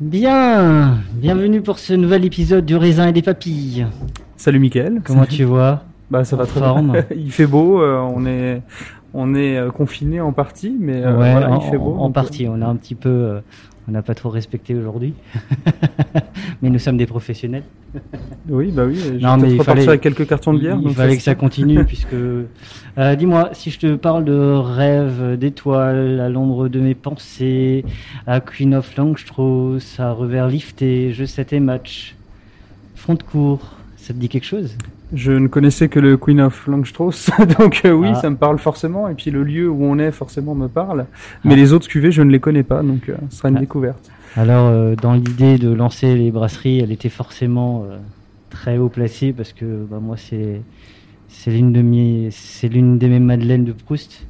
Bien, 0.00 0.98
bienvenue 1.14 1.62
pour 1.62 1.78
ce 1.78 1.94
nouvel 1.94 2.24
épisode 2.24 2.66
du 2.66 2.76
raisin 2.76 3.08
et 3.08 3.12
des 3.12 3.22
papilles. 3.22 3.86
Salut 4.36 4.58
Mickaël. 4.58 5.00
Comment 5.04 5.24
tu 5.24 5.44
vois? 5.44 5.82
Bah 6.10 6.22
ça 6.24 6.36
va 6.36 6.42
En 6.44 6.46
très 6.46 6.60
forme? 6.60 6.92
bien. 6.92 7.04
il 7.16 7.32
fait 7.32 7.46
beau, 7.46 7.80
euh, 7.80 7.98
on 7.98 8.26
est 8.26 8.60
on 9.14 9.34
est 9.34 9.56
euh, 9.56 9.70
confiné 9.70 10.20
en 10.20 10.32
partie, 10.32 10.76
mais 10.78 11.02
euh, 11.02 11.16
Ouais, 11.16 11.32
voilà, 11.32 11.50
en, 11.50 11.60
il 11.60 11.70
fait 11.70 11.78
beau. 11.78 11.94
en- 11.94 11.98
en 12.00 12.04
donc, 12.06 12.14
partie. 12.14 12.46
On 12.46 12.60
a 12.60 12.66
un 12.66 12.76
petit 12.76 12.94
peu, 12.94 13.08
euh, 13.08 13.40
on 13.88 13.92
n'a 13.92 14.02
pas 14.02 14.14
trop 14.14 14.30
respecté 14.30 14.74
aujourd'hui, 14.74 15.14
mais 16.62 16.70
nous 16.70 16.78
sommes 16.78 16.96
des 16.96 17.06
professionnels. 17.06 17.62
Oui, 18.48 18.70
bah 18.72 18.84
oui. 18.86 18.96
Je 18.96 19.12
Non, 19.24 19.36
mais 19.36 19.52
il 19.52 19.62
fallait- 19.62 19.86
avec 19.88 20.00
quelques 20.00 20.26
cartons 20.26 20.52
de 20.52 20.58
bière. 20.58 20.76
Il 20.80 20.84
donc 20.84 20.94
fallait 20.94 21.12
ça, 21.12 21.16
que 21.16 21.22
ça 21.22 21.34
continue 21.34 21.84
puisque. 21.86 22.12
Euh, 22.14 22.44
Dis-moi, 23.16 23.50
si 23.52 23.70
je 23.70 23.78
te 23.78 23.94
parle 23.96 24.24
de 24.24 24.34
rêve, 24.56 25.36
d'étoiles, 25.38 26.20
à 26.20 26.28
l'ombre 26.28 26.68
de 26.68 26.80
mes 26.80 26.94
pensées, 26.94 27.84
à 28.26 28.40
Queen 28.40 28.74
of 28.74 28.96
Longstrauss, 28.96 30.00
à 30.00 30.12
revers 30.12 30.48
lifté, 30.48 31.12
jeu 31.12 31.26
7 31.26 31.52
et 31.54 31.60
match, 31.60 32.14
front 32.94 33.14
de 33.14 33.22
cours, 33.22 33.76
ça 33.96 34.12
te 34.14 34.18
dit 34.18 34.28
quelque 34.28 34.46
chose? 34.46 34.76
Je 35.12 35.30
ne 35.32 35.46
connaissais 35.46 35.88
que 35.88 36.00
le 36.00 36.16
Queen 36.16 36.40
of 36.40 36.66
Longstrauss, 36.66 37.30
donc 37.60 37.82
euh, 37.84 37.92
oui, 37.92 38.08
Ah. 38.10 38.14
ça 38.20 38.28
me 38.30 38.36
parle 38.36 38.58
forcément. 38.58 39.08
Et 39.08 39.14
puis 39.14 39.30
le 39.30 39.44
lieu 39.44 39.68
où 39.68 39.84
on 39.84 39.98
est 39.98 40.10
forcément 40.10 40.54
me 40.56 40.66
parle. 40.68 41.06
Mais 41.44 41.54
les 41.54 41.72
autres 41.72 41.86
cuvées, 41.88 42.10
je 42.10 42.22
ne 42.22 42.30
les 42.30 42.40
connais 42.40 42.64
pas, 42.64 42.82
donc 42.82 43.08
euh, 43.08 43.14
ce 43.30 43.36
sera 43.38 43.48
une 43.50 43.56
Ah. 43.58 43.60
découverte. 43.60 44.10
Alors, 44.36 44.66
euh, 44.68 44.96
dans 44.96 45.12
l'idée 45.14 45.58
de 45.58 45.70
lancer 45.72 46.14
les 46.16 46.30
brasseries, 46.30 46.80
elle 46.80 46.90
était 46.92 47.08
forcément 47.08 47.84
euh, 47.88 47.96
très 48.50 48.78
haut 48.78 48.88
placée 48.88 49.32
parce 49.32 49.52
que 49.52 49.86
bah, 49.88 49.98
moi, 50.02 50.16
c'est 50.16 50.60
c'est 51.28 51.50
l'une 51.52 51.72
de 51.72 51.82
mes 51.82 52.28
c'est 52.32 52.68
l'une 52.68 52.98
de 52.98 53.06
mes 53.06 53.20
Madeleines 53.20 53.64
de 53.64 53.72
Proust. 53.72 54.26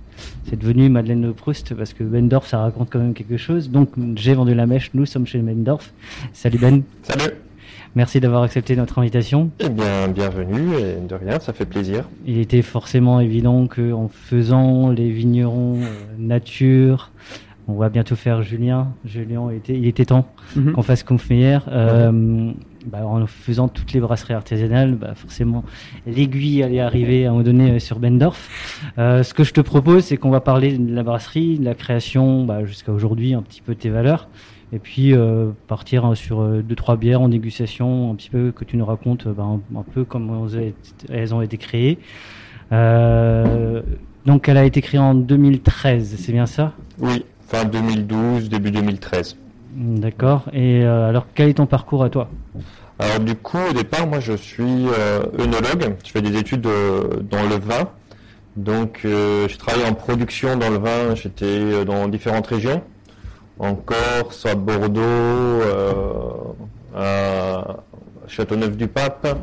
C'est 0.48 0.58
devenu 0.58 0.88
Madeleine 0.88 1.22
de 1.22 1.32
Proust 1.32 1.74
parce 1.74 1.92
que 1.92 2.04
Bendorf, 2.04 2.46
ça 2.46 2.58
raconte 2.60 2.88
quand 2.90 2.98
même 2.98 3.14
quelque 3.14 3.36
chose. 3.36 3.70
Donc, 3.70 3.90
j'ai 4.14 4.34
vendu 4.34 4.54
la 4.54 4.66
mèche. 4.66 4.90
Nous 4.94 5.06
sommes 5.06 5.26
chez 5.26 5.38
Bendorf. 5.38 5.90
Salut 6.32 6.58
Ben. 6.58 6.82
Salut. 7.02 7.32
Merci 7.96 8.20
d'avoir 8.20 8.42
accepté 8.42 8.76
notre 8.76 8.98
invitation. 8.98 9.50
Eh 9.58 9.70
bien, 9.70 10.06
bienvenue 10.08 10.74
et 10.78 11.00
de 11.08 11.14
rien, 11.14 11.40
ça 11.40 11.54
fait 11.54 11.64
plaisir. 11.64 12.04
Il 12.26 12.38
était 12.38 12.60
forcément 12.60 13.20
évident 13.20 13.66
que 13.66 13.90
en 13.92 14.08
faisant 14.08 14.90
les 14.90 15.10
vignerons 15.10 15.76
euh, 15.80 15.86
nature, 16.18 17.10
on 17.68 17.72
va 17.72 17.88
bientôt 17.88 18.14
faire 18.14 18.42
Julien. 18.42 18.88
Julien 19.06 19.48
était, 19.48 19.72
il 19.74 19.86
était 19.86 20.04
temps 20.04 20.26
Mhm. 20.56 20.72
qu'on 20.74 20.82
fasse 20.82 21.02
Confmeyer. 21.04 21.58
Euh, 21.68 22.52
bah, 22.84 23.04
en 23.06 23.26
faisant 23.26 23.66
toutes 23.68 23.94
les 23.94 24.00
brasseries 24.00 24.34
artisanales, 24.34 24.94
bah, 24.94 25.14
forcément, 25.14 25.64
l'aiguille 26.06 26.62
allait 26.62 26.80
arriver 26.80 27.24
à 27.24 27.30
un 27.30 27.32
moment 27.32 27.44
donné 27.44 27.70
euh, 27.72 27.78
sur 27.78 27.98
Bendorf. 27.98 28.46
Euh, 28.98 29.22
ce 29.22 29.32
que 29.32 29.42
je 29.42 29.54
te 29.54 29.62
propose, 29.62 30.04
c'est 30.04 30.18
qu'on 30.18 30.30
va 30.30 30.40
parler 30.40 30.76
de 30.76 30.94
la 30.94 31.02
brasserie, 31.02 31.58
de 31.58 31.64
la 31.64 31.74
création, 31.74 32.44
bah, 32.44 32.62
jusqu'à 32.66 32.92
aujourd'hui, 32.92 33.32
un 33.32 33.40
petit 33.42 33.62
peu 33.62 33.74
de 33.74 33.80
tes 33.80 33.88
valeurs. 33.88 34.28
Et 34.72 34.78
puis 34.78 35.12
euh, 35.12 35.50
partir 35.68 36.04
hein, 36.04 36.14
sur 36.14 36.40
euh, 36.40 36.62
deux 36.62 36.74
trois 36.74 36.96
bières 36.96 37.20
en 37.20 37.28
dégustation, 37.28 38.10
un 38.10 38.14
petit 38.14 38.30
peu 38.30 38.50
que 38.50 38.64
tu 38.64 38.76
nous 38.76 38.84
racontes 38.84 39.26
euh, 39.26 39.32
bah, 39.32 39.44
un, 39.44 39.82
peu 39.94 40.04
comment 40.04 40.46
elles, 41.08 41.34
ont 41.34 41.42
été 41.42 41.56
créées. 41.56 41.98
Euh, 42.72 43.82
donc 44.24 44.48
elle 44.48 44.56
a 44.56 44.64
été 44.64 44.80
créée 44.82 44.98
en 44.98 45.14
2013, 45.14 46.16
c'est 46.18 46.32
bien 46.32 46.46
ça? 46.46 46.72
Oui, 46.98 47.24
fin 47.46 47.64
2012, 47.64 48.48
début 48.48 48.72
2013. 48.72 49.36
D'accord. 49.76 50.48
Et 50.52 50.82
euh, 50.82 51.08
alors 51.08 51.26
quel 51.34 51.50
est 51.50 51.54
ton 51.54 51.66
parcours 51.66 52.02
à 52.02 52.10
toi? 52.10 52.28
Alors 52.98 53.20
du 53.20 53.36
coup, 53.36 53.58
au 53.70 53.72
départ, 53.72 54.06
moi 54.06 54.20
je 54.20 54.32
suis 54.32 54.86
euh, 54.88 55.22
œnologue, 55.38 55.96
je 56.04 56.10
fais 56.10 56.22
des 56.22 56.36
études 56.36 56.66
euh, 56.66 57.20
dans 57.22 57.42
le 57.42 57.56
vin. 57.56 57.90
Donc 58.56 59.02
euh, 59.04 59.48
je 59.48 59.56
travaille 59.58 59.84
en 59.84 59.92
production 59.92 60.56
dans 60.56 60.70
le 60.70 60.78
vin, 60.78 61.14
j'étais 61.14 61.44
euh, 61.44 61.84
dans 61.84 62.08
différentes 62.08 62.46
régions, 62.46 62.82
en 63.58 63.74
Corse, 63.74 64.46
à 64.46 64.54
Bordeaux, 64.54 65.00
euh, 65.00 66.12
à 66.94 67.76
Châteauneuf-du-Pape, 68.28 69.38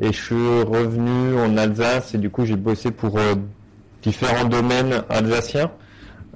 et 0.00 0.12
je 0.12 0.20
suis 0.20 0.62
revenu 0.62 1.38
en 1.38 1.56
Alsace 1.56 2.14
et 2.14 2.18
du 2.18 2.30
coup 2.30 2.44
j'ai 2.44 2.56
bossé 2.56 2.90
pour 2.90 3.18
euh, 3.18 3.34
différents 4.02 4.44
domaines 4.44 5.02
alsaciens, 5.08 5.70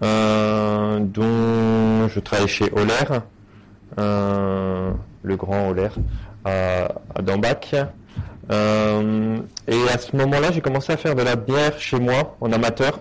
euh, 0.03 1.01
dont 1.01 2.09
je 2.09 2.21
travaille 2.21 2.49
chez 2.49 2.71
euh, 3.99 4.91
le 5.23 5.37
grand 5.37 5.71
Oler, 5.71 5.89
à, 6.45 6.89
à 7.15 7.23
Dambach. 7.23 7.75
Et 8.51 9.89
à 9.93 9.99
ce 9.99 10.17
moment-là, 10.17 10.51
j'ai 10.53 10.63
commencé 10.63 10.93
à 10.93 10.97
faire 10.97 11.15
de 11.15 11.23
la 11.23 11.37
bière 11.37 11.79
chez 11.79 11.99
moi, 11.99 12.37
en 12.41 12.51
amateur. 12.53 13.01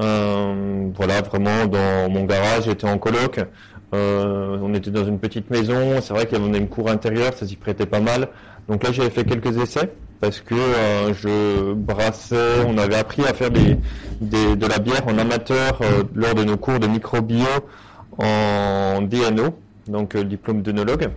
Euh, 0.00 0.88
voilà, 0.94 1.22
vraiment 1.22 1.66
dans 1.66 2.08
mon 2.10 2.24
garage, 2.24 2.64
j'étais 2.64 2.88
en 2.88 2.98
coloc. 2.98 3.40
Euh, 3.94 4.58
on 4.62 4.74
était 4.74 4.90
dans 4.90 5.04
une 5.04 5.18
petite 5.18 5.50
maison. 5.50 6.00
C'est 6.02 6.12
vrai 6.12 6.26
qu'il 6.26 6.38
y 6.38 6.44
avait 6.44 6.58
une 6.58 6.68
cour 6.68 6.90
intérieure, 6.90 7.32
ça 7.34 7.46
s'y 7.46 7.56
prêtait 7.56 7.86
pas 7.86 8.00
mal. 8.00 8.28
Donc 8.68 8.84
là, 8.84 8.92
j'avais 8.92 9.10
fait 9.10 9.24
quelques 9.24 9.56
essais 9.56 9.90
parce 10.20 10.40
que 10.40 10.54
euh, 10.54 11.14
je 11.14 11.72
brassais. 11.72 12.64
On 12.66 12.76
avait 12.78 12.96
appris 12.96 13.22
à 13.24 13.32
faire 13.34 13.50
des, 13.50 13.76
des- 14.20 14.56
de 14.56 14.66
la 14.66 14.78
bière 14.78 15.06
en 15.08 15.16
amateur 15.18 15.80
euh, 15.82 16.02
lors 16.14 16.34
de 16.34 16.44
nos 16.44 16.56
cours 16.56 16.78
de 16.78 16.86
microbio 16.86 17.46
en 18.18 19.00
DNO, 19.02 19.56
donc 19.86 20.14
euh, 20.16 20.24
diplôme 20.24 20.62
d'œnologue. 20.62 21.08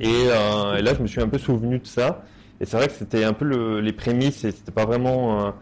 Et, 0.00 0.08
euh, 0.28 0.76
et 0.76 0.82
là, 0.82 0.92
je 0.94 1.02
me 1.02 1.06
suis 1.06 1.20
un 1.20 1.28
peu 1.28 1.38
souvenu 1.38 1.78
de 1.78 1.86
ça. 1.86 2.22
Et 2.60 2.64
c'est 2.64 2.76
vrai 2.76 2.86
que 2.88 2.94
c'était 2.94 3.24
un 3.24 3.32
peu 3.32 3.44
le- 3.44 3.80
les 3.80 3.92
prémices, 3.92 4.44
et 4.44 4.50
c'était 4.52 4.72
pas 4.72 4.86
vraiment 4.86 5.52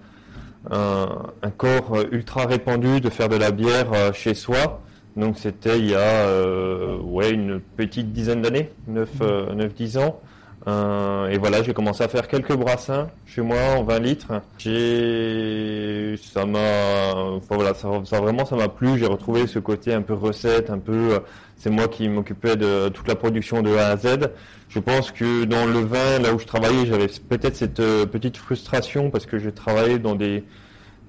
un, 0.70 1.08
un- 1.43 1.50
corps 1.50 1.94
euh, 1.96 2.05
ultra 2.12 2.46
répandu 2.46 3.00
de 3.00 3.11
faire 3.11 3.28
de 3.28 3.37
la 3.37 3.50
bière 3.50 3.93
euh, 3.93 4.12
chez 4.12 4.34
soi. 4.34 4.81
Donc 5.16 5.38
c'était 5.38 5.78
il 5.78 5.90
y 5.90 5.94
a 5.94 5.99
euh, 5.99 6.99
ouais, 6.99 7.31
une 7.31 7.61
petite 7.61 8.12
dizaine 8.12 8.43
d'années, 8.43 8.70
9-10 8.90 9.99
ans. 9.99 10.20
Euh, 10.66 11.28
et 11.28 11.37
voilà, 11.37 11.62
j'ai 11.62 11.75
commencé 11.75 12.02
à 12.02 12.08
faire 12.08 12.26
quelques 12.26 12.55
brassins 12.55 13.08
chez 13.26 13.43
moi 13.43 13.58
en 13.76 13.84
20 13.84 13.99
litres. 13.99 14.32
J'ai, 14.58 16.16
ça 16.16 16.46
m'a, 16.46 17.14
enfin 17.14 17.55
voilà, 17.56 17.75
ça, 17.75 17.88
vraiment, 18.20 18.44
ça 18.44 18.56
m'a 18.56 18.69
plu. 18.69 18.99
J'ai 18.99 19.06
retrouvé 19.06 19.46
ce 19.46 19.58
côté 19.58 19.93
un 19.93 20.02
peu 20.02 20.14
recette, 20.14 20.70
un 20.70 20.78
peu, 20.78 21.20
c'est 21.56 21.70
moi 21.70 21.88
qui 21.88 22.08
m'occupais 22.08 22.56
de 22.56 22.88
toute 22.88 23.08
la 23.08 23.14
production 23.14 23.62
de 23.62 23.75
A 23.76 23.88
à 23.88 23.96
Z. 23.96 24.31
Je 24.69 24.78
pense 24.78 25.11
que 25.12 25.44
dans 25.44 25.66
le 25.66 25.81
vin, 25.81 26.19
là 26.19 26.32
où 26.34 26.38
je 26.38 26.46
travaillais, 26.46 26.87
j'avais 26.87 27.06
peut-être 27.28 27.56
cette 27.56 27.81
euh, 27.81 28.06
petite 28.06 28.37
frustration 28.37 29.11
parce 29.11 29.26
que 29.26 29.38
j'ai 29.38 29.52
travaillé 29.52 29.99
dans 29.99 30.14
des 30.14 30.44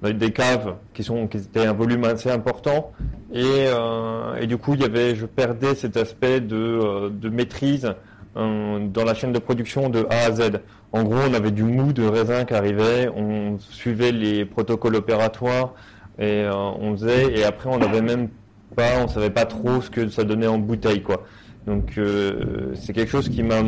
dans 0.02 0.10
des 0.12 0.30
caves 0.30 0.76
qui 0.92 1.02
sont 1.02 1.26
qui 1.26 1.38
étaient 1.38 1.64
un 1.64 1.72
volume 1.72 2.04
assez 2.04 2.30
important 2.30 2.92
et, 3.32 3.42
euh, 3.44 4.36
et 4.38 4.46
du 4.46 4.58
coup 4.58 4.74
il 4.74 4.82
y 4.82 4.84
avait 4.84 5.16
je 5.16 5.24
perdais 5.24 5.74
cet 5.74 5.96
aspect 5.96 6.40
de, 6.40 7.08
de 7.08 7.28
maîtrise 7.30 7.94
dans 8.36 9.04
la 9.04 9.14
chaîne 9.14 9.32
de 9.32 9.38
production 9.38 9.88
de 9.88 10.06
A 10.10 10.26
à 10.26 10.32
Z. 10.32 10.60
En 10.92 11.04
gros, 11.04 11.16
on 11.28 11.34
avait 11.34 11.50
du 11.50 11.62
mou 11.62 11.92
de 11.92 12.04
raisin 12.04 12.44
qui 12.44 12.54
arrivait, 12.54 13.08
on 13.14 13.58
suivait 13.58 14.12
les 14.12 14.44
protocoles 14.44 14.96
opératoires 14.96 15.74
et 16.18 16.42
euh, 16.42 16.52
on 16.54 16.92
faisait 16.96 17.38
et 17.38 17.44
après 17.44 17.68
on 17.68 17.78
n'avait 17.78 18.00
même 18.00 18.28
pas, 18.74 19.02
on 19.02 19.08
savait 19.08 19.30
pas 19.30 19.44
trop 19.44 19.80
ce 19.80 19.90
que 19.90 20.08
ça 20.08 20.24
donnait 20.24 20.46
en 20.46 20.58
bouteille 20.58 21.02
quoi. 21.02 21.24
Donc 21.66 21.98
euh, 21.98 22.74
c'est 22.74 22.92
quelque 22.92 23.10
chose 23.10 23.28
qui 23.28 23.42
m'a 23.42 23.60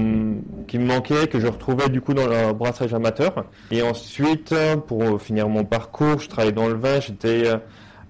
qui 0.68 0.78
me 0.78 0.86
manquait 0.86 1.26
que 1.26 1.40
je 1.40 1.48
retrouvais 1.48 1.88
du 1.88 2.00
coup 2.00 2.14
dans 2.14 2.26
le 2.26 2.52
brassage 2.52 2.94
amateur. 2.94 3.44
Et 3.70 3.82
ensuite 3.82 4.54
pour 4.86 5.20
finir 5.20 5.48
mon 5.48 5.64
parcours, 5.64 6.20
je 6.20 6.28
travaillais 6.28 6.52
dans 6.52 6.68
le 6.68 6.74
vin, 6.74 7.00
j'étais 7.00 7.48
euh, 7.48 7.56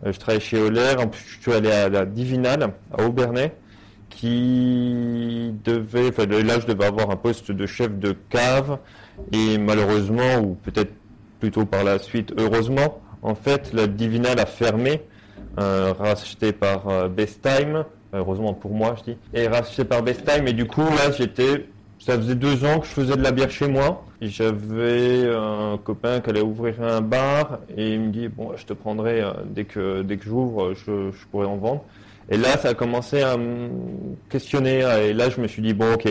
je 0.05 0.19
travaillais 0.19 0.41
chez 0.45 0.59
Euler, 0.59 0.95
en 0.99 1.09
plus 1.09 1.25
je 1.25 1.43
suis 1.43 1.53
allé 1.53 1.71
à 1.71 1.89
la 1.89 2.05
Divinal 2.05 2.73
à 2.97 3.03
Aubernais 3.05 3.55
qui 4.19 5.55
devait 5.65 6.09
enfin 6.09 6.27
là 6.27 6.59
je 6.59 6.67
devais 6.67 6.87
avoir 6.87 7.11
un 7.11 7.17
poste 7.17 7.53
de 7.53 7.67
chef 7.67 7.97
de 7.99 8.17
cave 8.31 8.79
et 9.33 9.59
malheureusement 9.59 10.41
ou 10.43 10.55
peut-être 10.55 10.93
plutôt 11.39 11.65
par 11.65 11.85
la 11.85 12.01
suite 12.01 12.33
heureusement 12.37 13.01
en 13.23 13.37
fait 13.37 13.73
la 13.73 13.87
Divinal 13.87 14.41
a 14.41 14.47
fermé 14.47 15.03
euh, 15.59 15.93
racheté 15.99 16.53
par 16.53 16.89
euh, 16.89 17.09
Bestheim. 17.09 17.85
Heureusement 18.13 18.55
pour 18.55 18.73
moi 18.73 18.97
je 18.99 19.13
dis, 19.13 19.19
et 19.35 19.49
racheté 19.49 19.85
par 19.85 20.03
Bestheim. 20.03 20.47
Et 20.47 20.53
du 20.53 20.67
coup 20.67 20.83
là 20.83 21.11
j'étais, 21.11 21.69
ça 21.99 22.17
faisait 22.17 22.35
deux 22.35 22.65
ans 22.65 22.81
que 22.81 22.87
je 22.87 22.93
faisais 22.93 23.17
de 23.17 23.23
la 23.23 23.33
bière 23.33 23.51
chez 23.51 23.69
moi, 23.69 24.05
j'avais 24.23 25.29
un 25.29 25.79
copain 25.83 26.21
qui 26.21 26.31
allait 26.31 26.43
ouvrir 26.43 26.83
un 26.83 27.01
bar 27.01 27.59
et 27.77 27.95
il 27.95 28.01
me 28.01 28.09
dit 28.11 28.29
bon 28.29 28.53
je 28.57 28.65
te 28.67 28.73
prendrai 28.73 29.21
euh, 29.21 29.33
dès 29.47 29.65
que 29.65 30.03
dès 30.03 30.17
que 30.17 30.25
j'ouvre 30.25 30.75
je, 30.75 31.11
je 31.11 31.27
pourrais 31.31 31.47
en 31.47 31.57
vendre 31.57 31.85
et 32.31 32.37
là 32.37 32.57
ça 32.59 32.71
a 32.71 32.75
commencé 32.75 33.23
à 33.23 33.37
me 33.37 33.69
questionner 34.29 34.81
et 35.03 35.13
là 35.13 35.31
je 35.31 35.41
me 35.41 35.47
suis 35.47 35.63
dit 35.63 35.75
bon 35.75 35.95
ok 35.95 36.07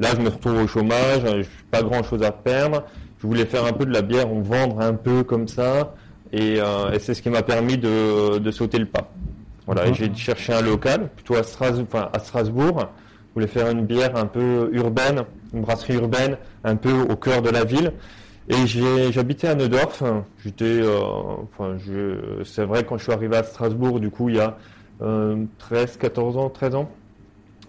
là 0.00 0.08
je 0.14 0.20
me 0.20 0.28
retrouve 0.28 0.62
au 0.62 0.66
chômage, 0.66 1.22
j'ai 1.24 1.48
pas 1.70 1.82
grand 1.82 2.02
chose 2.02 2.22
à 2.22 2.32
perdre, 2.32 2.84
je 3.18 3.26
voulais 3.26 3.46
faire 3.46 3.64
un 3.64 3.72
peu 3.72 3.86
de 3.86 3.92
la 3.92 4.02
bière, 4.02 4.28
en 4.28 4.40
vendre 4.40 4.80
un 4.80 4.94
peu 4.94 5.22
comme 5.22 5.48
ça 5.48 5.94
et, 6.32 6.60
euh, 6.60 6.92
et 6.92 6.98
c'est 6.98 7.14
ce 7.14 7.22
qui 7.22 7.30
m'a 7.30 7.42
permis 7.42 7.78
de, 7.78 8.38
de 8.38 8.50
sauter 8.50 8.78
le 8.78 8.86
pas. 8.86 9.12
Voilà, 9.66 9.88
et 9.88 9.94
j'ai 9.94 10.12
cherché 10.14 10.52
un 10.52 10.62
local, 10.62 11.08
plutôt 11.14 11.34
à 11.34 11.42
Strasbourg, 11.42 11.86
enfin, 11.92 12.08
à 12.12 12.18
Strasbourg. 12.20 12.88
Je 13.28 13.34
voulais 13.34 13.48
faire 13.48 13.68
une 13.68 13.84
bière 13.84 14.16
un 14.16 14.26
peu 14.26 14.70
urbaine, 14.72 15.24
une 15.52 15.62
brasserie 15.62 15.94
urbaine, 15.94 16.38
un 16.62 16.76
peu 16.76 16.92
au 16.92 17.16
cœur 17.16 17.42
de 17.42 17.50
la 17.50 17.64
ville. 17.64 17.92
Et 18.48 18.66
j'habitais 18.66 19.48
à 19.48 19.56
Neudorf. 19.56 20.04
J'étais, 20.44 20.64
euh, 20.64 21.00
enfin, 21.52 21.76
je, 21.78 22.44
c'est 22.44 22.64
vrai 22.64 22.84
quand 22.84 22.96
je 22.96 23.02
suis 23.02 23.12
arrivé 23.12 23.36
à 23.36 23.42
Strasbourg, 23.42 23.98
du 23.98 24.08
coup, 24.08 24.28
il 24.28 24.36
y 24.36 24.40
a 24.40 24.56
13, 25.00 25.96
14 25.98 26.36
ans, 26.38 26.50
13 26.50 26.74
ans. 26.74 26.90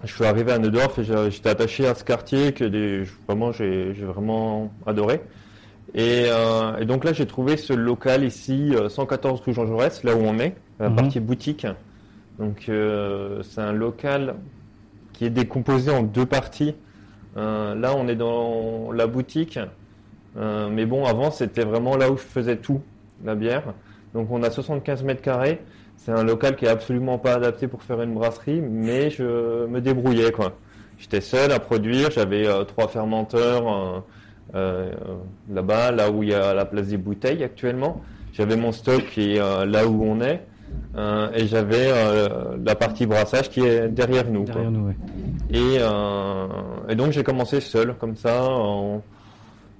Je 0.03 0.13
suis 0.13 0.25
arrivé 0.25 0.51
à 0.51 0.59
Neudorf 0.59 0.99
et 0.99 1.03
j'étais 1.31 1.49
attaché 1.49 1.87
à 1.87 1.95
ce 1.95 2.03
quartier 2.03 2.53
que 2.53 2.63
des, 2.63 3.03
vraiment, 3.27 3.51
j'ai, 3.51 3.91
vraiment 3.93 4.71
adoré. 4.85 5.21
Et, 5.95 6.25
euh, 6.27 6.77
et 6.77 6.85
donc 6.85 7.03
là, 7.03 7.13
j'ai 7.13 7.25
trouvé 7.25 7.57
ce 7.57 7.73
local 7.73 8.23
ici, 8.23 8.71
euh, 8.75 8.89
114 8.89 9.41
rue 9.41 9.53
Jean 9.53 9.65
Jaurès, 9.65 10.03
là 10.03 10.15
où 10.15 10.19
on 10.19 10.37
est, 10.37 10.55
la 10.79 10.89
Mhm. 10.89 10.95
partie 10.95 11.19
boutique. 11.19 11.65
Donc 12.39 12.65
euh, 12.69 13.41
c'est 13.43 13.61
un 13.61 13.71
local 13.71 14.35
qui 15.13 15.25
est 15.25 15.29
décomposé 15.31 15.89
en 15.91 16.03
deux 16.03 16.25
parties. 16.27 16.75
Euh, 17.37 17.73
là, 17.73 17.95
on 17.95 18.07
est 18.07 18.15
dans 18.15 18.91
la 18.91 19.07
boutique, 19.07 19.59
Euh, 20.39 20.69
mais 20.69 20.85
bon, 20.85 21.03
avant, 21.05 21.31
c'était 21.31 21.63
vraiment 21.63 21.97
là 21.97 22.11
où 22.11 22.17
je 22.17 22.21
faisais 22.21 22.57
tout, 22.57 22.81
la 23.25 23.33
bière. 23.33 23.73
Donc 24.13 24.29
on 24.29 24.43
a 24.43 24.51
75 24.51 25.03
mètres 25.03 25.23
carrés. 25.23 25.59
C'est 26.07 26.13
un 26.13 26.23
local 26.23 26.55
qui 26.55 26.63
est 26.63 26.69
absolument 26.69 27.17
pas 27.17 27.33
adapté 27.33 27.67
pour 27.67 27.83
faire 27.83 28.01
une 28.01 28.13
brasserie, 28.13 28.61
mais 28.61 29.09
je 29.09 29.65
me 29.67 29.81
débrouillais 29.81 30.31
quoi. 30.31 30.53
J'étais 30.97 31.19
seul 31.19 31.51
à 31.51 31.59
produire, 31.59 32.11
j'avais 32.11 32.47
euh, 32.47 32.63
trois 32.63 32.87
fermenteurs 32.87 33.67
euh, 33.67 33.99
euh, 34.55 34.91
là-bas, 35.51 35.91
là 35.91 36.09
où 36.09 36.23
il 36.23 36.29
y 36.29 36.33
a 36.33 36.53
la 36.53 36.63
place 36.63 36.87
des 36.87 36.95
bouteilles 36.95 37.43
actuellement. 37.43 37.99
J'avais 38.31 38.55
mon 38.55 38.71
stock 38.71 39.03
qui 39.07 39.35
est 39.35 39.65
là 39.65 39.85
où 39.85 40.01
on 40.01 40.21
est, 40.21 40.45
euh, 40.95 41.27
et 41.33 41.45
j'avais 41.45 41.89
euh, 41.91 42.55
la 42.63 42.75
partie 42.75 43.05
brassage 43.05 43.49
qui 43.49 43.59
est 43.65 43.89
derrière 43.89 44.29
nous. 44.31 44.45
Derrière 44.45 44.71
nous, 44.71 44.87
ouais. 44.87 44.95
Et, 45.51 45.77
euh, 45.81 46.47
et 46.87 46.95
donc 46.95 47.11
j'ai 47.11 47.23
commencé 47.23 47.59
seul 47.59 47.95
comme 47.95 48.15
ça. 48.15 48.45
en- 48.45 49.01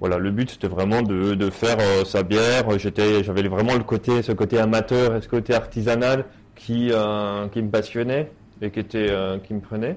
Voilà, 0.00 0.18
le 0.18 0.30
but 0.30 0.50
c'était 0.50 0.68
vraiment 0.68 1.02
de, 1.02 1.34
de 1.34 1.50
faire 1.50 1.76
euh, 1.80 2.04
sa 2.04 2.22
bière. 2.22 2.78
J'étais, 2.78 3.24
j'avais 3.24 3.42
vraiment 3.48 3.74
le 3.74 3.82
côté, 3.82 4.22
ce 4.22 4.32
côté 4.32 4.58
amateur 4.58 5.16
et 5.16 5.20
ce 5.20 5.28
côté 5.28 5.54
artisanal 5.54 6.24
qui 6.54 6.90
euh, 6.92 7.48
qui 7.48 7.62
me 7.62 7.68
passionnait 7.70 8.30
et 8.62 8.70
qui 8.70 8.78
était 8.80 9.08
euh, 9.10 9.38
qui 9.38 9.54
me 9.54 9.60
prenait. 9.60 9.96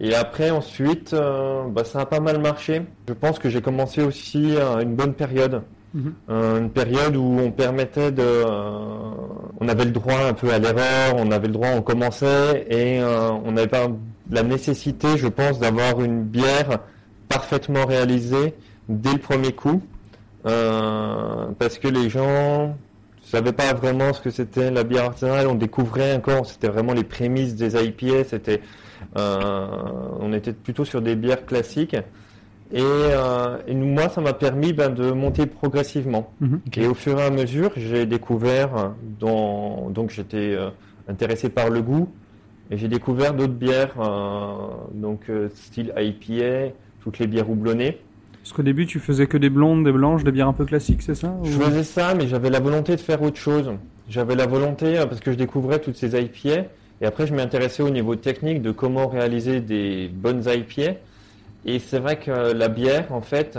Et 0.00 0.14
après 0.14 0.50
ensuite, 0.50 1.14
bah, 1.14 1.84
ça 1.84 2.00
a 2.00 2.06
pas 2.06 2.18
mal 2.18 2.40
marché. 2.40 2.82
Je 3.08 3.12
pense 3.12 3.38
que 3.38 3.48
j'ai 3.48 3.60
commencé 3.60 4.02
aussi 4.02 4.56
une 4.56 4.96
bonne 4.96 5.14
période. 5.14 5.62
Mhm. 5.94 6.14
Une 6.28 6.70
période 6.70 7.14
où 7.14 7.38
on 7.38 7.52
permettait 7.52 8.10
de, 8.10 8.42
on 9.60 9.68
avait 9.68 9.84
le 9.84 9.92
droit 9.92 10.18
un 10.28 10.32
peu 10.32 10.50
à 10.50 10.58
l'erreur, 10.58 11.14
on 11.18 11.30
avait 11.30 11.46
le 11.46 11.52
droit, 11.52 11.68
on 11.76 11.82
commençait 11.82 12.66
et 12.68 13.00
on 13.00 13.52
n'avait 13.52 13.68
pas 13.68 13.86
la 14.30 14.42
nécessité, 14.42 15.16
je 15.16 15.28
pense, 15.28 15.60
d'avoir 15.60 16.00
une 16.02 16.24
bière 16.24 16.80
parfaitement 17.28 17.84
réalisée 17.86 18.54
dès 18.88 19.12
le 19.12 19.18
premier 19.18 19.52
coup, 19.52 19.82
euh, 20.46 21.46
parce 21.58 21.78
que 21.78 21.88
les 21.88 22.08
gens 22.08 22.76
savaient 23.22 23.52
pas 23.52 23.72
vraiment 23.72 24.12
ce 24.12 24.20
que 24.20 24.30
c'était 24.30 24.70
la 24.70 24.84
bière 24.84 25.04
artisanale, 25.04 25.46
on 25.46 25.54
découvrait 25.54 26.14
encore, 26.14 26.46
c'était 26.46 26.68
vraiment 26.68 26.92
les 26.92 27.04
prémices 27.04 27.54
des 27.54 27.82
IPA, 27.82 28.24
c'était, 28.24 28.60
euh, 29.16 29.66
on 30.20 30.32
était 30.32 30.52
plutôt 30.52 30.84
sur 30.84 31.00
des 31.00 31.16
bières 31.16 31.46
classiques. 31.46 31.96
Et, 32.74 32.80
euh, 32.80 33.58
et 33.66 33.74
moi, 33.74 34.08
ça 34.08 34.20
m'a 34.22 34.32
permis 34.32 34.72
ben, 34.72 34.88
de 34.88 35.12
monter 35.12 35.46
progressivement. 35.46 36.32
Mhm. 36.40 36.60
Et 36.76 36.86
au 36.86 36.94
fur 36.94 37.18
et 37.20 37.22
à 37.22 37.30
mesure, 37.30 37.70
j'ai 37.76 38.06
découvert, 38.06 38.92
dans, 39.20 39.90
donc 39.90 40.10
j'étais 40.10 40.56
intéressé 41.06 41.48
par 41.50 41.70
le 41.70 41.82
goût, 41.82 42.08
et 42.70 42.78
j'ai 42.78 42.88
découvert 42.88 43.34
d'autres 43.34 43.52
bières, 43.52 43.94
donc 44.94 45.30
style 45.54 45.92
IPA, 45.96 46.74
toutes 47.02 47.18
les 47.18 47.26
bières 47.26 47.50
houblonnées. 47.50 47.98
Parce 48.42 48.52
qu'au 48.52 48.62
début, 48.62 48.86
tu 48.86 48.98
faisais 48.98 49.26
que 49.26 49.36
des 49.36 49.50
blondes, 49.50 49.84
des 49.84 49.92
blanches, 49.92 50.24
des 50.24 50.32
bières 50.32 50.48
un 50.48 50.52
peu 50.52 50.64
classiques, 50.64 51.02
c'est 51.02 51.14
ça 51.14 51.32
Je 51.44 51.50
faisais 51.50 51.84
ça, 51.84 52.14
mais 52.14 52.26
j'avais 52.26 52.50
la 52.50 52.58
volonté 52.58 52.96
de 52.96 53.00
faire 53.00 53.22
autre 53.22 53.36
chose. 53.36 53.70
J'avais 54.08 54.34
la 54.34 54.46
volonté, 54.46 54.98
euh, 54.98 55.06
parce 55.06 55.20
que 55.20 55.30
je 55.30 55.36
découvrais 55.36 55.78
toutes 55.78 55.96
ces 55.96 56.20
IPA, 56.20 56.64
et 57.00 57.06
après 57.06 57.26
je 57.26 57.34
m'intéressais 57.34 57.82
au 57.84 57.90
niveau 57.90 58.16
technique 58.16 58.60
de 58.60 58.72
comment 58.72 59.06
réaliser 59.06 59.60
des 59.60 60.08
bonnes 60.08 60.42
IPA. 60.44 60.94
Et 61.64 61.78
c'est 61.78 62.00
vrai 62.00 62.18
que 62.18 62.52
la 62.52 62.68
bière, 62.68 63.12
en 63.12 63.20
fait, 63.20 63.58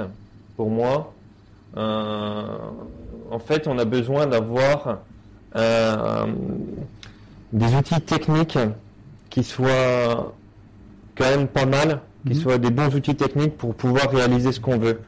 pour 0.58 0.70
moi, 0.70 1.14
euh, 1.78 2.44
en 3.32 3.40
fait, 3.40 3.68
on 3.68 3.80
a 3.80 3.86
besoin 3.86 4.28
d'avoir 4.28 5.00
euh, 5.56 6.26
des 7.54 7.74
outils 7.74 8.02
techniques 8.02 8.60
qui 9.30 9.44
soient 9.44 10.34
quand 11.16 11.26
même 11.26 11.48
pas 11.48 11.66
mal, 11.66 12.02
qui 12.26 12.34
Mhm. 12.34 12.40
soient 12.42 12.58
des 12.58 12.72
bons 12.72 12.94
outils 12.96 13.16
techniques 13.16 13.58
pour 13.58 13.76
pouvoir 13.76 14.10
réaliser 14.12 14.52
ce 14.52 14.60
qu'on 14.60 14.78
veut. 14.78 15.00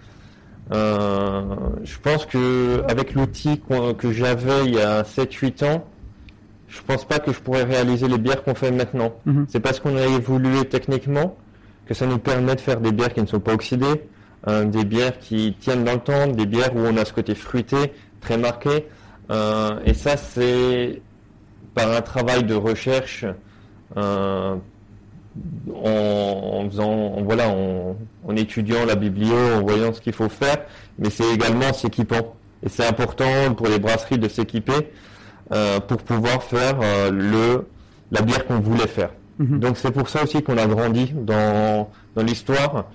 Euh, 0.73 1.41
je 1.83 1.97
pense 1.99 2.25
que 2.25 2.83
avec 2.89 3.13
l'outil 3.13 3.61
que 3.97 4.11
j'avais 4.11 4.65
il 4.65 4.75
y 4.75 4.81
a 4.81 5.03
7-8 5.03 5.63
ans, 5.63 5.85
je 6.67 6.81
pense 6.85 7.05
pas 7.05 7.19
que 7.19 7.31
je 7.31 7.39
pourrais 7.39 7.63
réaliser 7.63 8.07
les 8.07 8.17
bières 8.17 8.43
qu'on 8.43 8.55
fait 8.55 8.71
maintenant. 8.71 9.13
Mhm. 9.25 9.45
C'est 9.47 9.59
parce 9.59 9.79
qu'on 9.79 9.95
a 9.95 10.05
évolué 10.05 10.65
techniquement 10.65 11.37
que 11.87 11.93
ça 11.93 12.07
nous 12.07 12.17
permet 12.17 12.55
de 12.55 12.61
faire 12.61 12.79
des 12.81 12.91
bières 12.91 13.13
qui 13.13 13.21
ne 13.21 13.27
sont 13.27 13.39
pas 13.39 13.53
oxydées, 13.53 14.07
euh, 14.47 14.65
des 14.65 14.83
bières 14.83 15.19
qui 15.19 15.55
tiennent 15.59 15.83
dans 15.83 15.93
le 15.93 15.99
temps, 15.99 16.27
des 16.27 16.47
bières 16.47 16.75
où 16.75 16.79
on 16.79 16.97
a 16.97 17.05
ce 17.05 17.13
côté 17.13 17.35
fruité 17.35 17.93
très 18.21 18.37
marqué. 18.37 18.87
Euh, 19.31 19.79
et 19.85 19.93
ça, 19.93 20.17
c'est 20.17 21.01
par 21.75 21.91
un 21.91 22.01
travail 22.01 22.43
de 22.43 22.55
recherche 22.55 23.23
en, 25.73 26.61
en 26.63 26.69
faisant, 26.69 26.91
en, 26.91 27.21
voilà, 27.23 27.49
en, 27.49 27.95
en 28.27 28.35
étudiant 28.35 28.85
la 28.85 28.95
biblio, 28.95 29.35
en 29.57 29.61
voyant 29.61 29.93
ce 29.93 30.01
qu'il 30.01 30.13
faut 30.13 30.29
faire, 30.29 30.57
mais 30.99 31.09
c'est 31.09 31.31
également 31.33 31.65
en 31.69 31.73
s'équipant. 31.73 32.35
Et 32.63 32.69
c'est 32.69 32.85
important 32.85 33.53
pour 33.55 33.67
les 33.67 33.79
brasseries 33.79 34.17
de 34.17 34.27
s'équiper 34.27 34.91
euh, 35.51 35.79
pour 35.79 35.97
pouvoir 35.97 36.41
faire 36.43 36.79
euh, 36.81 37.11
le 37.11 37.67
la 38.11 38.21
bière 38.21 38.45
qu'on 38.45 38.59
voulait 38.59 38.87
faire. 38.87 39.09
Mhm. 39.39 39.59
Donc 39.59 39.77
c'est 39.77 39.91
pour 39.91 40.09
ça 40.09 40.23
aussi 40.23 40.41
qu'on 40.41 40.57
a 40.57 40.67
grandi 40.67 41.11
dans, 41.13 41.89
dans 42.15 42.23
l'histoire. 42.23 42.85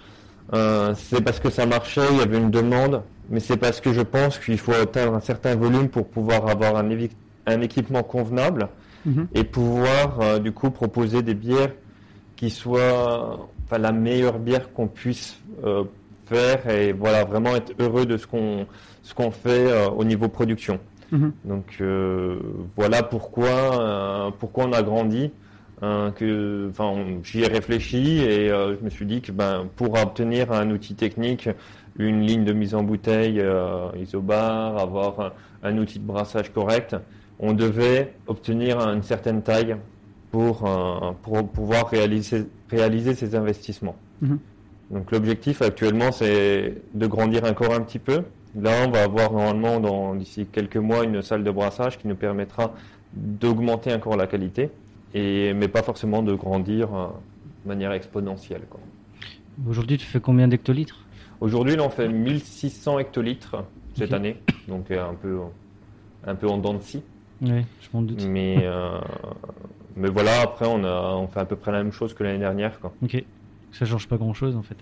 Euh, 0.55 0.95
c'est 0.97 1.21
parce 1.23 1.39
que 1.41 1.51
ça 1.51 1.67
marchait, 1.67 2.01
il 2.13 2.19
y 2.19 2.23
avait 2.23 2.39
une 2.39 2.51
demande, 2.51 3.03
mais 3.29 3.41
c'est 3.41 3.57
parce 3.57 3.81
que 3.81 3.93
je 3.93 4.01
pense 4.01 4.39
qu'il 4.39 4.59
faut 4.59 4.73
atteindre 4.73 5.15
un 5.15 5.21
certain 5.21 5.55
volume 5.55 5.89
pour 5.89 6.07
pouvoir 6.09 6.49
avoir 6.49 6.77
un, 6.77 7.61
équipement 7.61 8.03
convenable 8.03 8.69
Mhm. 9.07 9.29
et 9.35 9.45
pouvoir 9.45 10.41
du 10.41 10.53
coup 10.53 10.71
proposer 10.71 11.23
des 11.23 11.33
bières 11.33 11.73
qui 12.41 12.63
enfin, 12.67 13.79
la 13.79 13.93
meilleure 13.93 14.39
bière 14.39 14.73
qu'on 14.73 14.89
puisse 14.89 15.39
euh, 15.63 15.85
faire 16.25 16.67
et 16.71 16.93
voilà 16.93 17.25
vraiment 17.25 17.55
être 17.55 17.75
heureux 17.79 18.07
de 18.07 18.17
ce 18.17 18.27
qu'on 18.27 18.67
ce 19.03 19.13
qu'on 19.13 19.31
fait 19.31 19.71
euh, 19.71 19.91
au 19.91 20.05
niveau 20.05 20.29
production. 20.29 20.79
Mhm. 21.13 21.33
Donc 21.45 21.67
euh, 21.83 22.39
voilà 22.77 23.03
pourquoi 23.03 24.33
pourquoi 24.39 24.65
on 24.65 24.73
a 24.73 24.83
grandi. 24.83 25.33
hein, 25.83 26.13
que 26.17 26.69
enfin 26.71 26.95
j'y 27.23 27.43
ai 27.43 27.47
réfléchi 27.47 28.21
et 28.23 28.49
je 28.49 28.83
me 28.83 28.89
suis 28.89 29.05
dit 29.05 29.21
que 29.21 29.33
ben 29.33 29.67
pour 29.77 30.01
obtenir 30.01 30.51
un 30.53 30.71
outil 30.71 30.95
technique 30.95 31.49
une 31.99 32.23
ligne 32.23 32.45
de 32.45 32.55
mise 32.55 32.75
en 32.75 32.83
bouteille 32.83 33.43
isobar 33.99 34.79
avoir 34.79 35.21
un, 35.21 35.33
un 35.63 35.77
outil 35.79 35.99
de 35.99 36.05
brassage 36.07 36.53
correct 36.53 36.97
on 37.39 37.53
devait 37.55 38.13
obtenir 38.27 38.79
une 38.81 39.03
certaine 39.03 39.43
taille 39.43 39.77
pour, 40.31 40.67
euh, 40.67 41.13
pour 41.23 41.49
pouvoir 41.49 41.89
réaliser, 41.89 42.47
réaliser 42.71 43.15
ces 43.15 43.35
investissements. 43.35 43.97
Mhm. 44.21 44.39
Donc 44.91 45.13
l'objectif 45.13 45.63
actuellement 45.63 46.11
c'est 46.11 46.75
de 46.95 47.07
grandir 47.07 47.45
encore 47.45 47.73
un 47.73 47.81
petit 47.81 47.99
peu. 47.99 48.23
Là 48.57 48.73
on 48.87 48.91
va 48.91 49.05
avoir 49.05 49.33
normalement 49.33 50.15
d'ici 50.15 50.47
quelques 50.51 50.77
mois 50.77 51.05
une 51.05 51.23
salle 51.23 51.45
de 51.45 51.51
brassage 51.51 51.99
qui 51.99 52.09
nous 52.09 52.17
permettra 52.17 52.75
d'augmenter 53.13 53.93
encore 53.93 54.17
la 54.17 54.27
qualité, 54.27 54.71
et, 55.15 55.53
mais 55.55 55.69
pas 55.69 55.83
forcément 55.83 56.23
de 56.23 56.35
grandir 56.35 56.95
euh, 56.95 57.07
de 57.65 57.69
manière 57.69 57.93
exponentielle. 57.93 58.63
Aujourd'hui, 59.69 59.99
tu 59.99 60.07
fais 60.07 60.21
combien 60.21 60.49
d'hectolitres? 60.49 61.01
Aujourd'hui 61.41 61.77
là 61.77 61.85
on 61.85 61.91
fait 61.91 62.09
1600 62.09 62.99
hectolitres 62.99 63.65
cette 63.95 64.13
année, 64.13 64.37
donc 64.69 64.91
euh, 64.91 65.09
un 65.09 65.15
peu, 65.15 65.39
un 66.27 66.35
peu 66.35 66.49
en 66.49 66.59
dents 66.59 66.75
de 66.75 66.83
scie. 66.83 67.03
Oui, 67.43 67.63
je 67.81 67.89
m'en 67.93 68.03
doute. 68.03 68.27
Mais, 68.29 68.59
euh, 68.61 69.01
mais 69.97 70.09
voilà, 70.09 70.41
après, 70.43 70.67
on, 70.69 70.85
a, 70.85 71.15
on 71.17 71.27
fait 71.27 71.41
à 71.41 71.45
peu 71.45 71.57
près 71.57 71.73
la 71.73 71.83
même 71.83 71.93
chose 71.93 72.15
que 72.15 72.23
l'année 72.23 72.39
dernière. 72.39 72.79
Quoi. 72.81 72.93
Ok. 73.03 73.23
Ça 73.73 73.85
change 73.85 74.09
pas 74.09 74.17
grand 74.17 74.35
chose 74.35 74.57
en 74.57 74.63
fait. 74.63 74.77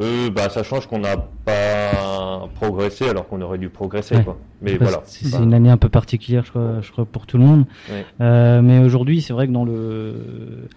Euh, 0.00 0.30
bah, 0.30 0.48
ça 0.48 0.62
change 0.62 0.86
qu'on 0.86 1.00
n'a 1.00 1.16
pas 1.16 2.48
progressé 2.54 3.08
alors 3.08 3.26
qu'on 3.26 3.40
aurait 3.42 3.58
dû 3.58 3.68
progresser. 3.68 4.16
Ouais. 4.16 4.24
Quoi. 4.24 4.38
Mais 4.62 4.76
voilà. 4.76 5.02
C'est 5.04 5.26
c'est 5.26 5.42
une 5.42 5.54
année 5.54 5.70
un 5.70 5.76
peu 5.76 5.88
particulière, 5.88 6.44
je 6.44 6.50
crois, 6.50 6.80
je 6.80 6.92
crois 6.92 7.04
pour 7.04 7.26
tout 7.26 7.38
le 7.38 7.44
monde. 7.44 7.64
Ouais. 7.90 8.06
Euh, 8.20 8.62
mais 8.62 8.78
aujourd'hui, 8.78 9.20
c'est 9.20 9.32
vrai 9.32 9.48
que 9.48 9.52
dans 9.52 9.64
le 9.64 10.68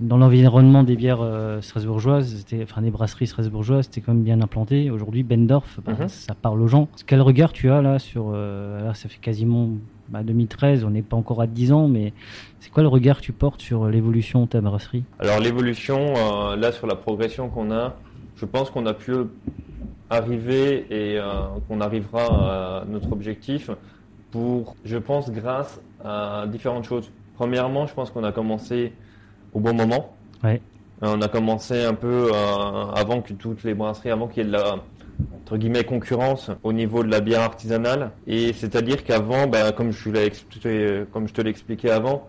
dans 0.00 0.16
l'environnement 0.16 0.82
des 0.82 0.96
bières 0.96 1.20
euh, 1.20 1.60
strasbourgeoises, 1.60 2.36
c'était, 2.38 2.62
enfin 2.62 2.82
des 2.82 2.90
brasseries 2.90 3.26
strasbourgeoises, 3.26 3.84
c'était 3.86 4.00
quand 4.00 4.14
même 4.14 4.22
bien 4.22 4.40
implanté. 4.40 4.90
Aujourd'hui, 4.90 5.22
Bendorf, 5.22 5.78
bah, 5.84 5.92
Mhm. 5.98 6.08
ça 6.08 6.34
parle 6.34 6.60
aux 6.62 6.68
gens. 6.68 6.88
Quel 7.06 7.20
regard 7.20 7.52
tu 7.52 7.70
as 7.70 7.82
là 7.82 7.98
sur 7.98 8.30
euh, 8.32 8.84
là, 8.84 8.94
ça 8.94 9.08
fait 9.08 9.18
quasiment 9.20 9.68
bah, 10.08 10.22
2013, 10.22 10.84
on 10.84 10.90
n'est 10.90 11.02
pas 11.02 11.16
encore 11.16 11.40
à 11.42 11.46
10 11.46 11.72
ans, 11.72 11.86
mais 11.86 12.12
c'est 12.60 12.70
quoi 12.70 12.82
le 12.82 12.88
regard 12.88 13.18
que 13.18 13.22
tu 13.22 13.32
portes 13.32 13.60
sur 13.60 13.86
l'évolution 13.88 14.42
de 14.44 14.48
ta 14.48 14.60
brasserie? 14.60 15.04
Alors 15.18 15.38
l'évolution, 15.38 16.14
euh, 16.16 16.56
là 16.56 16.72
sur 16.72 16.86
la 16.86 16.96
progression 16.96 17.48
qu'on 17.48 17.70
a, 17.70 17.94
je 18.36 18.44
pense 18.46 18.70
qu'on 18.70 18.86
a 18.86 18.94
pu 18.94 19.12
arriver 20.08 20.86
et 20.90 21.18
euh, 21.18 21.24
qu'on 21.68 21.80
arrivera 21.80 22.80
à 22.80 22.84
notre 22.86 23.12
objectif 23.12 23.70
pour, 24.30 24.76
je 24.84 24.96
pense, 24.96 25.30
grâce 25.30 25.80
à 26.04 26.46
différentes 26.48 26.84
choses. 26.84 27.10
Premièrement, 27.36 27.86
je 27.86 27.94
pense 27.94 28.10
qu'on 28.10 28.24
a 28.24 28.32
commencé 28.32 28.92
au 29.52 29.60
bon 29.60 29.74
moment. 29.74 30.14
Ouais. 30.44 30.60
Euh, 31.02 31.14
On 31.16 31.22
a 31.22 31.28
commencé 31.28 31.82
un 31.82 31.94
peu 31.94 32.30
euh, 32.32 32.84
avant 32.94 33.20
que 33.22 33.32
toutes 33.32 33.64
les 33.64 33.74
brasseries, 33.74 34.10
avant 34.10 34.28
qu'il 34.28 34.42
y 34.44 34.46
ait 34.46 34.48
de 34.48 34.56
la 34.56 34.76
entre 35.42 35.58
guillemets 35.58 35.84
concurrence 35.84 36.50
au 36.62 36.72
niveau 36.72 37.02
de 37.02 37.10
la 37.10 37.20
bière 37.20 37.40
artisanale. 37.42 38.10
Et 38.26 38.52
c'est-à-dire 38.52 39.04
qu'avant, 39.04 39.46
bah, 39.48 39.72
comme 39.72 39.90
je 39.92 40.08
l'ai 40.10 40.24
expliqué, 40.24 41.02
comme 41.12 41.26
je 41.28 41.34
te 41.34 41.42
l'expliquais 41.42 41.90
avant, 41.90 42.28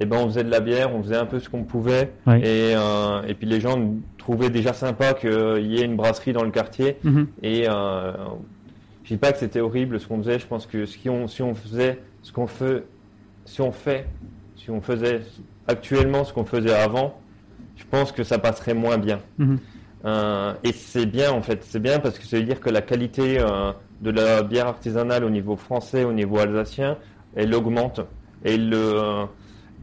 eh 0.00 0.06
ben 0.06 0.16
on 0.16 0.26
faisait 0.26 0.42
de 0.42 0.50
la 0.50 0.60
bière, 0.60 0.92
on 0.94 1.02
faisait 1.02 1.16
un 1.16 1.26
peu 1.26 1.38
ce 1.38 1.48
qu'on 1.50 1.64
pouvait, 1.64 2.12
Ouais. 2.26 2.40
et, 2.40 2.74
euh, 2.74 3.22
et 3.28 3.34
puis 3.34 3.46
les 3.46 3.60
gens 3.60 3.78
trouvaient 4.18 4.48
déjà 4.50 4.72
sympa 4.72 5.12
qu'il 5.12 5.66
y 5.66 5.80
ait 5.80 5.84
une 5.84 5.96
brasserie 5.96 6.32
dans 6.32 6.42
le 6.44 6.50
quartier. 6.50 6.96
Mhm. 7.04 7.26
Et 7.42 7.68
euh, 7.68 8.12
je 9.04 9.08
dis 9.14 9.18
pas 9.18 9.32
que 9.32 9.38
c'était 9.38 9.60
horrible 9.60 10.00
ce 10.00 10.06
qu'on 10.08 10.18
faisait. 10.18 10.38
Je 10.38 10.46
pense 10.46 10.66
que 10.66 10.86
si 10.86 11.08
on, 11.10 11.28
si 11.28 11.42
on 11.42 11.54
faisait 11.54 12.00
ce 12.22 12.32
qu'on 12.32 12.46
fait, 12.46 12.84
si 13.44 13.60
on 13.60 13.70
fait, 13.70 14.06
si 14.56 14.70
on 14.70 14.80
faisait 14.80 15.20
actuellement 15.68 16.24
ce 16.24 16.32
qu'on 16.32 16.44
faisait 16.44 16.74
avant, 16.74 17.18
je 17.76 17.84
pense 17.90 18.12
que 18.12 18.24
ça 18.24 18.38
passerait 18.38 18.74
moins 18.74 18.98
bien. 18.98 19.20
Mhm. 19.38 19.58
Euh, 20.04 20.54
et 20.64 20.72
c'est 20.72 21.06
bien 21.06 21.30
en 21.30 21.42
fait, 21.42 21.62
c'est 21.62 21.80
bien 21.80 22.00
parce 22.00 22.18
que 22.18 22.26
ça 22.26 22.36
veut 22.36 22.42
dire 22.42 22.60
que 22.60 22.70
la 22.70 22.82
qualité 22.82 23.38
euh, 23.38 23.72
de 24.00 24.10
la 24.10 24.42
bière 24.42 24.66
artisanale 24.66 25.22
au 25.24 25.30
niveau 25.30 25.56
français, 25.56 26.04
au 26.04 26.12
niveau 26.12 26.38
alsacien, 26.38 26.98
elle 27.36 27.54
augmente 27.54 28.00
et 28.44 28.56
le 28.56 29.26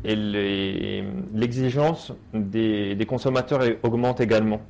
et 0.05 1.03
l'exigence 1.33 2.13
des, 2.33 2.95
des 2.95 3.05
consommateurs 3.05 3.61
augmente 3.83 4.21
également. 4.21 4.61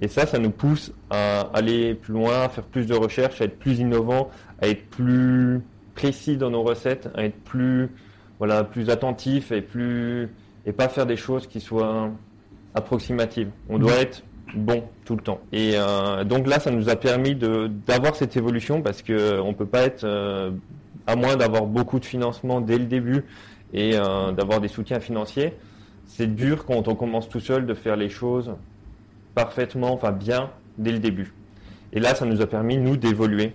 Et 0.00 0.08
ça, 0.08 0.26
ça 0.26 0.38
nous 0.38 0.50
pousse 0.50 0.92
à 1.08 1.42
aller 1.54 1.94
plus 1.94 2.12
loin, 2.12 2.42
à 2.42 2.48
faire 2.48 2.64
plus 2.64 2.86
de 2.86 2.94
recherches, 2.94 3.40
à 3.40 3.44
être 3.44 3.58
plus 3.58 3.78
innovant, 3.78 4.28
à 4.60 4.68
être 4.68 4.84
plus 4.90 5.62
précis 5.94 6.36
dans 6.36 6.50
nos 6.50 6.62
recettes, 6.62 7.08
à 7.14 7.24
être 7.24 7.38
plus 7.44 7.90
voilà 8.38 8.64
plus 8.64 8.90
attentif 8.90 9.52
et 9.52 9.62
plus 9.62 10.28
et 10.66 10.72
pas 10.72 10.88
faire 10.88 11.06
des 11.06 11.16
choses 11.16 11.46
qui 11.46 11.60
soient 11.60 12.10
approximatives. 12.74 13.50
On 13.68 13.78
doit 13.78 13.94
être 13.96 14.22
bon 14.54 14.84
tout 15.04 15.16
le 15.16 15.22
temps. 15.22 15.40
Et 15.52 15.72
euh, 15.74 16.24
donc 16.24 16.46
là, 16.46 16.60
ça 16.60 16.70
nous 16.70 16.88
a 16.88 16.96
permis 16.96 17.34
d'avoir 17.34 18.16
cette 18.16 18.36
évolution 18.36 18.82
parce 18.82 19.02
que 19.02 19.40
on 19.40 19.54
peut 19.54 19.66
pas 19.66 19.82
être 19.82 20.04
euh, 20.04 20.50
à 21.06 21.16
moins 21.16 21.36
d'avoir 21.36 21.66
beaucoup 21.66 21.98
de 22.00 22.04
financement 22.04 22.60
dès 22.60 22.78
le 22.78 22.84
début 22.86 23.24
et 23.72 23.92
euh, 23.96 24.32
d'avoir 24.32 24.60
des 24.60 24.68
soutiens 24.68 25.00
financiers. 25.00 25.54
C'est 26.06 26.32
dur 26.34 26.64
quand 26.66 26.88
on 26.88 26.94
commence 26.94 27.28
tout 27.28 27.40
seul 27.40 27.66
de 27.66 27.74
faire 27.74 27.96
les 27.96 28.08
choses 28.08 28.52
parfaitement, 29.34 29.92
enfin 29.92 30.12
bien 30.12 30.50
dès 30.78 30.92
le 30.92 30.98
début. 30.98 31.32
Et 31.92 32.00
là, 32.00 32.14
ça 32.14 32.26
nous 32.26 32.40
a 32.42 32.46
permis 32.46 32.76
nous 32.76 32.96
d'évoluer. 32.96 33.52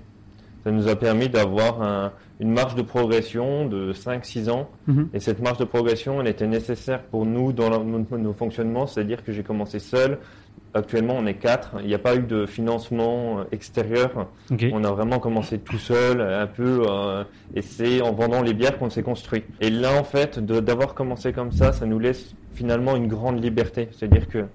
Ça 0.63 0.71
nous 0.71 0.87
a 0.87 0.95
permis 0.95 1.27
d'avoir 1.29 1.81
un- 1.81 2.11
une 2.41 2.51
marge 2.51 2.75
de 2.75 2.81
progression 2.81 3.65
de 3.67 3.93
5-6 3.93 4.49
ans. 4.49 4.67
Mhm. 4.87 5.09
Et 5.13 5.19
cette 5.19 5.41
marge 5.41 5.57
de 5.59 5.63
progression, 5.65 6.19
elle 6.19 6.27
était 6.27 6.47
nécessaire 6.47 7.01
pour 7.03 7.25
nous 7.25 7.53
dans 7.53 7.69
la- 7.69 7.77
nos, 7.77 8.05
nos 8.17 8.33
fonctionnements, 8.33 8.87
c'est-à-dire 8.87 9.23
que 9.23 9.31
j'ai 9.31 9.43
commencé 9.43 9.79
seul. 9.79 10.17
Actuellement, 10.73 11.15
on 11.17 11.25
est 11.25 11.35
quatre. 11.35 11.75
Il 11.81 11.87
n'y 11.87 11.93
a 11.93 11.99
pas 11.99 12.15
eu 12.15 12.21
de 12.23 12.45
financement 12.45 13.39
euh, 13.39 13.43
extérieur. 13.51 14.27
On 14.73 14.83
a 14.85 14.91
vraiment 14.91 15.19
commencé 15.19 15.59
tout 15.59 15.77
seul, 15.77 16.21
un 16.21 16.47
peu, 16.47 16.83
euh, 16.89 17.23
et 17.55 17.61
c'est 17.61 18.01
en 18.01 18.13
vendant 18.13 18.41
les 18.41 18.53
bières 18.53 18.77
qu'on 18.79 18.89
s'est 18.89 19.03
construit. 19.03 19.43
Et 19.59 19.69
là, 19.69 19.99
en 19.99 20.03
fait, 20.03 20.39
d'avoir 20.39 20.93
commencé 20.93 21.33
comme 21.33 21.51
ça, 21.51 21.73
ça 21.73 21.85
nous 21.85 21.99
laisse 21.99 22.33
finalement 22.53 22.95
une 22.95 23.07
grande 23.07 23.43
liberté. 23.43 23.89
C'est-à-dire 23.91 24.27
que 24.29 24.45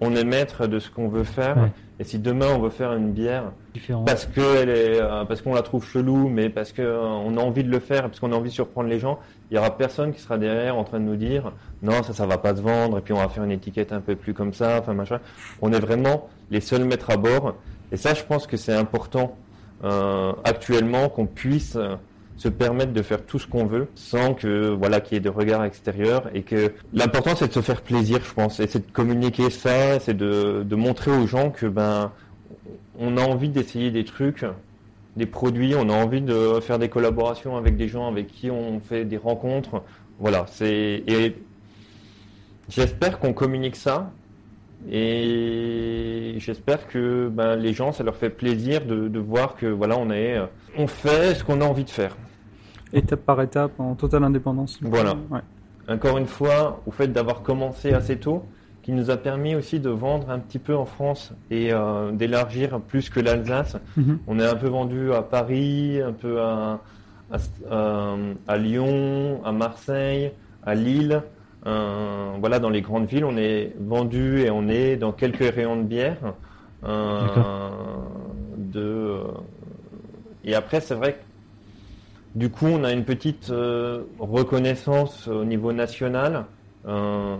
on 0.00 0.14
est 0.14 0.24
maître 0.24 0.66
de 0.66 0.78
ce 0.78 0.90
qu'on 0.90 1.08
veut 1.08 1.24
faire. 1.24 1.56
Ouais. 1.56 1.72
Et 1.98 2.04
si 2.04 2.18
demain 2.18 2.46
on 2.54 2.58
veut 2.60 2.70
faire 2.70 2.94
une 2.94 3.12
bière, 3.12 3.52
Différent. 3.74 4.04
parce 4.04 4.24
que 4.24 4.40
elle 4.62 4.70
est, 4.70 5.00
euh, 5.00 5.24
parce 5.26 5.42
qu'on 5.42 5.52
la 5.54 5.62
trouve 5.62 5.84
chelou, 5.84 6.28
mais 6.28 6.48
parce 6.48 6.72
que 6.72 6.80
euh, 6.80 6.98
on 7.02 7.36
a 7.36 7.40
envie 7.40 7.62
de 7.62 7.70
le 7.70 7.78
faire, 7.78 8.02
parce 8.04 8.18
qu'on 8.20 8.32
a 8.32 8.36
envie 8.36 8.48
de 8.48 8.54
surprendre 8.54 8.88
les 8.88 8.98
gens, 8.98 9.18
il 9.50 9.56
y 9.56 9.58
aura 9.58 9.76
personne 9.76 10.12
qui 10.14 10.20
sera 10.20 10.38
derrière 10.38 10.76
en 10.78 10.84
train 10.84 10.98
de 10.98 11.04
nous 11.04 11.16
dire 11.16 11.52
non 11.82 12.02
ça 12.02 12.12
ça 12.14 12.24
va 12.26 12.38
pas 12.38 12.54
se 12.56 12.62
vendre 12.62 12.98
et 12.98 13.00
puis 13.02 13.12
on 13.12 13.18
va 13.18 13.28
faire 13.28 13.44
une 13.44 13.50
étiquette 13.50 13.92
un 13.92 14.00
peu 14.00 14.16
plus 14.16 14.32
comme 14.32 14.54
ça, 14.54 14.78
enfin 14.80 14.94
machin. 14.94 15.20
On 15.60 15.72
est 15.72 15.80
vraiment 15.80 16.28
les 16.50 16.60
seuls 16.60 16.84
maîtres 16.84 17.10
à 17.10 17.16
bord 17.18 17.54
et 17.92 17.96
ça 17.98 18.14
je 18.14 18.22
pense 18.22 18.46
que 18.46 18.56
c'est 18.56 18.74
important 18.74 19.36
euh, 19.84 20.32
actuellement 20.44 21.08
qu'on 21.08 21.26
puisse 21.26 21.76
euh, 21.76 21.96
se 22.40 22.48
permettre 22.48 22.94
de 22.94 23.02
faire 23.02 23.22
tout 23.22 23.38
ce 23.38 23.46
qu'on 23.46 23.66
veut 23.66 23.86
sans 23.94 24.32
que 24.32 24.70
voilà 24.70 25.02
qu'il 25.02 25.14
y 25.14 25.18
ait 25.18 25.20
de 25.20 25.28
regard 25.28 25.62
extérieur 25.62 26.30
et 26.32 26.40
que 26.40 26.72
l'important 26.94 27.36
c'est 27.36 27.48
de 27.48 27.52
se 27.52 27.60
faire 27.60 27.82
plaisir 27.82 28.20
je 28.24 28.32
pense 28.32 28.60
et 28.60 28.66
c'est 28.66 28.86
de 28.86 28.92
communiquer 28.92 29.50
ça 29.50 30.00
c'est 30.00 30.16
de, 30.16 30.64
montrer 30.74 31.10
aux 31.10 31.26
gens 31.26 31.50
que 31.50 31.66
ben 31.66 32.10
on 32.98 33.18
a 33.18 33.20
envie 33.20 33.50
d'essayer 33.50 33.90
des 33.90 34.06
trucs 34.06 34.46
des 35.18 35.26
produits 35.26 35.74
on 35.74 35.90
a 35.90 35.92
envie 35.92 36.22
de 36.22 36.60
faire 36.60 36.78
des 36.78 36.88
collaborations 36.88 37.58
avec 37.58 37.76
des 37.76 37.88
gens 37.88 38.08
avec 38.08 38.28
qui 38.28 38.50
on 38.50 38.80
fait 38.80 39.04
des 39.04 39.18
rencontres. 39.18 39.82
Voilà 40.18 40.46
c'est 40.48 41.02
et 41.06 41.36
j'espère 42.70 43.18
qu'on 43.18 43.34
communique 43.34 43.76
ça 43.76 44.10
et 44.90 46.36
j'espère 46.38 46.88
que 46.88 47.28
ben, 47.28 47.56
les 47.56 47.74
gens 47.74 47.92
ça 47.92 48.02
leur 48.02 48.16
fait 48.16 48.30
plaisir 48.30 48.86
de, 48.86 49.08
de 49.08 49.18
voir 49.18 49.56
que 49.56 49.66
voilà 49.66 49.98
on 49.98 50.10
est 50.10 50.38
on 50.78 50.86
fait 50.86 51.34
ce 51.34 51.44
qu'on 51.44 51.60
a 51.60 51.64
envie 51.66 51.84
de 51.84 51.90
faire 51.90 52.16
Étape 52.92 53.20
par 53.20 53.40
étape, 53.42 53.78
en 53.78 53.94
totale 53.94 54.24
indépendance. 54.24 54.78
Voilà. 54.82 55.14
Ouais. 55.30 55.40
encore 55.88 56.18
une 56.18 56.26
fois, 56.26 56.82
au 56.86 56.90
fait 56.90 57.08
d'avoir 57.08 57.42
commencé 57.42 57.92
assez 57.92 58.16
tôt, 58.16 58.44
qui 58.82 58.92
nous 58.92 59.10
a 59.10 59.16
permis 59.16 59.54
aussi 59.54 59.78
de 59.78 59.90
vendre 59.90 60.30
un 60.30 60.38
petit 60.38 60.58
peu 60.58 60.74
en 60.74 60.86
France 60.86 61.32
et 61.50 61.72
euh, 61.72 62.12
d'élargir 62.12 62.80
plus 62.80 63.10
que 63.10 63.20
l'Alsace. 63.20 63.76
Mhm. 63.96 64.18
On 64.26 64.38
est 64.38 64.46
un 64.46 64.56
peu 64.56 64.68
vendu 64.68 65.12
à 65.12 65.22
Paris, 65.22 66.00
un 66.00 66.12
peu 66.12 66.40
à, 66.40 66.80
à 67.30 68.56
Lyon, 68.56 69.40
à 69.44 69.52
Marseille, 69.52 70.32
à 70.64 70.74
Lille. 70.74 71.22
Euh, 71.66 72.32
voilà, 72.38 72.58
dans 72.58 72.70
les 72.70 72.80
grandes 72.80 73.06
villes, 73.06 73.24
on 73.24 73.36
est 73.36 73.74
vendu 73.78 74.40
et 74.40 74.50
on 74.50 74.68
est 74.68 74.96
dans 74.96 75.12
quelques 75.12 75.54
rayons 75.54 75.76
de 75.76 75.82
bière. 75.82 76.34
Euh, 76.84 77.20
de, 78.56 78.80
euh, 78.80 79.24
et 80.44 80.54
après, 80.54 80.80
c'est 80.80 80.94
vrai 80.94 81.14
que 81.14 81.18
du 82.34 82.48
coup, 82.48 82.66
on 82.66 82.84
a 82.84 82.92
une 82.92 83.04
petite 83.04 83.50
euh, 83.50 84.04
reconnaissance 84.18 85.26
au 85.26 85.44
niveau 85.44 85.72
national. 85.72 86.46
Euh, 86.86 87.36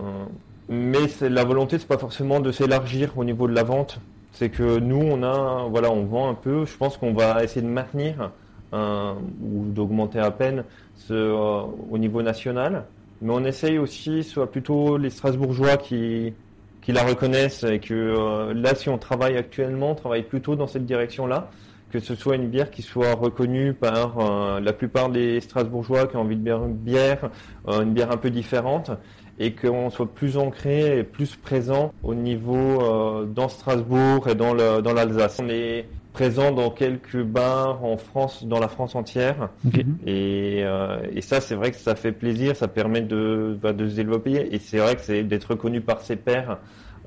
mais 0.68 1.06
la 1.20 1.44
volonté, 1.44 1.78
c'est 1.78 1.86
pas 1.86 1.98
forcément 1.98 2.40
de 2.40 2.50
s'élargir 2.50 3.16
au 3.16 3.24
niveau 3.24 3.46
de 3.46 3.54
la 3.54 3.62
vente. 3.62 4.00
C'est 4.32 4.48
que 4.50 4.78
nous, 4.78 5.00
on 5.00 5.22
a, 5.22 5.66
voilà, 5.68 5.90
on 5.90 6.04
vend 6.04 6.28
un 6.28 6.34
peu. 6.34 6.64
Je 6.64 6.76
pense 6.76 6.96
qu'on 6.96 7.12
va 7.12 7.42
essayer 7.44 7.62
de 7.62 7.70
maintenir 7.70 8.30
euh, 8.72 9.12
ou 9.42 9.64
d'augmenter 9.66 10.18
à 10.18 10.30
peine 10.30 10.64
au 11.10 11.98
niveau 11.98 12.22
national. 12.22 12.84
Mais 13.22 13.32
on 13.32 13.44
essaye 13.44 13.78
aussi, 13.78 14.24
soit 14.24 14.50
plutôt 14.50 14.96
les 14.96 15.10
Strasbourgeois 15.10 15.76
qui, 15.76 16.32
qui 16.80 16.92
la 16.92 17.04
reconnaissent 17.04 17.64
et 17.64 17.78
que 17.78 18.52
là, 18.54 18.74
si 18.74 18.88
on 18.88 18.98
travaille 18.98 19.36
actuellement, 19.36 19.92
on 19.92 19.94
travaille 19.94 20.22
plutôt 20.22 20.56
dans 20.56 20.66
cette 20.66 20.86
direction-là, 20.86 21.50
que 21.90 21.98
ce 22.00 22.14
soit 22.14 22.36
une 22.36 22.48
bière 22.48 22.70
qui 22.70 22.82
soit 22.82 23.14
reconnue 23.14 23.72
par 23.74 24.18
euh, 24.18 24.60
la 24.60 24.72
plupart 24.72 25.08
des 25.10 25.40
Strasbourgeois 25.40 26.06
qui 26.06 26.16
ont 26.16 26.20
envie 26.22 26.36
de 26.36 26.42
boire 26.44 26.64
une 26.64 26.74
bière, 26.74 27.30
euh, 27.68 27.82
une 27.82 27.92
bière 27.92 28.10
un 28.12 28.16
peu 28.16 28.30
différente, 28.30 28.90
et 29.38 29.52
qu'on 29.54 29.90
soit 29.90 30.06
plus 30.12 30.36
ancré 30.36 30.98
et 30.98 31.02
plus 31.02 31.34
présent 31.36 31.92
au 32.02 32.14
niveau 32.14 32.54
euh, 32.82 33.24
dans 33.24 33.48
Strasbourg 33.48 34.28
et 34.28 34.34
dans 34.34 34.52
le- 34.54 34.82
dans 34.82 34.92
l'Alsace. 34.92 35.40
on 35.42 35.48
est 35.48 35.86
présent 36.12 36.50
dans 36.50 36.70
quelques 36.70 37.22
bars 37.22 37.84
en 37.84 37.96
France, 37.96 38.44
dans 38.44 38.58
la 38.60 38.68
France 38.68 38.94
entière. 38.96 39.48
Ok. 39.66 39.78
Et, 40.06 40.60
euh, 40.64 40.98
et 41.14 41.20
ça, 41.22 41.40
c'est 41.40 41.54
vrai 41.54 41.70
que 41.70 41.76
ça 41.76 41.94
fait 41.94 42.12
plaisir, 42.12 42.56
ça 42.56 42.66
permet 42.68 43.00
de, 43.00 43.56
bah, 43.62 43.72
de 43.72 43.88
se 43.88 43.94
développer. 43.94 44.48
Et 44.52 44.58
c'est 44.58 44.78
vrai 44.78 44.96
que 44.96 45.02
c'est 45.02 45.22
d'être 45.22 45.52
reconnu 45.52 45.80
par 45.80 46.00
ses 46.02 46.16
pairs 46.16 46.58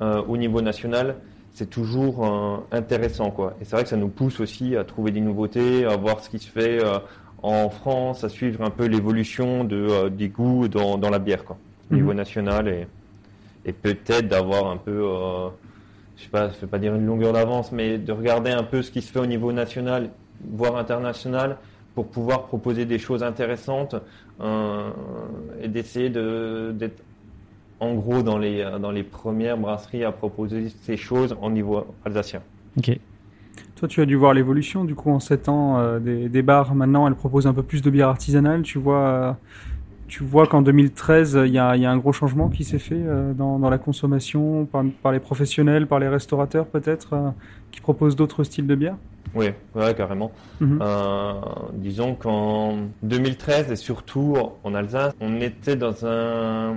euh, 0.01 0.21
au 0.27 0.37
niveau 0.37 0.61
national, 0.61 1.15
c'est 1.53 1.69
toujours 1.69 2.25
euh, 2.25 2.57
intéressant, 2.72 3.31
quoi. 3.31 3.55
Et 3.62 3.65
c'est 3.65 3.75
vrai 3.75 3.83
que 3.83 3.89
ça 3.89 3.98
nous 3.98 4.10
pousse 4.10 4.39
aussi 4.39 4.75
à 4.75 4.83
trouver 4.83 5.12
des 5.12 5.22
nouveautés, 5.22 5.86
à 5.86 5.95
voir 5.98 6.19
ce 6.19 6.29
qui 6.29 6.39
se 6.39 6.50
fait 6.50 6.83
euh, 6.83 7.00
en 7.43 7.69
France, 7.69 8.24
à 8.24 8.29
suivre 8.29 8.63
un 8.63 8.69
peu 8.72 8.86
l'évolution 8.86 9.63
de 9.63 9.75
euh, 9.77 10.10
des 10.10 10.29
goûts 10.29 10.67
dans, 10.67 10.98
dans 10.98 11.10
la 11.10 11.19
bière, 11.19 11.43
quoi, 11.45 11.57
au 11.91 11.93
Mhm. 11.93 12.00
niveau 12.01 12.13
national 12.13 12.67
et, 12.67 12.88
et 13.65 13.74
peut-être 13.74 14.27
d'avoir 14.27 14.67
un 14.72 14.77
peu, 14.77 15.07
je 16.17 16.24
sais 16.24 16.29
pas, 16.29 16.50
je 16.50 16.60
vais 16.60 16.67
pas 16.67 16.79
dire 16.79 16.95
une 16.95 17.05
longueur 17.05 17.33
d'avance, 17.33 17.72
mais 17.72 17.98
de 17.98 18.12
regarder 18.12 18.51
un 18.51 18.63
peu 18.63 18.81
ce 18.81 18.91
qui 18.91 19.01
se 19.01 19.12
fait 19.12 19.19
au 19.19 19.25
niveau 19.25 19.51
national, 19.51 20.10
voire 20.43 20.75
international, 20.77 21.57
pour 21.95 22.07
pouvoir 22.07 22.48
proposer 22.48 22.86
des 22.86 22.98
choses 23.00 23.22
intéressantes 23.24 23.95
et 25.62 25.67
d'essayer 25.67 26.10
de- 26.10 26.72
d'être 26.75 27.01
en 27.83 27.93
gros 27.95 28.23
dans 28.23 28.37
les, 28.37 28.61
euh, 28.61 28.79
dans 28.79 28.91
les 28.91 29.03
premières 29.03 29.57
brasseries 29.57 30.03
à 30.03 30.11
proposer 30.11 30.69
ces 30.83 30.97
choses 30.97 31.35
au 31.41 31.49
niveau 31.49 31.85
alsacien. 32.05 32.41
Ok. 32.77 32.97
Toi, 33.75 33.87
tu 33.87 34.01
as 34.01 34.05
dû 34.05 34.15
voir 34.15 34.33
l'évolution, 34.33 34.85
du 34.85 34.95
coup, 34.95 35.11
en 35.11 35.19
7 35.19 35.49
ans, 35.49 35.77
euh, 35.77 35.99
des, 35.99 36.29
des 36.29 36.41
bars. 36.41 36.73
Maintenant, 36.73 37.07
elles 37.07 37.15
proposent 37.15 37.47
un 37.47 37.53
peu 37.53 37.63
plus 37.63 37.81
de 37.81 37.89
bière 37.89 38.07
artisanale. 38.07 38.61
Tu 38.61 38.79
vois, 38.79 38.99
euh, 38.99 39.31
tu 40.07 40.23
vois 40.23 40.45
qu'en 40.45 40.61
2013, 40.61 41.39
il 41.45 41.53
y 41.53 41.57
a, 41.57 41.75
il 41.75 41.81
y 41.81 41.85
a 41.85 41.91
un 41.91 41.97
gros 41.97 42.13
changement 42.13 42.49
qui 42.49 42.63
s'est 42.63 42.77
fait 42.79 42.93
euh, 42.95 43.33
dans, 43.33 43.57
dans 43.57 43.69
la 43.71 43.79
consommation 43.79 44.65
par, 44.65 44.83
par 45.01 45.11
les 45.11 45.19
professionnels, 45.19 45.87
par 45.87 45.99
les 45.99 46.07
restaurateurs, 46.07 46.67
peut-être, 46.67 47.13
euh, 47.13 47.29
qui 47.71 47.81
proposent 47.81 48.15
d'autres 48.15 48.43
styles 48.43 48.67
de 48.67 48.75
bière? 48.75 48.95
Oui, 49.33 49.47
ouais, 49.73 49.95
carrément. 49.95 50.31
Mhm. 50.61 50.79
Euh, 50.81 51.33
disons 51.73 52.13
qu'en 52.13 52.77
2013 53.01 53.71
et 53.71 53.75
surtout 53.75 54.35
en 54.63 54.75
Alsace, 54.75 55.15
on 55.19 55.41
était 55.41 55.75
dans 55.75 56.05
un 56.05 56.75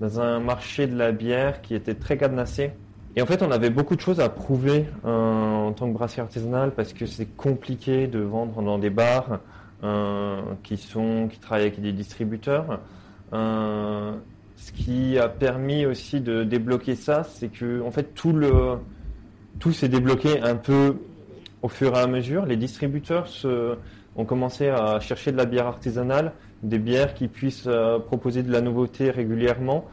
dans 0.00 0.20
un 0.20 0.40
marché 0.40 0.86
de 0.86 0.96
la 0.96 1.12
bière 1.12 1.62
qui 1.62 1.74
était 1.74 1.94
très 1.94 2.16
cadenassé. 2.16 2.72
Et 3.16 3.22
en 3.22 3.26
fait, 3.26 3.42
on 3.42 3.50
avait 3.50 3.70
beaucoup 3.70 3.96
de 3.96 4.00
choses 4.00 4.20
à 4.20 4.28
prouver 4.28 4.84
euh, 5.06 5.08
en 5.08 5.72
tant 5.72 5.88
que 5.88 5.94
brasserie 5.94 6.20
artisanale 6.20 6.72
parce 6.72 6.92
que 6.92 7.06
c'est 7.06 7.34
compliqué 7.36 8.06
de 8.06 8.18
vendre 8.18 8.60
dans 8.62 8.78
des 8.78 8.90
bars 8.90 9.40
euh, 9.84 10.40
qui 10.62 10.76
sont 10.76 11.28
qui 11.30 11.38
travaillent 11.38 11.66
avec 11.66 11.80
des 11.80 11.92
distributeurs. 11.92 12.80
Euh, 13.32 14.12
ce 14.56 14.72
qui 14.72 15.18
a 15.18 15.28
permis 15.28 15.86
aussi 15.86 16.20
de 16.20 16.44
débloquer 16.44 16.94
ça, 16.94 17.24
c'est 17.24 17.48
que 17.48 17.80
en 17.82 17.90
fait 17.90 18.14
tout 18.14 18.32
le 18.32 18.78
tout 19.58 19.72
s'est 19.72 19.88
débloqué 19.88 20.42
un 20.42 20.56
peu 20.56 20.96
au 21.62 21.68
fur 21.68 21.94
et 21.94 21.98
à 21.98 22.06
mesure. 22.06 22.44
Les 22.44 22.56
distributeurs 22.56 23.26
ont 24.14 24.24
commencé 24.26 24.68
à 24.68 25.00
chercher 25.00 25.32
de 25.32 25.38
la 25.38 25.46
bière 25.46 25.66
artisanale, 25.66 26.32
des 26.62 26.78
bières 26.78 27.14
qui 27.14 27.28
puissent 27.28 27.64
euh, 27.66 27.98
proposer 27.98 28.42
de 28.42 28.50
la 28.52 28.60
nouveauté 28.60 29.10
régulièrement. 29.10 29.86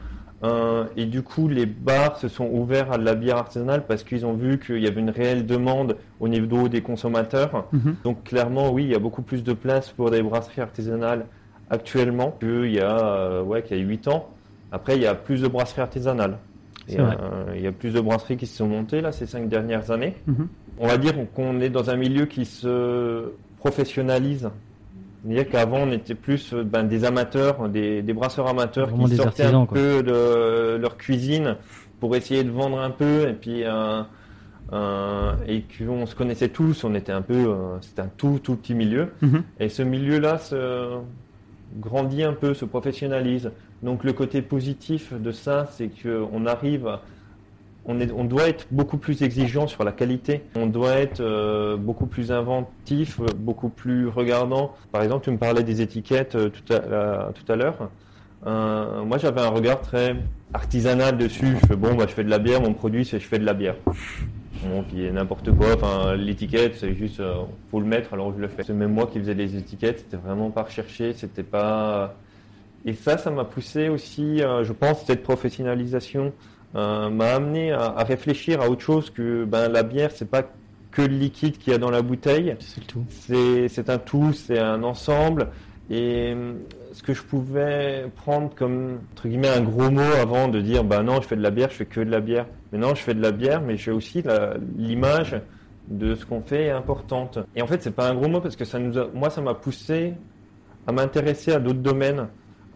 Euh, 0.44 0.86
et 0.98 1.06
du 1.06 1.22
coup, 1.22 1.48
les 1.48 1.66
bars 1.66 2.18
se 2.18 2.28
sont 2.28 2.48
ouverts 2.52 2.92
à 2.92 2.98
de 2.98 3.04
la 3.06 3.16
bière 3.16 3.38
artisanale 3.38 3.86
parce 3.88 4.04
qu'ils 4.04 4.26
ont 4.26 4.34
vu 4.34 4.60
qu'il 4.60 4.80
y 4.80 4.88
avait 4.88 5.00
une 5.00 5.10
réelle 5.10 5.46
demande 5.46 5.96
au 6.20 6.28
niveau 6.28 6.68
des 6.68 6.82
consommateurs. 6.82 7.68
Mhm. 7.72 7.96
Donc 8.04 8.24
clairement, 8.26 8.72
oui, 8.72 8.84
il 8.84 8.90
y 8.92 8.96
a 8.96 9.00
beaucoup 9.00 9.22
plus 9.22 9.42
de 9.44 9.54
place 9.54 9.90
pour 9.90 10.12
des 10.12 10.22
brasseries 10.22 10.62
artisanales 10.62 11.26
actuellement 11.70 12.36
qu'il 12.42 12.74
y 12.74 12.80
a 12.82 12.98
euh, 12.98 13.42
ouais, 13.42 13.64
qu'il 13.64 13.78
y 13.78 13.80
a 13.80 13.84
8 13.84 14.08
ans. 14.10 14.30
Après, 14.74 14.96
il 14.98 15.02
y 15.04 15.08
a 15.08 15.16
plus 15.16 15.42
de 15.42 15.48
brasseries 15.48 15.82
artisanales. 15.82 16.38
C'est 16.88 16.96
Il 16.96 16.98
y, 16.98 17.02
a, 17.02 17.06
vrai. 17.06 17.18
euh, 17.22 17.54
il 17.56 17.62
y 17.62 17.68
a 17.68 17.72
plus 17.72 17.94
de 17.94 18.02
brasseries 18.02 18.36
qui 18.36 18.46
se 18.48 18.58
sont 18.58 18.68
montées 18.68 19.00
là 19.00 19.14
ces 19.14 19.26
cinq 19.26 19.48
dernières 19.48 19.92
années. 19.92 20.16
Mhm. 20.28 20.48
On 20.80 20.88
va 20.88 20.98
dire 20.98 21.14
qu'on 21.34 21.62
est 21.62 21.70
dans 21.70 21.90
un 21.90 21.96
milieu 21.96 22.26
qui 22.26 22.44
se 22.44 23.32
professionnalise. 23.60 24.50
C'est-à-dire 25.24 25.50
qu'avant, 25.50 25.80
on 25.80 25.92
était 25.92 26.16
plus 26.16 26.54
euh, 26.54 26.64
ben, 26.64 26.84
des 26.84 27.06
amateurs, 27.06 27.70
des, 27.70 28.02
des 28.02 28.14
brasseurs 28.14 28.48
amateurs 28.48 28.90
Vraiment 28.90 29.06
qui 29.06 29.16
sortaient 29.16 29.44
un 29.44 29.66
quoi. 29.66 29.78
peu 29.78 30.04
de 30.04 30.76
leur 30.76 30.98
cuisine 30.98 31.58
pour 32.00 32.16
essayer 32.16 32.44
de 32.44 32.52
vendre 32.52 32.80
un 32.80 32.90
peu. 32.90 33.30
Et 33.30 33.34
puis, 33.34 33.64
euh, 33.64 34.02
euh, 34.72 35.34
et 35.48 35.64
qu'on 35.64 36.06
se 36.06 36.16
connaissait 36.16 36.50
tous. 36.50 36.84
On 36.84 36.96
était 36.96 37.12
un 37.12 37.22
peu, 37.22 37.34
euh, 37.34 37.80
c'était 37.82 38.02
un 38.02 38.10
tout, 38.18 38.40
tout 38.42 38.56
petit 38.56 38.74
milieu. 38.74 39.12
Mhm. 39.22 39.44
Et 39.60 39.70
ce 39.70 39.84
milieu-là 39.84 40.38
se 40.38 41.00
grandit 41.78 42.24
un 42.24 42.34
peu, 42.34 42.54
se 42.54 42.66
professionnalise. 42.66 43.52
Donc 43.82 44.04
le 44.04 44.14
côté 44.14 44.42
positif 44.42 45.14
de 45.14 45.32
ça, 45.32 45.68
c'est 45.72 45.90
qu'on 45.90 46.46
arrive, 46.46 46.98
on, 47.86 48.24
doit 48.24 48.48
être 48.48 48.68
beaucoup 48.72 48.98
plus 48.98 49.24
exigeant 49.24 49.68
sur 49.68 49.84
la 49.84 49.92
qualité. 49.92 50.44
On 50.56 50.68
doit 50.68 50.94
être 50.94 51.20
euh, 51.20 51.76
beaucoup 51.76 52.06
plus 52.06 52.32
inventif, 52.32 53.20
euh, 53.20 53.26
beaucoup 53.36 53.70
plus 53.70 54.08
regardant. 54.08 54.74
Par 54.92 55.04
exemple, 55.04 55.26
tu 55.26 55.32
me 55.32 55.38
parlais 55.38 55.64
des 55.64 55.82
étiquettes 55.82 56.36
euh, 56.36 56.50
tout 56.50 56.74
à, 56.74 57.52
à 57.52 57.56
l'heure. 57.56 57.90
Moi, 58.46 59.18
j'avais 59.18 59.42
un 59.42 59.50
regard 59.50 59.82
très 59.82 60.16
artisanal 60.54 61.18
dessus. 61.18 61.58
Je 61.62 61.68
fais 61.68 61.76
bon, 61.76 61.96
bah, 61.96 62.06
je 62.08 62.14
fais 62.14 62.24
de 62.24 62.30
la 62.30 62.40
bière, 62.40 62.62
mon 62.62 62.74
produit, 62.74 63.06
c'est 63.06 63.20
je 63.20 63.28
fais 63.28 63.40
de 63.40 63.46
la 63.46 63.54
bière. 63.54 63.76
Bon, 64.64 64.84
puis 64.84 65.12
n'importe 65.12 65.52
quoi. 65.52 65.76
Enfin, 65.76 66.16
l'étiquette, 66.16 66.76
c'est 66.78 66.94
juste, 66.94 67.22
faut 67.70 67.80
le 67.82 67.86
mettre, 67.86 68.14
alors 68.14 68.34
je 68.34 68.40
le 68.40 68.48
fais. 68.48 68.64
C'est 68.64 68.74
même 68.74 68.94
moi 68.94 69.08
qui 69.08 69.20
faisais 69.20 69.34
les 69.34 69.58
étiquettes. 69.58 70.00
C'était 70.00 70.18
vraiment 70.18 70.52
pas 70.52 70.64
recherché. 70.64 71.14
C'était 71.14 71.44
pas. 71.44 72.16
Et 72.86 72.94
ça, 72.94 73.18
ça 73.18 73.32
m'a 73.32 73.46
poussé 73.46 73.90
aussi. 73.90 74.40
je 74.40 74.72
pense 74.74 75.06
cette 75.06 75.24
professionnalisation 75.24 76.34
euh, 76.76 77.10
m'a 77.10 77.36
amené 77.36 77.72
à, 77.72 77.94
à 77.98 78.04
réfléchir 78.04 78.62
à 78.62 78.70
autre 78.70 78.82
chose 78.82 79.10
que 79.10 79.46
ben 79.46 79.70
la 79.70 79.84
bière, 79.84 80.12
c'est 80.14 80.30
pas 80.30 80.44
que 80.94 81.02
le 81.02 81.16
liquide 81.16 81.58
qu'il 81.58 81.74
y 81.74 81.76
a 81.76 81.80
dans 81.80 81.92
la 81.92 82.02
bouteille. 82.02 82.56
C'est 82.60 82.86
tout. 82.86 83.04
C'est 83.10 83.90
un 83.90 83.98
tout, 83.98 84.32
c'est 84.34 84.60
un 84.60 84.84
ensemble. 84.84 85.50
Et 85.90 86.36
ce 86.94 87.04
que 87.04 87.14
je 87.14 87.24
pouvais 87.24 88.06
prendre 88.16 88.54
comme 88.56 89.00
entre 89.12 89.28
guillemets 89.28 89.50
un 89.50 89.62
gros 89.62 89.90
mot 89.90 90.02
avant 90.02 90.48
de 90.48 90.62
dire 90.62 90.84
bah 90.84 91.04
non 91.04 91.22
je 91.22 91.28
fais 91.28 91.36
de 91.36 91.42
la 91.42 91.52
bière, 91.52 91.70
je 91.70 91.76
fais 91.76 91.86
que 91.86 92.00
de 92.00 92.10
la 92.10 92.22
bière. 92.22 92.46
Mais 92.72 92.78
non 92.78 92.96
je 92.96 93.02
fais 93.02 93.14
de 93.14 93.22
la 93.22 93.32
bière, 93.32 93.62
mais 93.62 93.78
j'ai 93.78 93.92
aussi 93.92 94.24
l'image 94.78 95.40
de 95.90 96.16
ce 96.16 96.26
qu'on 96.26 96.42
fait 96.42 96.66
est 96.66 96.72
importante. 96.72 97.40
Et 97.56 97.62
en 97.62 97.68
fait 97.68 97.82
c'est 97.82 97.96
pas 97.96 98.10
un 98.10 98.16
gros 98.16 98.30
mot 98.30 98.40
parce 98.40 98.56
que 98.56 98.66
ça 98.66 98.80
nous 98.80 98.98
a, 98.98 99.08
moi 99.14 99.30
ça 99.30 99.42
m'a 99.42 99.54
poussé 99.54 100.14
à 100.88 100.92
m'intéresser 100.92 101.52
à 101.52 101.60
d'autres 101.60 101.80
domaines, 101.80 102.28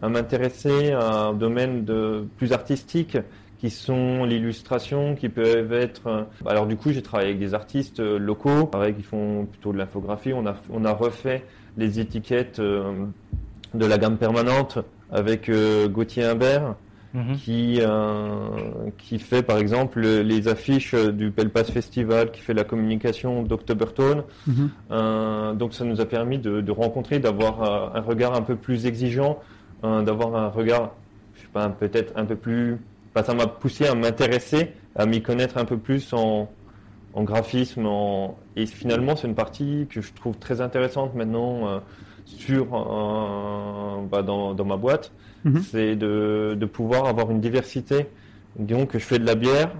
à 0.02 0.08
m'intéresser 0.08 0.92
à 0.92 1.26
un 1.28 1.34
domaine 1.34 1.84
de 1.84 2.26
plus 2.36 2.52
artistique 2.52 3.16
qui 3.58 3.70
sont 3.70 4.24
l'illustration, 4.24 5.14
qui 5.16 5.28
peuvent 5.28 5.72
être. 5.72 6.06
euh, 6.06 6.22
Alors 6.46 6.66
du 6.66 6.76
coup, 6.76 6.92
j'ai 6.92 7.02
travaillé 7.02 7.30
avec 7.30 7.40
des 7.40 7.54
artistes 7.54 8.00
euh, 8.00 8.18
locaux, 8.18 8.66
pareil, 8.66 8.94
qui 8.94 9.02
font 9.02 9.46
plutôt 9.46 9.72
de 9.72 9.78
l'infographie. 9.78 10.32
On 10.32 10.46
a 10.46 10.56
on 10.70 10.84
a 10.84 10.92
refait 10.92 11.44
les 11.76 12.00
étiquettes 12.00 12.58
euh, 12.60 12.92
de 13.74 13.84
la 13.86 13.98
gamme 13.98 14.16
permanente 14.16 14.78
avec 15.10 15.50
Gauthier 15.90 16.24
Imbert, 16.24 16.74
Mhm. 17.14 17.36
qui 17.36 17.78
euh, 17.80 18.48
qui 18.98 19.18
fait 19.18 19.42
par 19.42 19.56
exemple 19.56 20.00
les 20.00 20.46
affiches 20.46 20.94
du 20.94 21.30
Pelpas 21.30 21.64
Festival, 21.64 22.30
qui 22.30 22.42
fait 22.42 22.52
la 22.52 22.64
communication 22.64 23.42
d'Octobertone. 23.44 24.24
Mhm. 24.46 24.70
Euh, 24.90 25.54
donc 25.54 25.72
ça 25.72 25.86
nous 25.86 26.02
a 26.02 26.04
permis 26.04 26.38
de, 26.38 26.60
de 26.60 26.70
rencontrer, 26.70 27.18
d'avoir 27.18 27.94
un 27.96 28.00
regard 28.02 28.34
un 28.34 28.42
peu 28.42 28.56
plus 28.56 28.84
exigeant, 28.84 29.38
euh, 29.84 30.02
d'avoir 30.02 30.36
un 30.36 30.48
regard, 30.48 30.92
je 31.34 31.40
sais 31.40 31.48
pas, 31.50 31.66
peut-être 31.70 32.12
un 32.14 32.26
peu 32.26 32.36
plus. 32.36 32.76
Ça 33.22 33.34
m'a 33.34 33.46
poussé 33.46 33.86
à 33.86 33.94
m'intéresser, 33.94 34.72
à 34.96 35.06
m'y 35.06 35.22
connaître 35.22 35.56
un 35.58 35.64
peu 35.64 35.76
plus 35.78 36.12
en, 36.12 36.48
en 37.14 37.22
graphisme, 37.24 37.86
en... 37.86 38.36
et 38.56 38.66
finalement 38.66 39.16
c'est 39.16 39.26
une 39.28 39.34
partie 39.34 39.86
que 39.90 40.00
je 40.00 40.12
trouve 40.12 40.36
très 40.38 40.60
intéressante 40.60 41.14
maintenant 41.14 41.68
euh, 41.68 41.78
sur 42.26 42.66
euh, 42.74 44.02
bah, 44.10 44.22
dans, 44.22 44.54
dans 44.54 44.64
ma 44.64 44.76
boîte, 44.76 45.12
Mhm. 45.44 45.62
c'est 45.62 45.94
de, 45.94 46.56
de 46.58 46.66
pouvoir 46.66 47.06
avoir 47.06 47.30
une 47.30 47.40
diversité. 47.40 48.08
Disons 48.58 48.86
que 48.86 48.98
je 48.98 49.04
fais 49.04 49.20
de 49.20 49.26
la 49.26 49.36
bière, 49.36 49.70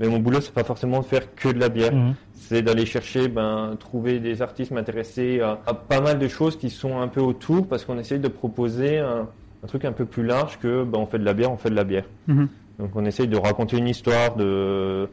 Mais 0.00 0.06
mon 0.06 0.20
boulot, 0.20 0.40
c'est 0.40 0.54
pas 0.54 0.62
forcément 0.62 1.00
de 1.00 1.04
faire 1.04 1.34
que 1.34 1.48
de 1.48 1.58
la 1.58 1.68
bière. 1.68 1.92
Mhm. 1.92 2.14
C'est 2.34 2.62
d'aller 2.62 2.86
chercher, 2.86 3.26
ben, 3.26 3.74
trouver 3.80 4.20
des 4.20 4.42
artistes, 4.42 4.70
m'intéresser 4.70 5.40
à, 5.40 5.58
à 5.66 5.74
pas 5.74 6.00
mal 6.00 6.20
de 6.20 6.28
choses 6.28 6.56
qui 6.56 6.70
sont 6.70 7.00
un 7.00 7.08
peu 7.08 7.20
autour, 7.20 7.66
parce 7.66 7.84
qu'on 7.84 7.98
essaye 7.98 8.20
de 8.20 8.28
proposer 8.28 8.98
un, 8.98 9.26
un 9.64 9.66
truc 9.66 9.84
un 9.84 9.90
peu 9.90 10.04
plus 10.04 10.22
large 10.24 10.60
que, 10.60 10.84
ben, 10.84 11.00
on 11.00 11.06
fait 11.06 11.18
de 11.18 11.24
la 11.24 11.34
bière, 11.34 11.50
on 11.50 11.56
fait 11.56 11.70
de 11.70 11.74
la 11.74 11.82
bière. 11.82 12.04
Mhm. 12.28 12.48
Donc 12.78 12.90
on 12.94 13.04
essaye 13.04 13.28
de 13.28 13.36
raconter 13.36 13.76
une 13.78 13.88
histoire, 13.88 14.36
de 14.36 15.08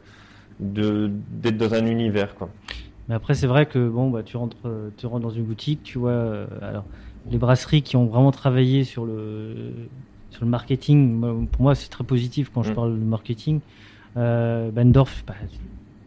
d'être 0.58 1.56
dans 1.58 1.74
un 1.74 1.86
univers, 1.86 2.34
quoi. 2.34 2.48
Mais 3.08 3.14
après, 3.14 3.34
c'est 3.34 3.46
vrai 3.46 3.66
que 3.66 3.88
bon, 3.88 4.10
bah, 4.10 4.22
tu 4.24 4.36
rentres, 4.36 4.56
euh, 4.64 4.88
tu 4.96 5.06
rentres 5.06 5.22
dans 5.22 5.30
une 5.30 5.44
boutique, 5.44 5.80
tu 5.84 5.98
vois. 5.98 6.10
euh, 6.10 6.46
alors, 6.62 6.84
les 7.30 7.38
brasseries 7.38 7.82
qui 7.82 7.96
ont 7.96 8.06
vraiment 8.06 8.32
travaillé 8.32 8.84
sur 8.84 9.04
le 9.04 9.72
sur 10.30 10.44
le 10.44 10.50
marketing, 10.50 11.46
pour 11.52 11.62
moi, 11.62 11.74
c'est 11.74 11.88
très 11.88 12.04
positif 12.04 12.50
quand 12.52 12.62
je 12.62 12.72
Mm. 12.72 12.74
parle 12.74 12.98
de 12.98 13.04
marketing. 13.04 13.60
Euh, 14.16 14.70
Bendorf, 14.70 15.24
bah, 15.26 15.34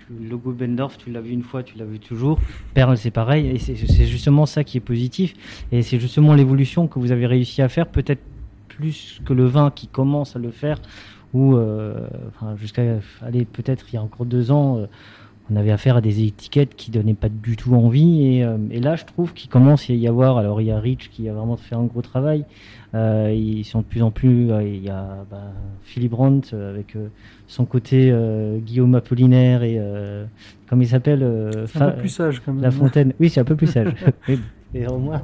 le 0.10 0.30
logo 0.30 0.52
Bendorf, 0.52 0.98
tu 0.98 1.10
l'as 1.12 1.22
vu 1.22 1.32
une 1.32 1.41
fois, 1.43 1.63
tu 1.63 1.78
l'as 1.78 1.86
vu 1.86 2.00
toujours. 2.00 2.39
Perle, 2.74 2.98
c'est 2.98 3.12
pareil, 3.12 3.48
et 3.48 3.60
c'est 3.60 3.76
justement 4.08 4.45
ça 4.45 4.63
qui 4.63 4.78
est 4.78 4.82
positif, 4.82 5.34
et 5.72 5.82
c'est 5.84 6.00
justement 6.00 6.34
l'évolution 6.34 6.88
que 6.88 7.00
vous 7.00 7.12
avez 7.12 7.28
réussi 7.28 7.62
à 7.62 7.69
faire, 7.69 7.88
peut-être 7.88 8.22
plus 8.67 9.22
que 9.26 9.34
le 9.34 9.45
vin 9.45 9.72
qui 9.72 9.88
commence 9.88 10.36
à 10.36 10.39
le 10.39 10.52
faire, 10.52 10.80
ou 11.34 11.56
euh, 11.56 12.08
enfin, 12.30 12.56
jusqu'à 12.58 12.82
aller 13.22 13.46
peut-être 13.46 13.86
il 13.92 13.96
y 13.96 13.98
a 13.98 14.02
encore 14.02 14.26
deux 14.26 14.52
ans. 14.52 14.78
euh, 14.78 14.86
on 15.52 15.56
avait 15.56 15.72
affaire 15.72 15.96
à 15.98 16.02
des 16.02 16.24
étiquettes 16.28 16.76
qui 16.76 16.92
donnaient 16.92 17.15
pas 17.15 17.28
du 17.28 17.56
tout 17.58 17.74
envie 17.74 18.36
et, 18.36 18.44
euh, 18.44 18.58
et 18.70 18.80
là 18.80 18.96
je 18.96 19.04
trouve 19.06 19.34
qu'il 19.34 19.50
commence 19.50 19.89
à 19.89 19.94
y 19.94 20.08
avoir 20.08 20.38
alors 20.38 20.62
il 20.62 20.68
y 20.68 20.72
a 20.72 20.80
Rich 20.80 21.10
qui 21.10 21.28
a 21.28 21.34
vraiment 21.34 21.58
fait 21.58 21.74
un 21.74 21.86
gros 21.86 22.04
travail 22.04 22.46
euh, 22.94 23.34
ils 23.36 23.63
sont 23.65 23.80
de 23.80 23.86
plus 23.86 24.04
en 24.04 24.12
plus 24.12 24.52
euh, 24.52 24.62
il 24.62 24.84
y 24.84 24.89
a 24.92 25.26
bah, 25.32 25.52
Philip 25.82 26.12
Brandt 26.12 26.56
avec 26.56 26.96
euh, 26.96 27.08
son 27.48 27.65
côté 27.65 28.12
euh, 28.12 28.60
Guillaume 28.60 28.94
Apollinaire 28.94 29.63
et 29.63 29.78
euh, 29.80 30.26
comment 30.70 30.84
il 30.84 30.88
s'appelle 30.88 31.24
euh, 31.24 31.65
un 31.74 31.89
peu 31.94 31.98
plus 31.98 32.10
sage 32.10 32.44
quand 32.46 32.54
même. 32.54 32.62
La 32.62 32.70
Fontaine 32.70 33.13
oui 33.20 33.30
c'est 33.30 33.39
un 33.39 33.44
peu 33.46 33.56
plus 33.56 33.65
sage 33.65 33.92
et 34.74 34.88
au 34.88 34.98
moins 34.98 35.22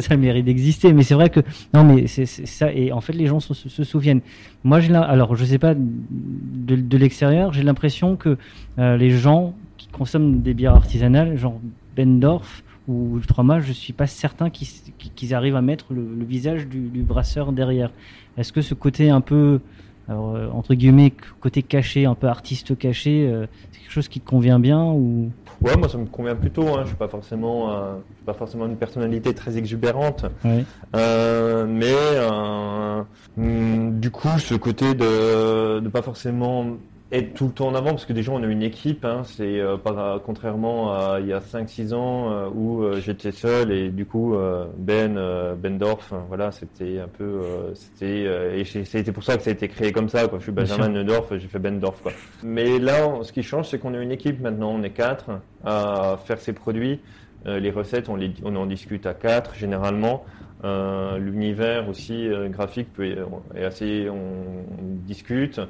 ça 0.00 0.16
mérite 0.16 0.44
d'exister. 0.44 0.92
Mais 0.92 1.02
c'est 1.02 1.14
vrai 1.14 1.30
que 1.30 1.40
non 1.74 1.84
mais 1.84 2.06
c'est 2.06 2.26
ça. 2.26 2.72
Et 2.72 2.92
en 2.92 3.00
fait 3.00 3.12
les 3.12 3.26
gens 3.26 3.40
se, 3.40 3.84
souviennent. 3.84 4.20
Moi 4.64 4.80
j'ai 4.80 4.94
alors 4.94 5.36
je 5.36 5.44
sais 5.44 5.58
pas 5.58 5.74
de, 5.74 6.96
l'extérieur 6.96 7.52
j'ai 7.52 7.62
l'impression 7.62 8.16
que 8.16 8.36
euh, 8.78 8.96
les 8.96 9.10
gens 9.10 9.54
qui 9.76 9.88
consomment 9.88 10.40
des 10.40 10.54
bières 10.54 10.74
artisanales, 10.74 11.36
genre 11.36 11.58
Bendorf 11.96 12.62
ou 12.88 13.16
Ultrama, 13.16 13.60
je 13.60 13.72
suis 13.72 13.92
pas 13.92 14.06
certain 14.06 14.50
qu'ils 14.50 15.34
arrivent 15.34 15.56
à 15.56 15.62
mettre 15.62 15.92
le, 15.92 16.24
visage 16.24 16.66
du, 16.66 17.02
brasseur 17.02 17.52
derrière. 17.52 17.90
Est-ce 18.36 18.52
que 18.52 18.60
ce 18.60 18.74
côté 18.74 19.10
un 19.10 19.20
peu, 19.20 19.60
euh, 20.08 20.50
entre 20.50 20.74
guillemets, 20.74 21.12
côté 21.40 21.62
caché, 21.62 22.06
un 22.06 22.14
peu 22.14 22.26
artiste 22.26 22.76
caché, 22.76 23.26
euh, 23.28 23.46
c'est 23.70 23.80
quelque 23.80 23.92
chose 23.92 24.08
qui 24.08 24.20
te 24.20 24.28
convient 24.28 24.58
bien 24.58 24.84
ou? 24.84 25.30
Ouais, 25.62 25.76
moi 25.76 25.88
ça 25.88 25.96
me 25.96 26.06
convient 26.06 26.34
plutôt. 26.34 26.68
Hein. 26.68 26.80
Je 26.82 26.88
suis 26.88 26.96
pas 26.96 27.08
forcément, 27.08 27.70
euh, 27.70 27.94
je 28.10 28.16
suis 28.16 28.24
pas 28.24 28.34
forcément 28.34 28.66
une 28.66 28.76
personnalité 28.76 29.32
très 29.32 29.56
exubérante, 29.56 30.26
ouais. 30.44 30.64
Euh, 30.96 31.66
mais 31.68 31.94
euh, 31.94 33.02
hum, 33.38 34.00
du 34.00 34.10
coup, 34.10 34.28
ce 34.38 34.54
côté 34.54 34.94
de 34.94 35.80
de 35.80 35.88
pas 35.88 36.02
forcément 36.02 36.66
être 37.12 37.34
tout 37.34 37.46
le 37.46 37.52
temps 37.52 37.68
en 37.68 37.74
avant, 37.74 37.90
parce 37.90 38.06
que 38.06 38.12
déjà 38.12 38.32
on 38.32 38.42
a 38.42 38.46
une 38.46 38.62
équipe. 38.62 39.04
Hein, 39.04 39.22
c'est 39.24 39.60
euh, 39.60 39.76
pas 39.76 40.20
contrairement 40.24 40.92
à 40.92 41.20
il 41.20 41.26
y 41.26 41.32
a 41.32 41.40
5-6 41.40 41.94
ans 41.94 42.32
euh, 42.32 42.48
où 42.52 42.82
euh, 42.82 43.00
j'étais 43.00 43.32
seul 43.32 43.70
et 43.70 43.90
du 43.90 44.06
coup 44.06 44.34
Ben 44.78 45.18
Bendorf, 45.56 46.12
hein, 46.12 46.24
voilà, 46.28 46.52
c'était 46.52 47.00
un 47.00 47.08
peu, 47.08 47.40
c'était 47.74 48.24
et 48.58 48.64
c'était 48.64 49.12
pour 49.12 49.24
ça 49.24 49.36
que 49.36 49.42
ça 49.42 49.50
a 49.50 49.52
été 49.52 49.68
créé 49.68 49.92
comme 49.92 50.08
ça. 50.08 50.26
Quoi. 50.28 50.38
Je 50.38 50.44
suis 50.44 50.52
Benjamin. 50.52 50.88
Neudorf, 50.88 51.36
j'ai 51.38 51.48
fait 51.48 51.58
Bendorf. 51.58 52.02
Quoi. 52.02 52.12
Mais 52.42 52.78
là, 52.78 53.18
ce 53.22 53.32
qui 53.32 53.42
change, 53.42 53.68
c'est 53.68 53.78
qu'on 53.78 53.94
est 53.94 54.02
une 54.02 54.12
équipe 54.12 54.40
maintenant. 54.40 54.70
On 54.70 54.82
est 54.82 54.90
quatre 54.90 55.30
à 55.64 56.18
faire 56.24 56.40
ces 56.40 56.52
produits. 56.52 57.00
Les 57.44 57.72
recettes, 57.72 58.08
on, 58.08 58.14
les, 58.14 58.32
on 58.44 58.54
en 58.54 58.66
discute 58.66 59.04
à 59.06 59.14
quatre 59.14 59.54
généralement. 59.56 60.24
Euh, 60.64 61.18
L'univers 61.18 61.88
aussi 61.88 62.28
euh, 62.28 62.48
graphique 62.48 62.92
peut, 62.92 63.16
est 63.54 63.64
assez, 63.64 64.08
on, 64.08 64.64
discute. 65.04 65.60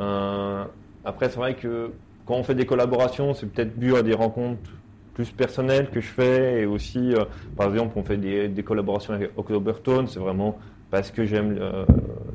Euh, 0.00 0.64
après, 1.08 1.30
c'est 1.30 1.36
vrai 1.36 1.54
que 1.54 1.90
quand 2.26 2.34
on 2.34 2.42
fait 2.42 2.54
des 2.54 2.66
collaborations, 2.66 3.32
c'est 3.32 3.46
peut-être 3.46 3.78
dû 3.78 3.96
à 3.96 4.02
des 4.02 4.12
rencontres 4.12 4.70
plus 5.14 5.30
personnelles 5.30 5.88
que 5.88 6.02
je 6.02 6.06
fais 6.06 6.60
et 6.60 6.66
aussi, 6.66 7.14
euh, 7.14 7.24
par 7.56 7.70
exemple, 7.70 7.94
on 7.96 8.04
fait 8.04 8.18
des, 8.18 8.62
collaborations 8.62 9.14
avec 9.14 9.30
Oktobertone, 9.38 10.06
c'est 10.06 10.20
vraiment 10.20 10.58
parce 10.90 11.10
que 11.10 11.24
j'aime 11.24 11.56
euh, 11.58 11.86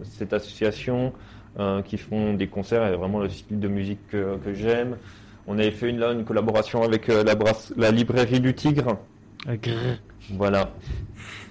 cette 0.03 0.33
association 0.33 1.13
euh, 1.59 1.83
qui 1.83 1.97
font 1.97 2.33
des 2.33 2.47
concerts 2.47 2.91
et 2.91 2.95
vraiment 2.95 3.19
le 3.19 3.29
style 3.29 3.59
de 3.59 3.67
musique 3.67 4.07
que, 4.09 4.39
j'aime. 4.53 4.97
On 5.45 5.59
avait 5.59 5.69
fait 5.69 5.91
une, 5.91 6.25
collaboration 6.25 6.81
avec 6.81 7.07
la, 7.07 7.36
la 7.77 7.91
librairie 7.91 8.39
du 8.39 8.55
Tigre. 8.55 8.97
Grrr. 9.45 9.99
Voilà. 10.31 10.69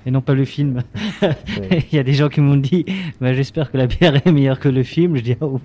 et 0.06 0.10
non 0.10 0.20
pas 0.20 0.34
le 0.34 0.44
film. 0.44 0.82
Ouais. 1.22 1.30
Il 1.92 1.96
y 1.96 1.98
a 1.98 2.02
des 2.02 2.14
gens 2.14 2.28
qui 2.28 2.40
m'ont 2.40 2.56
dit, 2.56 2.84
bah, 3.20 3.32
j'espère 3.34 3.70
que 3.70 3.76
la 3.78 3.86
bière 3.86 4.16
est 4.16 4.30
meilleure 4.32 4.58
que 4.60 4.68
le 4.68 4.82
film. 4.82 5.16
Je 5.16 5.22
dis, 5.22 5.36
ah, 5.40 5.44
oh, 5.46 5.60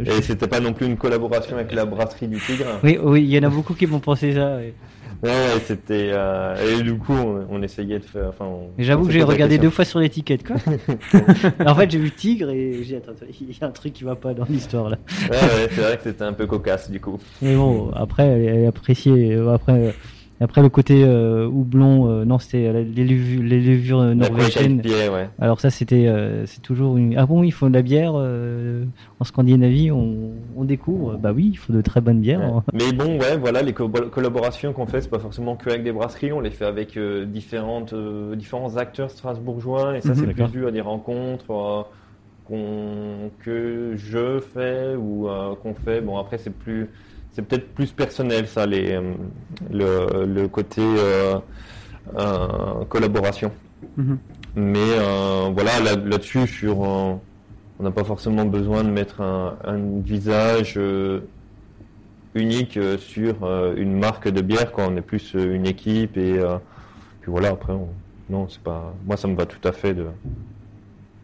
je- 0.00 0.10
Et 0.10 0.22
c'était 0.22 0.46
pas 0.48 0.60
non 0.60 0.72
plus 0.72 0.86
une 0.86 0.96
collaboration 0.96 1.56
avec 1.56 1.72
la 1.72 1.84
brasserie 1.84 2.28
du 2.28 2.38
Tigre. 2.38 2.64
oui, 2.82 2.98
oui, 3.02 3.22
il 3.22 3.30
y 3.30 3.38
en 3.38 3.42
a 3.42 3.50
beaucoup 3.50 3.74
qui 3.74 3.86
m'ont 3.86 4.00
pensé 4.00 4.32
ça. 4.34 4.56
ouais. 4.56 4.72
C'était. 5.64 6.10
euh, 6.12 6.78
et 6.78 6.82
du 6.82 6.94
coup, 6.98 7.12
on, 7.14 7.46
on 7.50 7.62
essayait 7.62 7.98
de 7.98 8.04
faire. 8.04 8.28
Enfin, 8.28 8.46
j'avoue 8.78 9.06
que 9.06 9.12
j'ai 9.12 9.22
regardé 9.22 9.58
deux 9.58 9.70
fois 9.70 9.84
sur 9.84 9.98
l'étiquette, 9.98 10.46
quoi. 10.46 10.56
en 11.66 11.74
fait, 11.74 11.90
j'ai 11.90 11.98
vu 11.98 12.10
Tigre 12.12 12.50
et 12.50 12.74
j'ai 12.84 12.84
dit, 12.84 12.94
attends, 12.96 13.12
il 13.40 13.48
y 13.50 13.56
a 13.60 13.66
un 13.66 13.70
truc 13.70 13.92
qui 13.94 14.04
va 14.04 14.14
pas 14.14 14.34
dans 14.34 14.44
l'histoire 14.48 14.90
là. 14.90 14.98
Ouais, 15.30 15.36
ouais, 15.36 15.68
c'est 15.70 15.80
vrai 15.80 15.96
que 15.96 16.02
c'était 16.04 16.22
un 16.24 16.32
peu 16.34 16.46
cocasse 16.46 16.90
du 16.90 17.00
coup. 17.00 17.18
Mais 17.42 17.56
bon, 17.56 17.90
après, 17.94 18.24
elle 18.26 18.42
est- 18.62 18.66
appréciée. 18.66 19.34
Après, 19.52 19.94
après 20.40 20.60
le 20.62 20.68
côté 20.68 21.02
euh, 21.04 21.46
houblon, 21.46 22.08
euh, 22.10 22.24
non, 22.24 22.38
c'était 22.38 22.72
les 22.84 23.04
levures, 23.04 23.42
les 23.42 23.60
levures 23.60 24.02
La 24.02 24.14
norvégiennes. 24.14 24.82
Ouais. 24.84 25.28
Alors 25.38 25.60
ça, 25.60 25.70
c'était, 25.70 26.06
euh, 26.08 26.44
c'est 26.46 26.60
toujours 26.60 26.96
une. 26.96 27.16
Ah 27.16 27.24
bon, 27.26 27.42
ils 27.42 27.52
font 27.52 27.68
de 27.68 27.74
la 27.74 27.82
bière 27.82 28.14
en 28.14 29.24
Scandinavie, 29.24 29.90
on, 29.90 30.32
on 30.56 30.64
découvre. 30.64 31.16
Bah 31.16 31.32
oui, 31.34 31.50
il 31.52 31.56
faut 31.56 31.72
de 31.72 31.80
très 31.80 32.00
bonnes 32.00 32.20
bières. 32.20 32.40
Ouais. 32.40 32.60
Mais 32.72 32.92
bon, 32.92 33.18
ouais, 33.18 33.36
voilà, 33.38 33.62
les 33.62 33.72
co- 33.72 33.88
collaborations 33.88 34.72
qu'on 34.72 34.86
fait, 34.86 35.00
c'est 35.00 35.10
pas 35.10 35.18
forcément 35.18 35.56
que 35.56 35.70
avec 35.70 35.82
des 35.82 35.92
brasseries, 35.92 36.32
on 36.32 36.40
les 36.40 36.50
fait 36.50 36.66
avec 36.66 36.98
différentes, 37.26 37.94
différents 38.36 38.76
acteurs 38.76 39.10
strasbourgeois, 39.10 39.96
et 39.96 40.00
ça, 40.00 40.10
Mhm. 40.10 40.14
c'est 40.16 40.26
plus 40.34 40.48
dû 40.52 40.66
à 40.66 40.70
des 40.70 40.80
rencontres 40.82 41.86
que 42.48 43.94
je 43.96 44.40
fais 44.40 44.94
ou 44.96 45.28
qu'on 45.62 45.74
fait. 45.74 46.00
Bon, 46.00 46.18
après, 46.18 46.38
c'est 46.38 46.50
plus, 46.54 46.88
c'est 47.36 47.42
peut-être 47.42 47.74
plus 47.74 47.92
personnel, 47.92 48.48
ça, 48.48 48.64
les, 48.64 48.92
euh, 48.92 49.12
le, 49.70 50.24
le 50.24 50.48
côté 50.48 50.80
euh, 50.80 51.36
euh, 52.16 52.84
collaboration. 52.88 53.52
Mhm. 53.98 54.18
Mais 54.56 54.78
euh, 54.98 55.50
voilà, 55.52 55.78
là- 55.80 55.96
là-dessus, 55.96 56.46
sur, 56.46 56.78
on 56.80 57.20
n'a 57.78 57.90
pas 57.90 58.04
forcément 58.04 58.46
besoin 58.46 58.84
de 58.84 58.88
mettre 58.88 59.20
un, 59.20 59.58
un 59.64 60.00
visage 60.00 60.80
unique 62.34 62.78
sur 62.98 63.34
une 63.76 63.98
marque 63.98 64.28
de 64.28 64.40
bière 64.40 64.72
quand 64.72 64.90
on 64.90 64.96
est 64.96 65.02
plus 65.02 65.34
une 65.34 65.66
équipe 65.66 66.16
et 66.16 66.38
puis 67.20 67.30
voilà 67.30 67.48
après 67.50 67.72
on- 67.72 67.88
non 68.28 68.46
c'est 68.48 68.60
pas 68.62 68.92
moi 69.06 69.16
ça 69.16 69.26
me 69.26 69.34
va 69.34 69.46
tout 69.46 69.66
à 69.66 69.72
fait 69.72 69.94
de, 69.94 70.04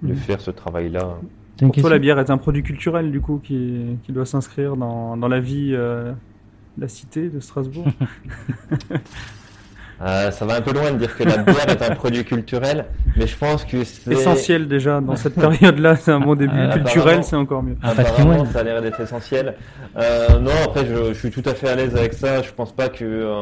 de 0.03 0.13
Mhm. 0.13 0.17
faire 0.17 0.41
ce 0.41 0.51
travail 0.51 0.89
là 0.89 1.19
Pour 1.59 1.75
toi, 1.75 1.91
la 1.91 1.99
bière 1.99 2.19
est 2.19 2.31
un 2.31 2.39
produit 2.39 2.63
culturel 2.63 3.11
du 3.13 3.21
coup 3.21 3.41
qui, 3.43 3.99
qui 4.05 4.13
doit 4.13 4.27
s'inscrire 4.27 4.77
dans, 4.77 5.17
dans 5.17 5.29
la 5.29 5.41
vie 5.41 5.73
euh, 5.75 6.13
de 6.77 6.83
la 6.83 6.89
cité 6.89 7.29
de 7.29 7.41
Strasbourg. 7.41 7.87
Euh, 10.03 10.31
ça 10.33 10.45
va 10.47 10.57
un 10.57 10.61
peu 10.61 10.73
loin 10.73 10.91
de 10.91 10.99
dire 10.99 11.17
que 11.17 11.23
la 11.23 11.39
bière 11.39 11.69
est 11.69 11.83
un 11.83 11.95
produit 11.95 12.25
culturel 12.25 12.87
mais 13.17 13.27
je 13.27 13.37
pense 13.37 13.65
que 13.65 13.85
c'est 13.85 14.11
Essentiel 14.13 14.67
déjà 14.69 15.01
dans 15.01 15.17
cette 15.17 15.35
période-là, 15.35 15.97
c'est 15.97 16.11
un 16.13 16.21
bon 16.21 16.35
début. 16.35 16.57
Euh, 16.57 16.73
Culturel, 16.73 17.23
c'est 17.23 17.37
encore 17.37 17.63
mieux. 17.63 17.75
Patrimoine. 17.75 18.47
ça 18.47 18.61
a 18.61 18.63
l'air 18.63 18.81
d'être 18.83 19.01
essentiel. 19.01 19.55
Euh, 19.97 20.39
non, 20.39 20.51
après, 20.65 20.87
je, 20.87 21.13
je 21.13 21.19
suis 21.19 21.31
tout 21.31 21.43
à 21.45 21.55
fait 21.55 21.69
à 21.69 21.77
l'aise 21.77 21.95
avec 21.95 22.15
ça. 22.15 22.41
Je 22.43 22.51
pense 22.53 22.73
pas 22.73 22.89
que 22.89 23.05
euh, 23.05 23.33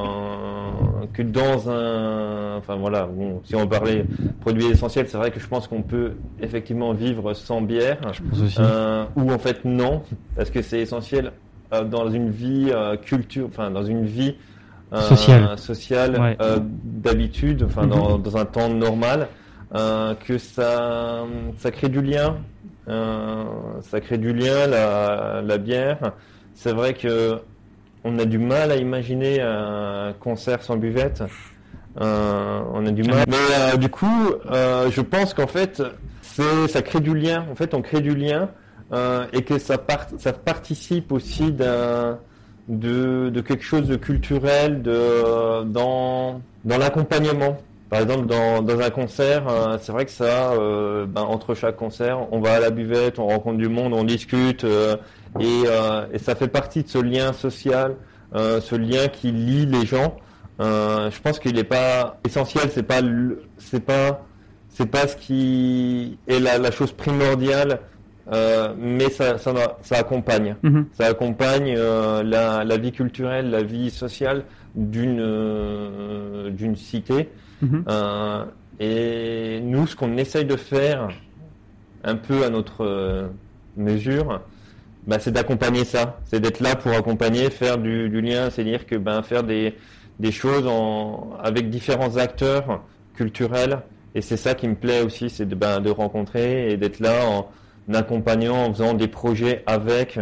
que 1.12 1.22
dans 1.22 1.70
un, 1.70 2.56
enfin 2.56 2.74
voilà, 2.76 3.06
bon, 3.06 3.40
si 3.44 3.54
on 3.54 3.66
parlait 3.66 4.04
produit 4.40 4.66
essentiel, 4.66 5.06
c'est 5.08 5.16
vrai 5.18 5.30
que 5.30 5.40
je 5.40 5.46
pense 5.46 5.68
qu'on 5.68 5.82
peut 5.82 6.12
effectivement 6.40 6.92
vivre 6.92 7.32
sans 7.34 7.60
bière, 7.60 7.98
Je 8.12 8.22
pense 8.22 8.40
aussi. 8.42 8.56
euh, 8.60 9.04
ou 9.16 9.30
en 9.32 9.38
fait 9.38 9.64
non, 9.64 10.02
parce 10.36 10.50
que 10.50 10.62
c'est 10.62 10.80
essentiel 10.80 11.32
dans 11.90 12.10
une 12.10 12.30
vie 12.30 12.70
euh, 12.74 12.96
culture, 12.96 13.46
enfin 13.48 13.70
dans 13.70 13.84
une 13.84 14.04
vie 14.04 14.34
euh, 14.92 15.56
sociale 15.56 16.18
Ouais. 16.20 16.36
euh, 16.40 16.58
d'habitude, 16.60 17.62
enfin 17.64 17.86
dans, 17.86 18.18
dans 18.18 18.36
un 18.36 18.44
temps 18.44 18.68
normal, 18.68 19.28
euh, 19.74 20.14
que 20.14 20.38
ça 20.38 21.24
ça 21.58 21.70
crée 21.70 21.88
du 21.88 22.02
lien, 22.02 22.36
ça 22.86 24.00
crée 24.00 24.18
du 24.18 24.32
lien 24.32 24.66
la, 24.66 25.42
la 25.44 25.58
bière. 25.58 26.12
C'est 26.54 26.72
vrai 26.72 26.94
que 26.94 27.38
on 28.04 28.18
a 28.18 28.24
du 28.24 28.38
mal 28.38 28.72
à 28.72 28.76
imaginer 28.76 29.40
un 29.40 30.12
concert 30.18 30.62
sans 30.62 30.76
buvette. 30.76 31.22
Euh, 32.00 32.60
on 32.72 32.86
a 32.86 32.90
du 32.92 33.02
mal. 33.02 33.24
Mais 33.28 33.36
euh, 33.58 33.76
du 33.76 33.88
coup, 33.88 34.30
euh, 34.50 34.90
je 34.90 35.00
pense 35.00 35.34
qu'en 35.34 35.46
fait, 35.48 35.82
ça 36.22 36.82
crée 36.82 37.00
du 37.00 37.14
lien. 37.14 37.44
En 37.50 37.54
fait, 37.54 37.74
on 37.74 37.82
crée 37.82 38.00
du 38.00 38.14
lien 38.14 38.48
et 39.32 39.42
que 39.42 39.58
ça, 39.58 39.78
part, 39.78 40.06
ça 40.18 40.32
participe 40.32 41.12
aussi 41.12 41.52
d'un 41.52 42.18
de, 42.70 43.40
quelque 43.40 43.64
chose 43.64 43.88
de 43.88 43.96
culturel 43.96 44.82
de 44.82 45.64
dans 45.64 46.40
dans 46.64 46.78
l'accompagnement. 46.78 47.58
Par 47.90 48.00
exemple, 48.00 48.26
dans, 48.26 48.62
dans 48.62 48.78
un 48.78 48.90
concert, 48.90 49.48
euh, 49.48 49.76
c'est 49.82 49.90
vrai 49.90 50.04
que 50.04 50.12
ça, 50.12 50.52
euh, 50.52 51.06
ben, 51.06 51.22
entre 51.22 51.56
chaque 51.56 51.74
concert, 51.74 52.32
on 52.32 52.40
va 52.40 52.52
à 52.52 52.60
la 52.60 52.70
buvette, 52.70 53.18
on 53.18 53.26
rencontre 53.26 53.58
du 53.58 53.68
monde, 53.68 53.92
on 53.94 54.04
discute, 54.04 54.62
euh, 54.62 54.96
et, 55.40 55.64
ça 56.18 56.36
fait 56.36 56.46
partie 56.46 56.84
de 56.84 56.88
ce 56.88 56.98
lien 56.98 57.32
social, 57.32 57.96
ce 58.32 58.76
lien 58.76 59.08
qui 59.08 59.32
lie 59.32 59.66
les 59.66 59.86
gens. 59.86 60.16
Je 60.60 61.20
pense 61.20 61.40
qu'il 61.40 61.56
n'est 61.56 61.64
pas 61.64 62.18
essentiel, 62.24 62.70
c'est 62.72 62.84
pas, 62.84 63.00
c'est 63.58 63.84
pas, 63.84 64.24
c'est 64.68 64.86
pas 64.86 65.08
ce 65.08 65.16
qui 65.16 66.16
est 66.28 66.38
la 66.38 66.70
chose 66.70 66.92
primordiale, 66.92 67.80
euh, 68.32 68.74
mais 68.78 69.10
ça, 69.10 69.38
ça, 69.38 69.78
ça 69.82 69.96
accompagne. 69.96 70.56
Mhm. 70.62 70.86
Ça 70.92 71.06
accompagne 71.06 71.74
euh, 71.76 72.22
la, 72.22 72.64
la 72.64 72.76
vie 72.76 72.92
culturelle, 72.92 73.50
la 73.50 73.62
vie 73.62 73.90
sociale 73.90 74.44
d'une 74.74 75.20
euh, 75.20 76.50
d'une 76.50 76.76
cité. 76.76 77.28
Mhm. 77.62 77.84
Et 78.82 79.60
nous, 79.62 79.86
ce 79.86 79.94
qu'on 79.94 80.16
essaye 80.16 80.46
de 80.46 80.56
faire, 80.56 81.08
un 82.02 82.16
peu 82.16 82.44
à 82.44 82.48
notre 82.48 83.28
mesure, 83.76 84.40
bah, 85.06 85.18
c'est 85.18 85.32
d'accompagner 85.32 85.84
ça. 85.84 86.18
C'est 86.24 86.40
d'être 86.40 86.60
là 86.60 86.76
pour 86.76 86.92
accompagner, 86.92 87.50
faire 87.50 87.76
du, 87.76 88.08
du 88.08 88.22
lien, 88.22 88.48
c'est-à-dire 88.48 88.86
que 88.86 88.96
ben 88.96 89.22
faire 89.22 89.42
des, 89.42 89.74
des 90.18 90.32
choses 90.32 90.66
en, 90.66 91.36
avec 91.42 91.68
différents 91.68 92.16
acteurs 92.16 92.82
culturels. 93.14 93.80
Et 94.14 94.22
c'est 94.22 94.38
ça 94.38 94.54
qui 94.54 94.66
me 94.66 94.76
plaît 94.76 95.02
aussi, 95.02 95.28
c'est 95.28 95.46
de, 95.46 95.54
ben, 95.54 95.80
de 95.80 95.90
rencontrer 95.90 96.72
et 96.72 96.76
d'être 96.78 97.00
là 97.00 97.26
en 97.28 97.50
accompagnant, 97.94 98.64
en 98.64 98.72
faisant 98.72 98.94
des 98.94 99.08
projets 99.08 99.62
avec, 99.66 100.18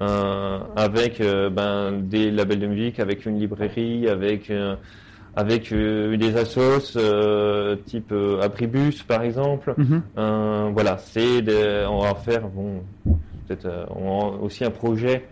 euh, 0.00 0.58
avec 0.76 1.20
euh, 1.20 1.50
ben, 1.50 1.92
des 1.92 2.30
labels 2.30 2.60
de 2.60 2.66
musique, 2.66 3.00
avec 3.00 3.26
une 3.26 3.38
librairie, 3.38 4.08
avec 4.08 4.50
euh, 4.50 4.76
avec 5.36 5.72
des 5.72 6.36
assos 6.36 6.98
type 7.84 8.12
Abribus 8.42 9.02
par 9.04 9.22
exemple. 9.22 9.74
Mhm. 9.76 10.02
Voilà, 10.72 10.98
c'est 10.98 11.42
on 11.86 12.00
va 12.00 12.14
faire 12.16 12.48
bon 12.48 12.82
peut-être 13.46 13.68
aussi 14.42 14.64
un 14.64 14.70
projet 14.70 15.24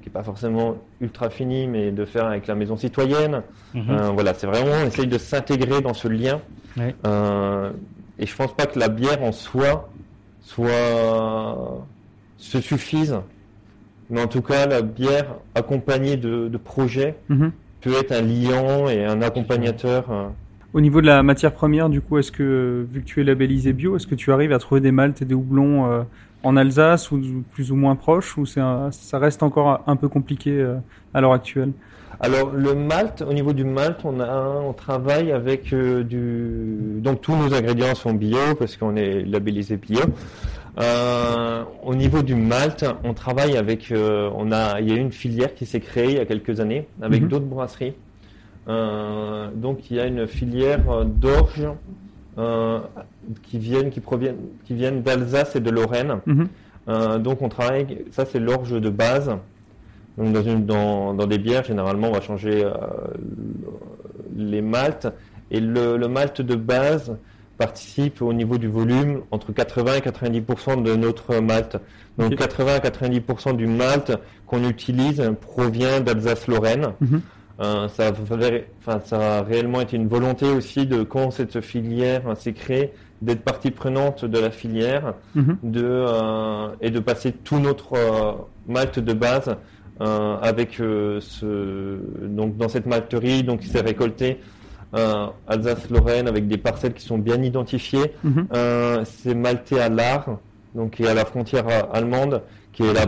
qui 0.00 0.10
est 0.10 0.12
pas 0.12 0.22
forcément 0.22 0.76
ultra 1.00 1.28
fini, 1.28 1.66
mais 1.66 1.90
de 1.90 2.04
faire 2.04 2.26
avec 2.26 2.46
la 2.46 2.54
maison 2.54 2.76
citoyenne. 2.76 3.42
Mhm. 3.74 4.12
Voilà, 4.14 4.32
c'est 4.34 4.46
vraiment 4.46 4.76
on 4.80 4.86
essaye 4.86 5.08
de 5.08 5.18
s'intégrer 5.18 5.80
dans 5.80 5.94
ce 5.94 6.06
lien. 6.06 6.40
Ouais. 6.76 6.94
Et 8.20 8.26
je 8.26 8.36
pense 8.36 8.54
pas 8.54 8.66
que 8.66 8.78
la 8.78 8.88
bière 8.88 9.22
en 9.24 9.32
soi 9.32 9.88
soit 10.48 11.84
se 12.38 12.60
suffise. 12.60 13.16
Mais 14.10 14.22
en 14.22 14.26
tout 14.26 14.40
cas, 14.42 14.66
la 14.66 14.80
bière 14.80 15.26
accompagnée 15.54 16.16
de, 16.16 16.48
de 16.48 16.56
projets 16.56 17.16
Mhm. 17.28 17.52
peut 17.82 17.92
être 18.00 18.12
un 18.12 18.22
liant 18.22 18.88
et 18.88 19.04
un 19.04 19.20
accompagnateur. 19.20 20.04
Au 20.78 20.80
niveau 20.80 21.00
de 21.00 21.06
la 21.06 21.24
matière 21.24 21.50
première, 21.52 21.88
du 21.88 22.00
coup, 22.00 22.18
est-ce 22.18 22.30
que, 22.30 22.86
vu 22.88 23.00
que 23.00 23.04
tu 23.04 23.20
es 23.20 23.24
labellisé 23.24 23.72
bio, 23.72 23.96
est-ce 23.96 24.06
que 24.06 24.14
tu 24.14 24.30
arrives 24.30 24.52
à 24.52 24.60
trouver 24.60 24.80
des 24.80 24.92
maltes 24.92 25.20
et 25.20 25.24
des 25.24 25.34
houblons 25.34 25.90
euh, 25.90 26.02
en 26.44 26.56
Alsace 26.56 27.10
ou 27.10 27.20
plus 27.50 27.72
ou 27.72 27.74
moins 27.74 27.96
proches, 27.96 28.38
ou 28.38 28.44
un- 28.58 28.92
ça 28.92 29.18
reste 29.18 29.42
encore 29.42 29.82
un 29.88 29.96
peu 29.96 30.06
compliqué 30.08 30.52
euh, 30.52 30.76
à 31.14 31.20
l'heure 31.20 31.32
actuelle? 31.32 31.72
Alors 32.20 32.52
le 32.52 32.76
malt, 32.76 33.22
au 33.28 33.32
niveau 33.32 33.52
du 33.54 33.64
malt, 33.64 33.98
on 34.04 34.20
a, 34.20 34.60
on 34.64 34.72
travaille 34.72 35.32
avec 35.32 35.72
euh, 35.72 36.04
du, 36.04 37.00
donc 37.00 37.22
tous 37.22 37.34
nos 37.34 37.52
ingrédients 37.52 37.96
sont 37.96 38.12
bio 38.14 38.38
parce 38.56 38.76
qu'on 38.76 38.94
est 38.94 39.24
labellisé 39.24 39.78
bio. 39.78 39.98
Euh, 40.78 41.64
au 41.82 41.96
niveau 41.96 42.22
du 42.22 42.36
malt, 42.36 42.84
on 43.02 43.14
travaille 43.14 43.56
avec, 43.56 43.90
euh, 43.90 44.30
on 44.36 44.52
a, 44.52 44.80
il 44.80 44.88
y 44.88 44.92
a 44.92 44.96
une 44.96 45.10
filière 45.10 45.56
qui 45.56 45.66
s'est 45.66 45.80
créée 45.80 46.10
il 46.10 46.16
y 46.18 46.20
a 46.20 46.24
quelques 46.24 46.60
années 46.60 46.86
avec 47.02 47.22
Mhm. 47.22 47.28
d'autres 47.28 47.46
brasseries. 47.46 47.94
Euh, 48.68 49.48
donc 49.54 49.90
il 49.90 49.96
y 49.96 50.00
a 50.00 50.06
une 50.06 50.26
filière 50.26 50.90
euh, 50.90 51.04
d'orge 51.04 51.66
euh, 52.36 52.80
qui 53.42 53.58
viennent, 53.58 53.90
qui 53.90 54.00
proviennent, 54.00 54.36
qui 54.64 54.74
viennent 54.74 55.02
d'Alsace 55.02 55.56
et 55.56 55.60
de 55.60 55.70
Lorraine. 55.70 56.20
Mhm. 56.26 56.48
Donc 57.18 57.42
on 57.42 57.50
travaille, 57.50 58.06
ça 58.12 58.24
c'est 58.24 58.38
l'orge 58.38 58.70
de 58.80 58.88
base. 58.88 59.30
Donc 60.16 60.32
dans, 60.32 60.42
une, 60.42 60.64
dans, 60.64 61.12
dans 61.12 61.26
des 61.26 61.36
bières, 61.36 61.62
généralement, 61.62 62.08
on 62.08 62.12
va 62.12 62.22
changer 62.22 62.64
les 64.34 64.62
maltes. 64.62 65.06
Et 65.50 65.60
le, 65.60 65.98
le 65.98 66.08
malt 66.08 66.40
de 66.40 66.54
base 66.54 67.14
participe 67.58 68.22
au 68.22 68.32
niveau 68.32 68.56
du 68.56 68.68
volume 68.68 69.20
entre 69.32 69.52
80 69.52 69.96
et 69.96 70.00
90% 70.00 70.82
de 70.82 70.94
notre 70.96 71.36
malt. 71.40 71.76
Donc 72.16 72.32
Ok. 72.32 72.38
80 72.38 72.74
à 72.76 72.78
90% 72.78 73.54
du 73.56 73.66
malt 73.66 74.16
qu'on 74.46 74.66
utilise 74.66 75.22
provient 75.42 76.00
d'Alsace-Lorraine. 76.00 76.92
Mhm. 77.00 77.20
Euh, 77.60 77.88
ça, 77.88 78.06
a, 78.08 78.10
vrai- 78.12 78.68
enfin, 78.78 79.00
ça 79.04 79.38
a 79.38 79.42
réellement 79.42 79.80
été 79.80 79.96
une 79.96 80.06
volonté 80.06 80.46
aussi 80.46 80.86
de 80.86 81.02
quand 81.02 81.32
cette 81.32 81.60
filière 81.60 82.22
s'est 82.36 82.52
créée 82.52 82.92
d'être 83.20 83.42
partie 83.42 83.72
prenante 83.72 84.24
de 84.24 84.38
la 84.38 84.50
filière 84.52 85.14
Mhm. 85.34 85.56
de, 85.64 85.82
euh, 85.84 86.68
et 86.80 86.90
de 86.90 87.00
passer 87.00 87.32
tout 87.32 87.58
notre 87.58 87.94
euh, 87.94 88.32
malt 88.68 89.00
de 89.00 89.12
base 89.12 89.56
euh, 90.00 90.36
avec 90.40 90.78
euh, 90.80 91.18
ce 91.20 91.98
donc 92.28 92.56
dans 92.56 92.68
cette 92.68 92.86
malterie 92.86 93.42
donc 93.42 93.58
qui 93.60 93.66
s'est 93.68 93.80
récolté 93.80 94.38
euh, 94.94 95.26
Alsace-Lorraine 95.48 96.28
avec 96.28 96.46
des 96.46 96.58
parcelles 96.58 96.94
qui 96.94 97.04
sont 97.04 97.18
bien 97.18 97.42
identifiées. 97.42 98.12
Mhm. 98.22 98.46
C'est 99.04 99.34
malté 99.34 99.80
à 99.80 99.88
l'Ar, 99.88 100.38
donc 100.76 100.92
qui 100.92 101.02
est 101.02 101.08
à 101.08 101.14
la 101.14 101.24
frontière 101.24 101.66
allemande, 101.92 102.42
qui 102.72 102.84
est 102.84 102.92
la 102.94 103.06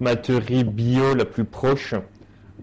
malterie 0.00 0.64
bio 0.64 1.14
la 1.14 1.24
plus 1.24 1.44
proche 1.44 1.94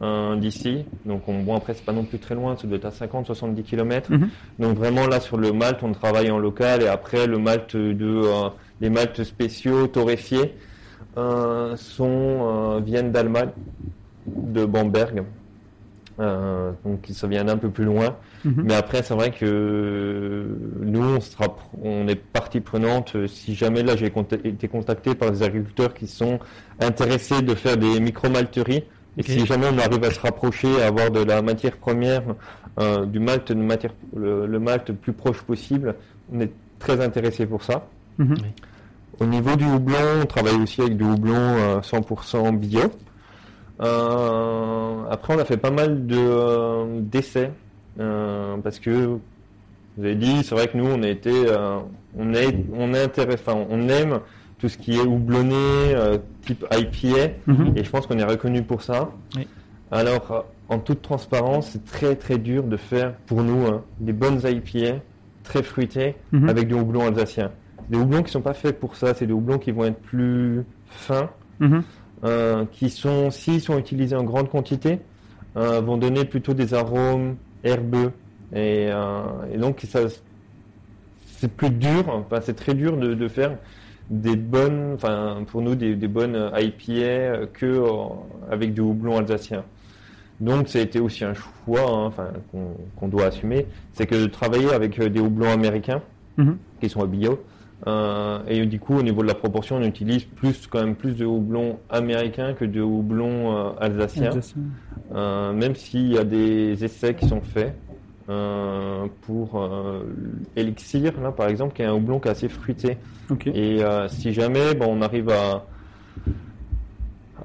euh, 0.01 0.35
d'ici. 0.35 0.85
Donc 1.05 1.27
on, 1.27 1.43
bon 1.43 1.55
après 1.55 1.73
c'est 1.73 1.85
pas 1.85 1.93
non 1.93 2.03
plus 2.03 2.19
très 2.19 2.35
loin, 2.35 2.57
ça 2.57 2.67
doit 2.67 2.77
être 2.77 2.85
à 2.85 2.89
50-70 2.89 3.63
km. 3.63 4.11
Mhm. 4.11 4.29
Donc 4.59 4.77
vraiment 4.77 5.07
là 5.07 5.19
sur 5.19 5.37
le 5.37 5.51
malt, 5.51 5.83
on 5.83 5.91
travaille 5.91 6.31
en 6.31 6.39
local 6.39 6.81
et 6.81 6.87
après 6.87 7.27
le 7.27 7.37
malt 7.37 7.75
de 7.75 7.95
euh, 8.01 8.49
les 8.81 8.89
maltes 8.89 9.23
spéciaux 9.23 9.87
torréfiés 9.87 10.55
euh, 11.17 11.75
sont 11.75 12.07
euh, 12.07 12.79
viennent 12.83 13.11
d'Allemagne, 13.11 13.51
de 14.25 14.65
Bamberg. 14.65 15.23
Donc 16.17 17.07
ça 17.11 17.27
vient 17.27 17.43
d'un 17.43 17.57
peu 17.57 17.69
plus 17.69 17.85
loin. 17.85 18.15
Mhm. 18.45 18.63
Mais 18.65 18.73
après, 18.75 19.03
c'est 19.03 19.13
vrai 19.13 19.31
que 19.31 20.45
nous, 20.79 21.03
on, 21.03 21.19
sera, 21.21 21.55
on 21.81 22.07
est 22.07 22.15
partie 22.15 22.59
prenante. 22.59 23.15
Si 23.27 23.55
jamais 23.55 23.83
là, 23.83 23.95
j'ai 23.95 24.11
été 24.43 24.67
contacté 24.67 25.15
par 25.15 25.31
des 25.31 25.43
agriculteurs 25.43 25.93
qui 25.93 26.07
sont 26.07 26.39
intéressés 26.79 27.41
de 27.41 27.55
faire 27.55 27.77
des 27.77 27.99
micro-malteries, 27.99 28.83
et 29.17 29.23
si 29.23 29.45
jamais 29.45 29.67
on 29.71 29.77
arrive 29.77 30.03
à 30.03 30.11
se 30.11 30.19
rapprocher, 30.19 30.81
à 30.81 30.87
avoir 30.87 31.11
de 31.11 31.19
la 31.19 31.41
matière 31.41 31.77
première, 31.77 32.23
euh, 32.79 33.05
du 33.05 33.19
malt, 33.19 33.51
de 33.51 33.61
matière, 33.61 33.93
le, 34.15 34.47
le 34.47 34.59
malt 34.59 34.89
le 34.89 34.95
plus 34.95 35.13
proche 35.13 35.41
possible, 35.41 35.95
on 36.33 36.39
est 36.39 36.51
très 36.79 36.99
intéressé 37.01 37.45
pour 37.45 37.63
ça. 37.63 37.87
Mhm. 38.17 38.35
Au 39.19 39.25
niveau 39.25 39.55
du 39.55 39.65
houblon, 39.65 40.21
on 40.23 40.25
travaille 40.25 40.55
aussi 40.55 40.81
avec 40.81 40.97
du 40.97 41.03
houblon 41.03 41.35
euh, 41.35 41.81
100% 41.81 42.57
bio. 42.57 42.81
Euh, 43.81 45.03
après, 45.09 45.35
on 45.35 45.39
a 45.39 45.45
fait 45.45 45.57
pas 45.57 45.71
mal 45.71 46.07
de 46.07 46.17
euh, 46.17 46.99
d'essais 46.99 47.51
euh, 47.99 48.57
parce 48.57 48.79
que 48.79 49.19
vous 49.97 50.03
avez 50.03 50.15
dit, 50.15 50.43
c'est 50.43 50.55
vrai 50.55 50.67
que 50.67 50.77
nous, 50.77 50.87
on 50.87 51.03
a 51.03 51.07
été, 51.07 51.31
euh, 51.31 51.77
on 52.17 52.33
est, 52.33 52.55
on 52.75 52.93
est 52.93 53.03
intéressé, 53.03 53.41
enfin, 53.45 53.65
on 53.69 53.87
aime 53.89 54.19
tout 54.63 54.69
ce 54.69 54.77
qui 54.77 54.95
est 54.95 55.01
houblonné, 55.01 55.55
euh, 55.93 56.17
type 56.45 56.65
IPA, 56.71 57.33
Mhm. 57.47 57.73
et 57.75 57.83
je 57.83 57.89
pense 57.89 58.07
qu'on 58.07 58.17
est 58.17 58.23
reconnu 58.23 58.63
pour 58.63 58.81
ça. 58.81 59.11
Oui. 59.35 59.45
Alors, 59.91 60.45
en 60.69 60.79
toute 60.79 61.01
transparence, 61.01 61.71
c'est 61.71 61.83
très 61.83 62.15
très 62.15 62.37
dur 62.37 62.63
de 62.63 62.77
faire 62.77 63.13
pour 63.27 63.43
nous 63.43 63.67
hein, 63.67 63.83
des 63.99 64.13
bonnes 64.13 64.39
IPA 64.41 65.01
très 65.43 65.63
fruitées 65.63 66.15
Mhm. 66.31 66.47
avec 66.47 66.69
du 66.69 66.75
houblon 66.75 67.05
alsacien. 67.05 67.51
Des 67.89 67.97
houblons 67.97 68.23
qui 68.23 68.31
sont 68.31 68.39
pas 68.39 68.53
faits 68.53 68.79
pour 68.79 68.95
ça, 68.95 69.13
c'est 69.13 69.27
des 69.27 69.33
houblons 69.33 69.57
qui 69.59 69.71
vont 69.71 69.83
être 69.83 69.99
plus 69.99 70.63
fins, 70.87 71.29
Mhm. 71.59 71.83
euh, 72.23 72.63
qui 72.71 72.89
sont, 72.89 73.31
s'ils 73.31 73.59
sont 73.59 73.77
utilisés 73.77 74.15
en 74.15 74.23
grande 74.23 74.49
quantité, 74.49 74.99
euh, 75.57 75.81
vont 75.81 75.97
donner 75.97 76.23
plutôt 76.23 76.53
des 76.53 76.73
arômes 76.73 77.35
herbeux. 77.65 78.13
Et, 78.55 78.85
et 79.53 79.57
donc, 79.57 79.81
ça, 79.89 79.99
c'est 81.35 81.51
plus 81.51 81.69
dur, 81.69 82.05
enfin, 82.07 82.39
c'est 82.41 82.53
très 82.55 82.73
dur 82.75 82.95
de, 82.95 83.13
de 83.13 83.27
faire 83.27 83.57
des 84.09 84.35
bonnes, 84.35 84.91
enfin, 84.95 85.43
pour 85.47 85.61
nous, 85.61 85.75
des, 85.75 85.95
des 85.95 86.07
bonnes 86.07 86.51
IPA 86.55 87.47
que 87.53 87.65
euh, 87.65 87.87
avec 88.51 88.73
du 88.73 88.81
houblon 88.81 89.17
alsacien. 89.17 89.63
Donc, 90.39 90.67
ça 90.67 90.79
a 90.79 90.81
été 90.81 90.99
aussi 90.99 91.23
un 91.23 91.33
choix, 91.33 91.81
hein, 91.81 92.05
enfin, 92.07 92.27
qu'on 92.51 92.75
qu'on 92.97 93.07
doit 93.07 93.25
assumer, 93.27 93.65
c'est 93.93 94.05
que 94.07 94.15
de 94.15 94.25
travailler 94.25 94.71
avec 94.73 94.99
euh, 94.99 95.09
des 95.09 95.19
houblons 95.19 95.51
américains, 95.51 96.01
Mhm. 96.37 96.57
qui 96.81 96.89
sont 96.89 97.01
à 97.03 97.05
bio, 97.07 97.39
euh, 97.85 98.39
et 98.47 98.65
du 98.65 98.79
coup, 98.79 98.95
au 98.97 99.03
niveau 99.03 99.21
de 99.21 99.27
la 99.27 99.35
proportion, 99.35 99.75
on 99.77 99.83
utilise 99.83 100.23
plus, 100.23 100.65
quand 100.67 100.79
même 100.83 100.95
plus 100.95 101.13
de 101.15 101.25
houblon 101.25 101.77
américain 101.89 102.53
que 102.53 102.65
de 102.65 102.81
houblon 102.81 103.55
euh, 103.55 103.69
alsacien. 103.79 104.25
Alsacien. 104.31 104.61
Euh, 105.13 105.53
même 105.53 105.75
s'il 105.75 106.11
y 106.11 106.17
a 106.17 106.23
des 106.23 106.83
essais 106.83 107.13
qui 107.13 107.27
sont 107.27 107.41
faits 107.41 107.75
euh, 108.29 109.07
pour 109.21 109.61
euh, 109.61 110.03
Elixir, 110.55 111.13
là, 111.21 111.31
par 111.31 111.47
exemple, 111.47 111.75
qui 111.75 111.81
est 111.81 111.85
un 111.85 111.93
houblon 111.93 112.19
qui 112.19 112.27
est 112.27 112.31
assez 112.31 112.49
fruité. 112.49 112.97
Et 113.47 113.83
euh, 113.83 114.07
si 114.07 114.33
jamais 114.33 114.73
bon, 114.75 114.97
on 114.97 115.01
arrive 115.01 115.29
à, 115.29 115.65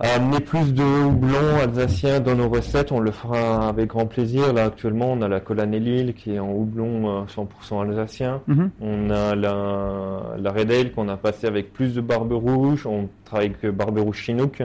Amener 0.01 0.39
plus 0.39 0.73
de 0.75 0.85
houblon 0.85 1.57
alsacien 1.61 2.21
dans 2.21 2.37
nos 2.37 2.49
recettes, 2.49 2.93
on 2.93 3.01
le 3.01 3.11
fera 3.11 3.69
avec 3.69 3.89
grand 3.89 4.07
plaisir. 4.07 4.53
Là, 4.53 4.67
actuellement, 4.67 5.11
on 5.11 5.23
a 5.23 5.29
la 5.29 5.41
Colane 5.41 5.75
Lille 5.75 6.15
qui 6.15 6.35
est 6.35 6.39
en 6.39 6.53
houblon 6.53 7.23
euh, 7.23 7.25
100% 7.25 7.89
alsacien. 7.89 8.41
Mhm. 8.47 8.71
On 8.81 9.11
a 9.11 9.35
la, 9.35 10.37
la 10.39 10.53
Red 10.53 10.71
Ale 10.71 10.93
qu'on 10.93 11.09
a 11.09 11.17
passé 11.17 11.49
avec 11.49 11.73
plus 11.73 11.95
de 11.95 12.01
barbe 12.01 12.31
rouge. 12.33 12.87
On 12.87 13.09
travaille 13.25 13.53
avec 13.61 13.75
barbe 13.75 13.99
rouge 13.99 14.19
Chinook. 14.19 14.63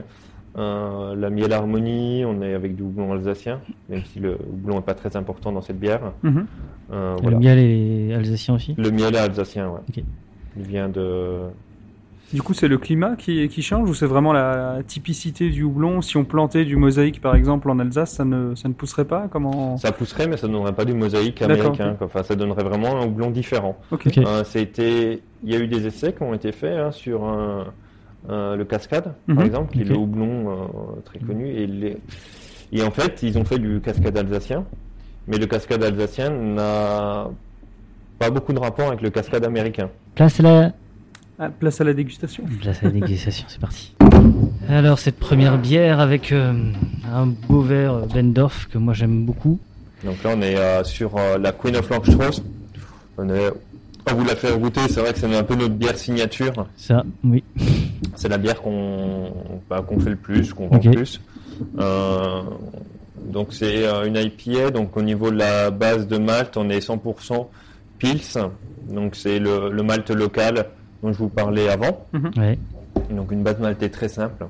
Euh, 0.56 1.16
la 1.16 1.30
miel 1.32 1.52
harmonie, 1.52 2.24
on 2.26 2.42
est 2.44 2.54
avec 2.54 2.76
du 2.76 2.84
houblon 2.84 3.12
alsacien, 3.14 3.60
même 3.90 4.04
si 4.06 4.20
le 4.20 4.38
houblon 4.52 4.76
n'est 4.76 4.82
pas 4.84 4.94
très 4.94 5.16
important 5.16 5.52
dans 5.52 5.62
cette 5.62 5.80
bière. 5.80 6.12
Mhm. 6.22 6.46
Euh, 6.92 7.16
Le 7.24 7.36
miel 7.38 7.58
est 7.60 8.14
alsacien 8.14 8.54
aussi? 8.54 8.76
Le 8.78 8.92
miel 8.92 9.16
est 9.16 9.20
alsacien, 9.20 9.70
ouais. 9.70 9.80
Ok. 9.90 10.04
Il 10.58 10.64
vient 10.64 10.90
de. 10.90 11.40
Du 12.32 12.42
coup, 12.42 12.54
c'est 12.56 12.68
le 12.68 12.78
climat 12.80 13.16
qui, 13.16 13.48
qui 13.48 13.62
change 13.62 13.88
ou 13.90 13.94
c'est 13.94 14.06
vraiment 14.08 14.34
la 14.34 14.80
typicité 14.88 15.50
du 15.50 15.64
houblon? 15.64 16.02
Si 16.02 16.18
on 16.18 16.24
plantait 16.26 16.66
du 16.66 16.76
mosaïque, 16.76 17.22
par 17.22 17.36
exemple, 17.36 17.70
en 17.70 17.78
Alsace, 17.80 18.14
ça 18.14 18.26
ne, 18.26 18.56
ça 18.56 18.68
ne 18.70 18.74
pousserait 18.74 19.06
pas? 19.06 19.28
Comment 19.32 19.78
Ça 19.78 19.92
pousserait, 19.92 20.28
mais 20.28 20.38
ça 20.38 20.48
ne 20.48 20.54
donnerait 20.54 20.74
pas 20.74 20.86
du 20.86 20.94
mosaïque 20.94 21.42
américain. 21.44 21.94
quoi. 21.96 22.08
Enfin, 22.08 22.24
ça 22.24 22.36
donnerait 22.36 22.64
vraiment 22.64 23.00
un 23.02 23.06
houblon 23.06 23.30
différent. 23.32 23.78
Ok. 23.92 24.04
Ok. 24.08 24.18
Euh, 24.20 24.44
ça 24.44 24.60
a 24.60 24.62
été- 24.64 25.22
Il 25.44 25.52
y 25.52 25.56
a 25.56 25.60
eu 25.60 25.68
des 25.68 25.86
essais 25.88 26.14
qui 26.14 26.24
ont 26.24 26.34
été 26.34 26.52
faits 26.52 26.78
hein, 26.78 26.92
sur 26.92 27.24
un- 27.26 27.66
un- 28.30 28.56
le 28.56 28.66
Cascade, 28.66 29.14
Mhm. 29.28 29.36
par 29.36 29.46
exemple, 29.46 29.74
qui 29.74 29.82
est 29.82 29.86
le 29.86 29.98
houblon 29.98 30.50
euh, 30.52 30.56
très 31.06 31.20
connu. 31.20 31.48
Et, 31.48 31.68
les- 31.68 31.98
et 32.72 32.84
en 32.84 32.92
fait, 32.92 33.22
ils 33.24 33.38
ont 33.38 33.44
fait 33.46 33.60
du 33.60 33.82
Cascade 33.82 34.18
alsacien, 34.18 34.64
mais 35.28 35.38
le 35.38 35.46
Cascade 35.46 35.84
alsacien 35.84 36.30
n'a 36.30 37.28
pas 38.20 38.30
beaucoup 38.30 38.54
de 38.54 38.60
rapport 38.60 38.88
avec 38.88 39.02
le 39.02 39.10
Cascade 39.10 39.44
américain. 39.46 39.90
Place 40.16 40.40
à 40.40 40.44
la, 40.44 40.72
Ah, 41.40 41.50
place 41.50 41.82
à 41.82 41.84
la 41.84 41.94
dégustation. 41.94 42.44
place 42.62 42.82
à 42.82 42.86
la 42.86 42.92
dégustation, 42.92 43.46
c'est 43.48 43.60
parti. 43.60 43.94
Alors, 44.70 45.00
cette 45.00 45.18
première 45.20 45.58
bière 45.58 46.00
avec 46.00 46.32
euh, 46.32 46.54
un 47.12 47.26
beau 47.28 47.62
verre 47.62 47.94
euh, 47.96 48.06
Bendorf 48.06 48.68
que 48.70 48.78
moi 48.78 48.94
j'aime 48.94 49.26
beaucoup. 49.26 49.60
Donc 50.06 50.22
là, 50.24 50.32
on 50.36 50.42
est 50.42 50.58
euh, 50.58 50.84
sur 50.84 51.18
euh, 51.18 51.38
la 51.38 51.52
Queen 51.52 51.76
of 51.76 51.90
Langstrauss. 51.90 52.42
On 53.18 53.28
est... 53.30 53.52
On 54.12 54.16
vous 54.16 54.26
la 54.26 54.36
fait 54.36 54.58
goûter, 54.58 54.82
c'est 54.90 55.00
vrai 55.00 55.14
que 55.14 55.20
c'est 55.20 55.34
un 55.34 55.44
peu 55.44 55.56
notre 55.56 55.74
bière 55.76 55.98
signature. 55.98 56.68
Ça, 56.76 57.04
oui. 57.24 57.44
C'est 58.16 58.30
la 58.30 58.38
bière 58.38 58.62
qu'on 58.62 59.32
bah, 59.70 59.84
qu'on 59.88 60.00
fait 60.00 60.10
le 60.12 60.16
plus, 60.16 60.54
qu'on 60.54 60.68
vend 60.68 60.80
le 60.84 60.92
plus. 60.92 61.22
Euh, 61.80 62.42
donc 63.26 63.54
c'est 63.54 63.86
euh, 63.86 64.06
une 64.06 64.18
IPA, 64.18 64.72
donc 64.72 64.98
au 64.98 65.02
niveau 65.02 65.32
de 65.32 65.38
la 65.38 65.72
base 65.72 66.08
de 66.08 66.18
malt, 66.18 66.58
on 66.58 66.70
est 66.70 66.80
100% 66.86 67.48
Pils, 67.98 68.20
donc 68.90 69.16
c'est 69.16 69.40
le, 69.40 69.70
le 69.70 69.84
malt 69.84 70.10
local 70.10 70.66
dont 71.02 71.14
je 71.14 71.18
vous 71.18 71.30
parlais 71.30 71.70
avant. 71.70 72.06
Ouais. 72.36 72.58
Donc 73.10 73.32
une 73.32 73.44
base 73.44 73.60
maltée 73.60 73.90
très 73.90 74.10
simple. 74.10 74.46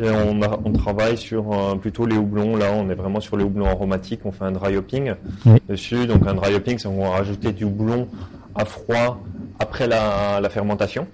Et 0.00 0.10
on, 0.10 0.42
a- 0.42 0.58
on 0.64 0.72
travaille 0.72 1.16
sur 1.16 1.52
euh, 1.52 1.74
plutôt 1.76 2.04
les 2.06 2.16
houblons. 2.16 2.56
Là, 2.56 2.72
on 2.74 2.88
est 2.90 2.94
vraiment 2.94 3.20
sur 3.20 3.36
les 3.36 3.44
houblons 3.44 3.66
aromatiques. 3.66 4.20
On 4.24 4.32
fait 4.32 4.44
un 4.44 4.52
dry 4.52 4.76
hopping 4.76 5.14
Oui. 5.46 5.58
dessus. 5.68 6.06
Donc 6.06 6.26
un 6.26 6.34
dry 6.34 6.54
hopping, 6.54 6.78
c'est 6.78 6.88
qu'on 6.88 7.02
va 7.02 7.10
rajouter 7.10 7.52
du 7.52 7.64
houblon 7.64 8.08
à 8.56 8.64
froid 8.64 9.20
après 9.58 9.86
la, 9.86 10.40
la 10.40 10.48
fermentation. 10.48 11.06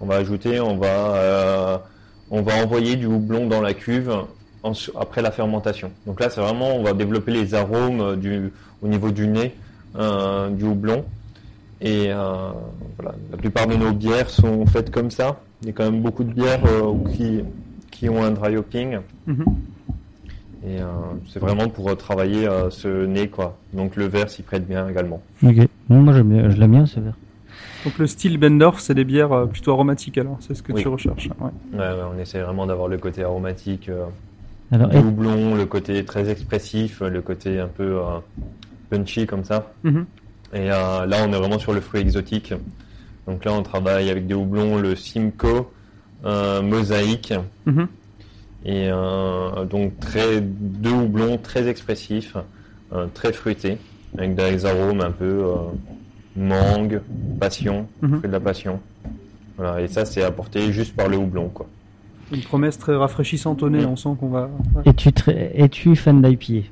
On 0.00 0.06
va 0.06 0.16
ajouter, 0.16 0.60
on 0.60 0.76
va, 0.76 0.86
euh, 0.86 1.78
on 2.30 2.42
va 2.42 2.62
envoyer 2.62 2.96
du 2.96 3.06
houblon 3.06 3.46
dans 3.46 3.60
la 3.60 3.74
cuve 3.74 4.12
en- 4.62 4.72
après 5.00 5.22
la 5.22 5.30
fermentation. 5.30 5.90
Donc 6.06 6.20
là, 6.20 6.30
c'est 6.30 6.40
vraiment, 6.40 6.74
on 6.76 6.82
va 6.82 6.92
développer 6.92 7.32
les 7.32 7.54
arômes 7.54 8.00
euh, 8.00 8.16
du, 8.16 8.52
au 8.82 8.88
niveau 8.88 9.10
du 9.10 9.26
nez 9.28 9.54
euh, 9.98 10.48
du 10.50 10.64
houblon. 10.64 11.04
Et 11.80 12.06
euh, 12.12 12.50
voilà, 12.98 13.14
la 13.30 13.36
plupart 13.36 13.66
de 13.66 13.74
nos 13.76 13.92
bières 13.92 14.30
sont 14.30 14.64
faites 14.66 14.90
comme 14.90 15.10
ça. 15.10 15.38
Il 15.62 15.68
y 15.68 15.70
a 15.70 15.74
quand 15.74 15.84
même 15.84 16.02
beaucoup 16.02 16.24
de 16.24 16.32
bières 16.32 16.64
euh, 16.66 16.92
qui, 17.14 17.40
qui 17.98 18.08
ont 18.08 18.22
un 18.22 18.30
dry 18.30 18.56
hopping. 18.56 18.98
Mhm. 19.26 19.44
Et 20.66 20.80
euh, 20.80 20.84
c'est 21.28 21.38
vraiment 21.38 21.68
pour 21.68 21.88
euh, 21.90 21.94
travailler 21.94 22.48
euh, 22.48 22.70
ce 22.70 23.06
nez, 23.06 23.28
quoi. 23.28 23.56
Donc 23.72 23.96
le 23.96 24.06
verre 24.06 24.28
s'y 24.28 24.42
prête 24.42 24.66
bien 24.66 24.88
également. 24.88 25.22
Ok. 25.42 25.56
Bon, 25.88 26.00
moi 26.02 26.12
j'aime 26.12 26.28
bien- 26.28 26.50
je 26.50 26.56
l'aime 26.56 26.72
bien 26.72 26.86
ce 26.86 26.98
verre. 27.00 27.14
Donc 27.84 27.98
le 27.98 28.06
style 28.08 28.36
Bendorf, 28.38 28.80
c'est 28.80 28.94
des 28.94 29.04
bières 29.04 29.46
plutôt 29.48 29.72
aromatiques 29.72 30.18
alors, 30.18 30.38
c'est 30.40 30.54
ce 30.54 30.62
que 30.62 30.72
Oui. 30.72 30.82
tu 30.82 30.88
recherches. 30.88 31.28
ouais. 31.40 31.50
Ouais, 31.72 31.78
ouais, 31.78 32.02
on 32.14 32.18
essaie 32.18 32.42
vraiment 32.42 32.66
d'avoir 32.66 32.88
le 32.88 32.98
côté 32.98 33.22
aromatique. 33.22 33.88
euh, 33.88 34.06
Alors, 34.72 34.88
du 34.88 34.96
et- 34.96 35.00
houblon, 35.00 35.54
le 35.54 35.66
côté 35.66 36.04
très 36.04 36.28
expressif, 36.28 37.00
le 37.00 37.22
côté 37.22 37.60
un 37.60 37.68
peu 37.68 38.00
euh, 38.00 38.18
punchy 38.90 39.26
comme 39.26 39.44
ça. 39.44 39.72
Mhm. 39.84 40.04
Et 40.52 40.70
euh, 40.70 41.06
là, 41.06 41.18
on 41.28 41.32
est 41.32 41.38
vraiment 41.38 41.58
sur 41.60 41.72
le 41.72 41.80
fruit 41.80 42.00
exotique. 42.00 42.52
Donc 43.28 43.44
là, 43.44 43.52
on 43.52 43.62
travaille 43.62 44.10
avec 44.10 44.26
des 44.26 44.34
houblons, 44.34 44.78
le 44.78 44.96
Simcoe, 44.96 45.66
euh, 46.24 46.62
Mosaïque, 46.62 47.34
Mhm. 47.66 47.88
et 48.64 48.88
euh, 48.90 49.64
donc 49.64 49.98
très 50.00 50.40
deux 50.40 50.90
houblons 50.92 51.38
très 51.38 51.68
expressifs, 51.68 52.36
euh, 52.92 53.06
très 53.14 53.32
fruités, 53.32 53.78
avec 54.18 54.34
des 54.34 54.64
arômes 54.66 55.00
un 55.00 55.10
peu 55.10 55.24
euh, 55.44 55.54
mangue, 56.36 57.00
passion, 57.40 57.86
Mhm. 58.02 58.18
fruit 58.18 58.28
de 58.28 58.32
la 58.32 58.40
passion. 58.40 58.80
Voilà, 59.56 59.80
et 59.80 59.88
ça, 59.88 60.04
c'est 60.04 60.22
apporté 60.22 60.70
juste 60.72 60.94
par 60.94 61.08
le 61.08 61.16
houblon, 61.16 61.48
quoi. 61.48 61.66
Une 62.32 62.40
promesse 62.42 62.76
très 62.78 62.94
rafraîchissante 62.96 63.62
au 63.62 63.70
nez, 63.70 63.80
Mhm. 63.84 63.90
on 63.92 63.96
sent 63.96 64.08
qu'on 64.20 64.28
va... 64.28 64.50
ouais. 64.74 64.82
es-tu 64.84 65.12
très... 65.12 65.52
es-tu 65.54 65.94
fan 65.96 66.20
d'IPA 66.20 66.66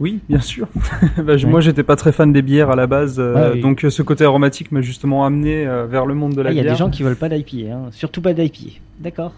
Oui, 0.00 0.20
bien 0.28 0.40
sûr. 0.40 0.66
Bah, 1.18 1.36
je- 1.36 1.44
Ouais. 1.46 1.50
Moi, 1.50 1.60
j'étais 1.60 1.82
pas 1.82 1.96
très 1.96 2.12
fan 2.12 2.32
des 2.32 2.42
bières 2.42 2.70
à 2.70 2.76
la 2.76 2.86
base, 2.86 3.16
euh, 3.18 3.34
Ah 3.36 3.50
oui. 3.54 3.60
donc 3.60 3.84
euh, 3.84 3.90
ce 3.90 4.02
côté 4.02 4.24
aromatique 4.24 4.72
m'a 4.72 4.80
justement 4.80 5.24
amené 5.24 5.66
euh, 5.66 5.86
vers 5.86 6.06
le 6.06 6.14
monde 6.14 6.34
de 6.34 6.42
la 6.42 6.50
Ah, 6.50 6.52
Il 6.52 6.56
y 6.56 6.60
a 6.60 6.62
bière. 6.62 6.72
des 6.74 6.78
gens 6.78 6.90
qui 6.90 7.02
veulent 7.02 7.16
pas 7.16 7.28
d'IPA, 7.28 7.72
hein. 7.72 7.80
surtout 7.92 8.20
pas 8.22 8.32
d'IPA. 8.32 8.70
D'accord. 9.00 9.32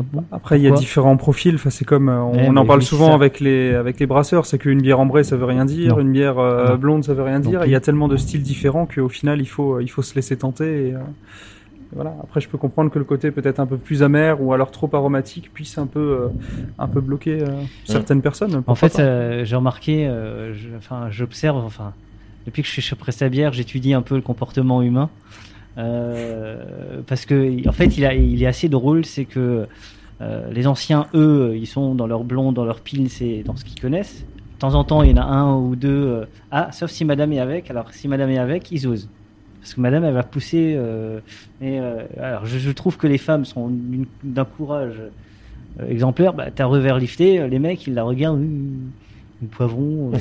Ah 0.00 0.02
bon? 0.12 0.24
Après, 0.30 0.58
il 0.58 0.62
y 0.62 0.68
a 0.68 0.70
différents 0.70 1.16
profils. 1.16 1.54
Enfin, 1.56 1.70
c'est 1.70 1.84
comme 1.84 2.08
euh, 2.08 2.20
on, 2.22 2.32
Ouais, 2.34 2.46
on 2.48 2.52
mais 2.52 2.60
en 2.60 2.64
parle 2.66 2.78
oui, 2.80 2.84
souvent 2.84 3.14
avec 3.14 3.40
les 3.40 3.74
avec 3.74 3.98
les 3.98 4.06
brasseurs. 4.06 4.46
C'est 4.46 4.58
qu'une 4.58 4.80
bière 4.80 5.00
ambrée, 5.00 5.24
ça 5.24 5.36
veut 5.36 5.44
rien 5.44 5.64
dire. 5.64 5.94
Non. 5.96 6.00
Une 6.00 6.12
bière 6.12 6.38
euh, 6.38 6.76
blonde, 6.76 7.04
ça 7.04 7.14
veut 7.14 7.22
rien 7.24 7.40
dire. 7.40 7.62
Il 7.64 7.70
y 7.72 7.74
a 7.74 7.80
tellement 7.80 8.06
de 8.08 8.16
styles 8.16 8.42
différents 8.42 8.86
qu'au 8.86 9.08
final, 9.08 9.40
il 9.40 9.46
faut 9.46 9.80
il 9.80 9.88
faut 9.88 10.02
se 10.02 10.14
laisser 10.14 10.36
tenter. 10.36 10.88
Et, 10.88 10.94
euh, 10.94 10.98
voilà. 11.92 12.14
Après, 12.22 12.40
je 12.40 12.48
peux 12.48 12.58
comprendre 12.58 12.90
que 12.90 12.98
le 12.98 13.04
côté 13.04 13.30
peut-être 13.30 13.60
un 13.60 13.66
peu 13.66 13.78
plus 13.78 14.02
amer 14.02 14.42
ou 14.42 14.52
alors 14.52 14.70
trop 14.70 14.90
aromatique 14.92 15.50
puisse 15.52 15.78
un 15.78 15.86
peu 15.86 16.00
euh, 16.00 16.28
un 16.78 16.88
peu 16.88 17.00
bloquer 17.00 17.42
euh, 17.42 17.46
certaines 17.84 18.22
personnes. 18.22 18.62
En 18.66 18.74
fait, 18.74 18.98
euh, 18.98 19.44
j'ai 19.44 19.56
remarqué, 19.56 20.10
enfin, 20.76 21.08
j'observe, 21.10 21.64
enfin, 21.64 21.92
depuis 22.46 22.62
que 22.62 22.68
je 22.68 22.72
suis 22.72 22.82
chez 22.82 22.96
Prestabière, 22.96 23.52
j'étudie 23.52 23.94
un 23.94 24.02
peu 24.02 24.14
le 24.16 24.22
comportement 24.22 24.82
humain. 24.82 25.10
Euh, 25.76 27.02
parce 27.06 27.24
que, 27.24 27.68
en 27.68 27.72
fait, 27.72 27.96
il, 27.96 28.04
a, 28.04 28.12
il 28.14 28.42
est 28.42 28.46
assez 28.46 28.68
drôle, 28.68 29.04
c'est 29.04 29.24
que 29.24 29.66
euh, 30.20 30.50
les 30.50 30.66
anciens, 30.66 31.06
eux, 31.14 31.52
ils 31.56 31.66
sont 31.68 31.94
dans 31.94 32.08
leur 32.08 32.24
blond, 32.24 32.50
dans 32.50 32.64
leur 32.64 32.80
pils 32.80 33.08
et 33.22 33.44
dans 33.44 33.54
ce 33.54 33.64
qu'ils 33.64 33.80
connaissent. 33.80 34.24
De 34.54 34.58
temps 34.58 34.74
en 34.74 34.82
temps, 34.82 35.04
il 35.04 35.10
y 35.10 35.14
en 35.14 35.22
a 35.22 35.24
un 35.24 35.54
ou 35.54 35.76
deux. 35.76 35.88
euh, 35.88 36.24
ah, 36.50 36.72
sauf 36.72 36.90
si 36.90 37.04
madame 37.04 37.32
est 37.32 37.38
avec. 37.38 37.70
Alors, 37.70 37.92
si 37.92 38.08
madame 38.08 38.30
est 38.30 38.38
avec, 38.38 38.72
ils 38.72 38.88
osent. 38.88 39.08
Parce 39.60 39.74
que 39.74 39.80
madame, 39.80 40.04
elle 40.04 40.14
va 40.14 40.22
pousser. 40.22 40.74
euh, 40.76 41.20
mais, 41.60 41.78
euh, 41.80 42.02
alors, 42.20 42.46
je, 42.46 42.58
je 42.58 42.70
trouve 42.70 42.96
que 42.96 43.06
les 43.06 43.18
femmes 43.18 43.44
sont 43.44 43.70
d'un 44.22 44.44
courage 44.44 45.00
euh, 45.80 45.88
exemplaire. 45.88 46.32
Bah, 46.32 46.46
t'as 46.54 46.64
revers 46.64 46.98
lifté, 46.98 47.46
les 47.48 47.58
mecs, 47.58 47.86
ils 47.86 47.94
la 47.94 48.04
regardent. 48.04 48.40
Le 49.40 49.46
poivron. 49.48 50.12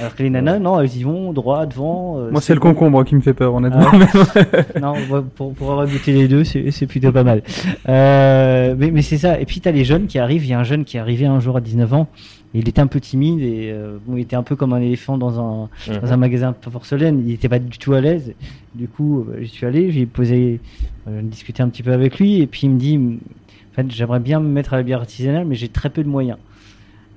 alors 0.00 0.14
que 0.14 0.22
les 0.22 0.30
nanas, 0.30 0.58
non, 0.58 0.80
elles 0.80 0.96
y 0.96 1.02
vont 1.02 1.32
droit, 1.32 1.66
devant. 1.66 2.18
Moi, 2.30 2.40
c'est 2.40 2.54
le 2.54 2.60
concombre 2.60 3.04
qui 3.04 3.14
me 3.14 3.20
fait 3.20 3.34
peur, 3.34 3.54
honnêtement. 3.54 3.90
Ah 3.92 4.78
non, 4.80 4.94
pour, 5.34 5.52
pour 5.52 5.72
avoir 5.72 5.86
goûté 5.86 6.12
les 6.12 6.28
deux, 6.28 6.44
c'est 6.44 6.86
plutôt 6.86 7.12
pas 7.12 7.24
mal. 7.24 7.42
Mais 7.86 8.90
mais 8.90 9.02
c'est 9.02 9.18
ça. 9.18 9.40
Et 9.40 9.44
puis, 9.46 9.60
t'as 9.60 9.72
les 9.72 9.84
jeunes 9.84 10.06
qui 10.06 10.18
arrivent. 10.18 10.44
Il 10.44 10.50
y 10.50 10.54
a 10.54 10.58
un 10.58 10.64
jeune 10.64 10.84
qui 10.84 10.96
est 10.96 11.00
arrivé 11.00 11.26
un 11.26 11.40
jour 11.40 11.56
à 11.56 11.60
19 11.60 11.92
ans. 11.92 12.08
Il 12.54 12.68
était 12.68 12.80
un 12.80 12.86
peu 12.86 13.00
timide 13.00 13.40
et 13.40 13.70
euh, 13.70 13.98
bon, 14.06 14.16
il 14.16 14.22
était 14.22 14.36
un 14.36 14.42
peu 14.42 14.56
comme 14.56 14.72
un 14.72 14.80
éléphant 14.80 15.18
dans 15.18 15.38
un, 15.40 15.68
Mhm. 15.88 16.00
dans 16.00 16.12
un 16.12 16.16
magasin 16.16 16.52
de 16.52 16.70
porcelaine. 16.70 17.22
Il 17.26 17.32
était 17.34 17.48
pas 17.48 17.58
du 17.58 17.76
tout 17.78 17.92
à 17.92 18.00
l'aise. 18.00 18.32
Du 18.74 18.88
coup, 18.88 19.20
euh, 19.28 19.38
j'y 19.42 19.48
suis 19.48 19.66
allé, 19.66 19.90
j'ai 19.90 20.06
posé, 20.06 20.60
euh, 21.08 21.20
discuté 21.22 21.62
un 21.62 21.68
petit 21.68 21.82
peu 21.82 21.92
avec 21.92 22.18
lui. 22.18 22.40
Et 22.40 22.46
puis, 22.46 22.62
il 22.64 22.70
me 22.70 22.78
dit, 22.78 22.98
en 22.98 23.74
fait, 23.74 23.90
j'aimerais 23.90 24.20
bien 24.20 24.40
me 24.40 24.48
mettre 24.48 24.72
à 24.74 24.76
la 24.76 24.82
bière 24.82 25.00
artisanale, 25.00 25.44
mais 25.44 25.54
j'ai 25.54 25.68
très 25.68 25.90
peu 25.90 26.02
de 26.02 26.08
moyens. 26.08 26.38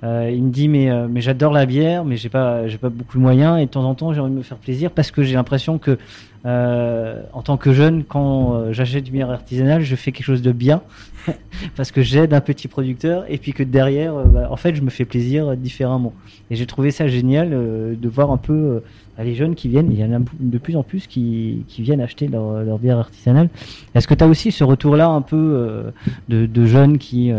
Euh, 0.04 0.32
il 0.34 0.44
me 0.44 0.50
dit 0.50 0.70
mais 0.70 0.90
euh, 0.90 1.08
mais 1.12 1.20
j'adore 1.20 1.52
la 1.52 1.66
bière 1.66 2.06
mais 2.06 2.16
j'ai 2.16 2.30
pas 2.30 2.70
j'ai 2.70 2.78
pas 2.78 2.88
beaucoup 2.88 3.18
de 3.18 3.22
moyens 3.22 3.60
et 3.60 3.66
de 3.66 3.70
temps 3.70 3.84
en 3.84 3.96
temps 3.96 4.14
j'ai 4.14 4.22
envie 4.22 4.32
de 4.32 4.38
me 4.38 4.44
faire 4.44 4.56
plaisir 4.58 4.92
parce 4.92 5.12
que 5.12 5.24
j'ai 5.24 5.34
l'impression 5.34 5.78
que 5.78 5.98
euh, 6.46 7.22
en 7.34 7.42
tant 7.42 7.58
que 7.58 7.74
jeune 7.74 8.06
quand 8.06 8.54
euh, 8.54 8.72
j'achète 8.72 9.08
une 9.08 9.14
bière 9.14 9.30
artisanale 9.30 9.82
je 9.82 9.94
fais 9.98 10.14
quelque 10.14 10.26
chose 10.26 10.42
de 10.42 10.54
bien 10.54 10.82
parce 11.76 11.92
que 11.92 12.02
j'aide 12.02 12.34
un 12.34 12.40
petit 12.40 12.70
producteur 12.70 13.26
et 13.28 13.38
puis 13.38 13.52
que 13.52 13.62
derrière 13.62 14.16
euh, 14.16 14.24
bah, 14.24 14.48
en 14.50 14.56
fait 14.56 14.74
je 14.74 14.82
me 14.82 14.90
fais 14.90 15.04
plaisir 15.04 15.58
différemment 15.58 16.14
et 16.50 16.56
j'ai 16.56 16.66
trouvé 16.66 16.92
ça 16.92 17.10
génial 17.10 17.50
de 17.50 18.08
voir 18.08 18.32
un 18.32 18.38
peu 18.38 18.82
bah, 19.18 19.26
les 19.26 19.36
jeunes 19.36 19.54
qui 19.54 19.68
viennent 19.68 19.92
il 19.92 20.00
y 20.00 20.04
en 20.06 20.14
a 20.14 20.24
de 20.40 20.58
plus 20.58 20.78
en 20.78 20.84
plus 20.84 21.08
qui, 21.08 21.66
qui 21.68 21.82
viennent 21.82 22.00
acheter 22.00 22.30
leur, 22.30 22.64
leur 22.64 22.80
bière 22.80 23.00
artisanale 23.00 23.50
est-ce 23.94 24.08
que 24.08 24.14
tu 24.14 24.24
as 24.24 24.28
aussi 24.28 24.54
ce 24.54 24.64
retour 24.64 24.96
là 24.96 25.10
un 25.10 25.22
peu 25.22 25.92
de, 26.30 26.46
de 26.46 26.66
jeunes 26.66 27.00
qui, 27.00 27.34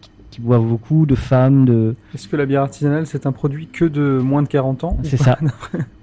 qui 0.00 0.10
qui 0.30 0.40
boivent 0.40 0.64
beaucoup, 0.64 1.06
de 1.06 1.16
femmes, 1.16 1.64
de. 1.64 1.96
Est-ce 2.14 2.28
que 2.28 2.36
la 2.36 2.46
bière 2.46 2.62
artisanale, 2.62 3.04
c'est 3.04 3.26
un 3.26 3.32
produit 3.32 3.66
que 3.66 3.84
de 3.84 4.20
moins 4.22 4.44
de 4.44 4.48
40 4.48 4.84
ans 4.84 4.96
C'est 5.02 5.16
ça. 5.16 5.36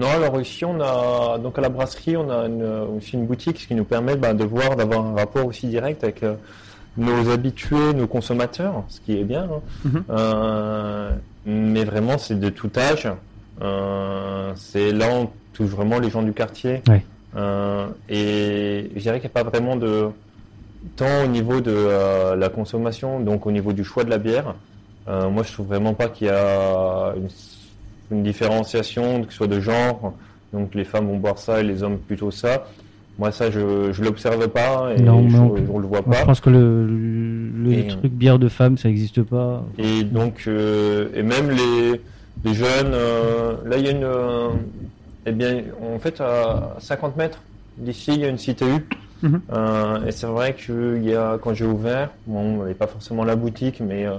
Non, 0.00 0.08
alors 0.08 0.40
ici 0.40 0.64
on 0.64 0.80
a 0.80 1.36
donc 1.38 1.58
à 1.58 1.60
la 1.60 1.68
brasserie 1.68 2.16
on 2.16 2.30
a 2.30 2.46
une, 2.46 2.64
aussi 2.96 3.12
une 3.16 3.26
boutique, 3.26 3.60
ce 3.60 3.66
qui 3.66 3.74
nous 3.74 3.84
permet 3.84 4.16
bah, 4.16 4.32
de 4.32 4.44
voir, 4.44 4.74
d'avoir 4.74 5.04
un 5.04 5.14
rapport 5.14 5.44
aussi 5.44 5.66
direct 5.66 6.02
avec 6.02 6.22
euh, 6.22 6.36
nos 6.96 7.28
habitués, 7.28 7.92
nos 7.92 8.06
consommateurs, 8.06 8.82
ce 8.88 9.00
qui 9.00 9.18
est 9.20 9.24
bien. 9.24 9.42
hein. 9.44 9.60
Mhm. 9.84 10.04
Euh, 10.08 11.10
mais 11.44 11.84
vraiment 11.84 12.16
c'est 12.16 12.40
de 12.40 12.48
tout 12.48 12.70
âge. 12.78 13.08
Euh, 13.60 14.52
c'est 14.56 14.90
là 14.92 15.06
on 15.12 15.28
touche 15.52 15.68
vraiment 15.68 15.98
les 15.98 16.08
gens 16.08 16.22
du 16.22 16.32
quartier. 16.32 16.82
Ouais. 16.88 17.04
Et 18.08 18.90
je 18.96 19.00
dirais 19.00 19.20
qu'il 19.20 19.30
n'y 19.30 19.38
a 19.38 19.44
pas 19.44 19.48
vraiment 19.50 19.76
de 19.76 20.08
tant 20.96 21.24
au 21.24 21.26
niveau 21.26 21.60
de 21.60 22.34
la 22.34 22.48
consommation, 22.48 23.20
donc 23.20 23.46
au 23.46 23.52
niveau 23.52 23.74
du 23.74 23.84
choix 23.84 24.04
de 24.04 24.10
la 24.10 24.18
bière. 24.18 24.54
moi 25.06 25.42
je 25.42 25.52
trouve 25.52 25.66
vraiment 25.66 25.92
pas 25.92 26.08
qu'il 26.08 26.28
y 26.28 26.30
a 26.30 27.12
une 27.16 27.28
une 28.10 28.22
différenciation, 28.22 29.22
que 29.24 29.30
ce 29.30 29.36
soit 29.38 29.46
de 29.46 29.60
genre. 29.60 30.14
Donc 30.52 30.74
les 30.74 30.84
femmes 30.84 31.06
vont 31.06 31.16
boire 31.18 31.38
ça 31.38 31.60
et 31.60 31.62
les 31.62 31.82
hommes 31.82 31.98
plutôt 31.98 32.30
ça. 32.30 32.66
Moi 33.18 33.30
ça 33.32 33.50
je 33.50 33.92
je 33.92 34.02
l'observe 34.02 34.48
pas 34.48 34.92
et 34.96 35.00
Non, 35.02 35.28
je, 35.28 35.36
je 35.36 35.60
le 35.62 35.86
vois 35.86 36.00
Moi, 36.00 36.02
je 36.06 36.10
pas. 36.20 36.24
pense 36.26 36.40
que 36.40 36.50
le, 36.50 36.86
le 36.86 37.72
Et- 37.72 37.86
truc 37.88 38.12
bière 38.12 38.38
de 38.38 38.48
femme, 38.48 38.78
ça 38.78 38.88
n'existe 38.88 39.22
pas. 39.22 39.62
Et 39.78 40.02
donc 40.04 40.44
euh, 40.46 41.08
et 41.14 41.22
même 41.22 41.50
les 41.50 42.00
les 42.44 42.54
jeunes, 42.54 42.92
euh, 42.94 43.54
là 43.66 43.76
il 43.76 43.84
y 43.84 43.88
a 43.88 43.90
une 43.92 44.04
euh, 44.04 44.48
eh 45.26 45.32
bien 45.32 45.62
en 45.94 45.98
fait 45.98 46.20
à 46.20 46.76
50 46.78 47.16
mètres 47.16 47.42
d'ici 47.76 48.12
il 48.14 48.20
y 48.20 48.24
a 48.24 48.28
une 48.28 48.36
CTU. 48.38 48.86
Mhm. 49.22 49.40
Euh, 49.52 50.06
et 50.06 50.12
c'est 50.12 50.26
vrai 50.26 50.54
que 50.54 50.96
il 50.96 51.04
y 51.10 51.14
a, 51.14 51.36
quand 51.42 51.52
j'ai 51.52 51.66
ouvert, 51.66 52.08
bon, 52.26 52.52
il 52.52 52.56
n'y 52.56 52.62
avait 52.62 52.74
pas 52.74 52.86
forcément 52.86 53.22
la 53.22 53.36
boutique, 53.36 53.80
mais 53.86 54.06
euh, 54.06 54.12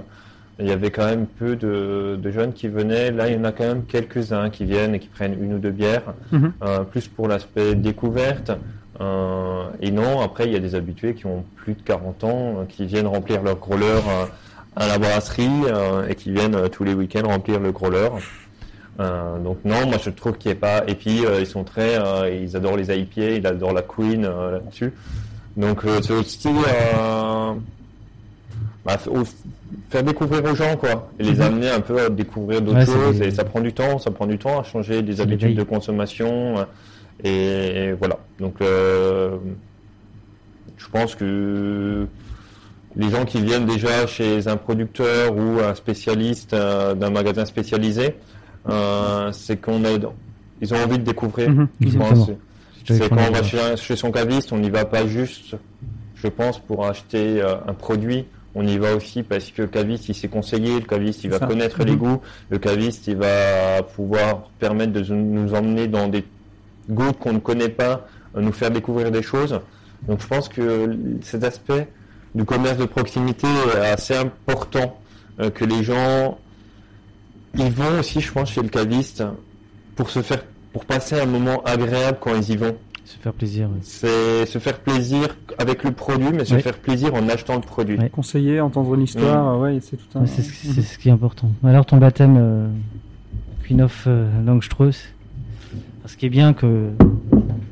il 0.58 0.66
y 0.68 0.70
avait 0.70 0.90
quand 0.90 1.06
même 1.06 1.26
peu 1.26 1.56
de, 1.56 2.16
de 2.22 2.30
jeunes 2.30 2.52
qui 2.52 2.68
venaient. 2.68 3.10
Là, 3.10 3.28
il 3.28 3.34
y 3.34 3.38
en 3.38 3.44
a 3.44 3.52
quand 3.52 3.64
même 3.64 3.84
quelques-uns 3.84 4.50
qui 4.50 4.64
viennent 4.64 4.94
et 4.94 4.98
qui 4.98 5.08
prennent 5.08 5.42
une 5.42 5.54
ou 5.54 5.58
deux 5.58 5.70
bières, 5.70 6.14
Mhm. 6.30 6.52
euh, 6.62 6.80
plus 6.84 7.08
pour 7.08 7.26
l'aspect 7.28 7.74
découverte. 7.74 8.52
Euh, 9.00 9.64
et 9.80 9.90
non, 9.90 10.20
après, 10.20 10.46
il 10.46 10.52
y 10.52 10.56
a 10.56 10.60
des 10.60 10.74
habitués 10.74 11.14
qui 11.14 11.26
ont 11.26 11.44
plus 11.56 11.72
de 11.74 11.82
40 11.82 12.22
ans, 12.24 12.54
euh, 12.60 12.64
qui 12.68 12.84
viennent 12.86 13.06
remplir 13.06 13.42
leur 13.42 13.56
growler 13.56 13.98
à 14.76 14.86
la 14.86 14.98
brasserie 14.98 15.50
et 16.08 16.14
qui 16.14 16.30
viennent 16.32 16.56
tous 16.70 16.84
les 16.84 16.94
week-ends 16.94 17.26
remplir 17.26 17.58
le 17.60 17.72
growler. 17.72 18.08
Donc 18.98 19.58
non, 19.64 19.86
moi 19.86 19.96
je 20.02 20.10
trouve 20.10 20.38
qu'il 20.38 20.50
n'y 20.52 20.56
a 20.58 20.60
pas. 20.60 20.84
Et 20.86 20.94
puis 20.94 21.22
ils 21.40 21.46
sont 21.46 21.64
très, 21.64 21.98
ils 22.40 22.56
adorent 22.56 22.76
les 22.76 22.90
IPA, 22.96 23.22
ils 23.36 23.46
adorent 23.46 23.72
la 23.74 23.82
Queen 23.82 24.22
là-dessus. 24.22 24.92
Donc 25.58 25.82
c'est 26.02 26.12
aussi 26.14 26.48
bah, 28.84 28.98
faire 29.90 30.02
découvrir 30.02 30.44
aux 30.44 30.54
gens 30.56 30.76
quoi, 30.76 31.10
et 31.18 31.22
les 31.22 31.34
Mhm. 31.34 31.40
amener 31.42 31.70
un 31.70 31.80
peu 31.80 32.00
à 32.00 32.08
découvrir 32.08 32.60
d'autres 32.62 32.78
Ouais, 32.78 32.86
choses. 32.86 33.20
Et 33.20 33.30
ça 33.30 33.44
prend 33.44 33.60
du 33.60 33.72
temps, 33.72 33.98
ça 33.98 34.10
prend 34.10 34.26
du 34.26 34.38
temps 34.38 34.58
à 34.60 34.64
changer 34.64 35.02
des 35.02 35.20
habitudes 35.20 35.56
de 35.56 35.62
consommation. 35.62 36.58
euh, 36.58 36.64
et, 37.24 37.84
et 37.88 37.92
voilà. 37.92 38.18
Donc 38.40 38.54
euh, 38.60 39.36
je 40.76 40.88
pense 40.88 41.14
que 41.14 42.06
les 42.96 43.10
gens 43.10 43.24
qui 43.24 43.40
viennent 43.40 43.66
déjà 43.66 44.06
chez 44.06 44.48
un 44.48 44.56
producteur 44.56 45.34
ou 45.36 45.60
un 45.60 45.74
spécialiste 45.74 46.52
euh, 46.52 46.94
d'un 46.94 47.10
magasin 47.10 47.44
spécialisé, 47.44 48.16
euh, 48.68 49.30
c'est 49.32 49.56
qu'on 49.60 49.84
a, 49.84 49.90
ils 50.60 50.74
ont 50.74 50.78
envie 50.84 50.98
de 50.98 51.04
découvrir. 51.04 51.50
Mhm, 51.50 51.68
Je 51.80 51.86
exactement. 51.86 52.14
pense. 52.26 52.30
C'est 52.84 53.08
quand 53.08 53.16
on 53.28 53.32
va 53.32 53.76
chez, 53.76 53.94
son 53.96 54.10
caviste, 54.10 54.52
on 54.52 54.58
n'y 54.58 54.68
va 54.70 54.84
pas 54.84 55.06
juste, 55.06 55.54
je 56.16 56.26
pense, 56.26 56.58
pour 56.58 56.84
acheter 56.84 57.40
un 57.42 57.74
produit. 57.74 58.26
On 58.54 58.66
y 58.66 58.76
va 58.78 58.94
aussi 58.94 59.22
parce 59.22 59.50
que 59.50 59.62
le 59.62 59.68
caviste, 59.68 60.08
il 60.10 60.14
s'est 60.14 60.28
conseillé, 60.28 60.74
le 60.74 60.86
caviste, 60.86 61.24
il 61.24 61.30
va 61.30 61.38
Ça. 61.38 61.46
connaître 61.46 61.82
les 61.84 61.92
Mhm. 61.92 61.98
goûts, 61.98 62.20
le 62.50 62.58
caviste, 62.58 63.06
il 63.06 63.16
va 63.16 63.82
pouvoir 63.82 64.50
permettre 64.58 64.92
de 64.92 65.00
nous 65.14 65.54
emmener 65.54 65.88
dans 65.88 66.08
des 66.08 66.24
goûts 66.90 67.12
qu'on 67.14 67.32
ne 67.34 67.38
connaît 67.38 67.70
pas, 67.70 68.06
euh, 68.36 68.40
nous 68.42 68.52
faire 68.52 68.70
découvrir 68.70 69.10
des 69.10 69.22
choses. 69.22 69.58
Donc 70.06 70.20
je 70.20 70.26
pense 70.26 70.48
que 70.48 70.96
cet 71.22 71.44
aspect 71.44 71.88
du 72.34 72.44
commerce 72.44 72.76
de 72.76 72.84
proximité 72.84 73.46
est 73.76 73.86
assez 73.90 74.16
important, 74.16 74.98
euh, 75.40 75.48
que 75.50 75.64
les 75.64 75.82
gens, 75.82 76.38
ils 77.56 77.70
vont 77.72 77.98
aussi, 78.00 78.20
je 78.20 78.32
pense, 78.32 78.50
chez 78.50 78.62
le 78.62 78.68
caviste 78.68 79.22
pour 79.96 80.10
se 80.10 80.20
faire, 80.22 80.42
pour 80.72 80.84
passer 80.84 81.20
un 81.20 81.26
moment 81.26 81.62
agréable 81.64 82.18
quand 82.20 82.34
ils 82.34 82.50
y 82.50 82.56
vont. 82.56 82.76
Se 83.12 83.18
faire 83.18 83.32
plaisir. 83.34 83.68
C'est 83.82 84.46
se 84.46 84.58
faire 84.58 84.78
plaisir 84.78 85.36
avec 85.58 85.84
le 85.84 85.92
produit, 85.92 86.30
mais 86.32 86.46
se 86.46 86.56
faire 86.58 86.78
plaisir 86.78 87.14
en 87.14 87.28
achetant 87.28 87.56
le 87.56 87.60
produit. 87.60 87.98
Ouais. 87.98 88.08
Conseiller, 88.08 88.60
entendre 88.60 88.94
une 88.94 89.02
histoire, 89.02 89.58
ouais, 89.60 89.78
c'est 89.82 89.98
tout 89.98 90.18
un. 90.18 90.22
Ouais, 90.22 90.26
c'est 90.26 90.40
ce, 90.42 90.72
c'est 90.72 90.82
ce 90.82 90.98
qui 90.98 91.08
est 91.08 91.12
important. 91.12 91.50
Alors 91.62 91.84
ton 91.84 91.98
baptême, 91.98 92.36
euh, 92.38 92.68
Queen 93.64 93.82
of 93.82 94.04
euh, 94.06 94.28
Langstrauss, 94.46 95.04
ce 96.06 96.16
qui 96.16 96.26
est 96.26 96.30
bien 96.30 96.52
que 96.52 96.88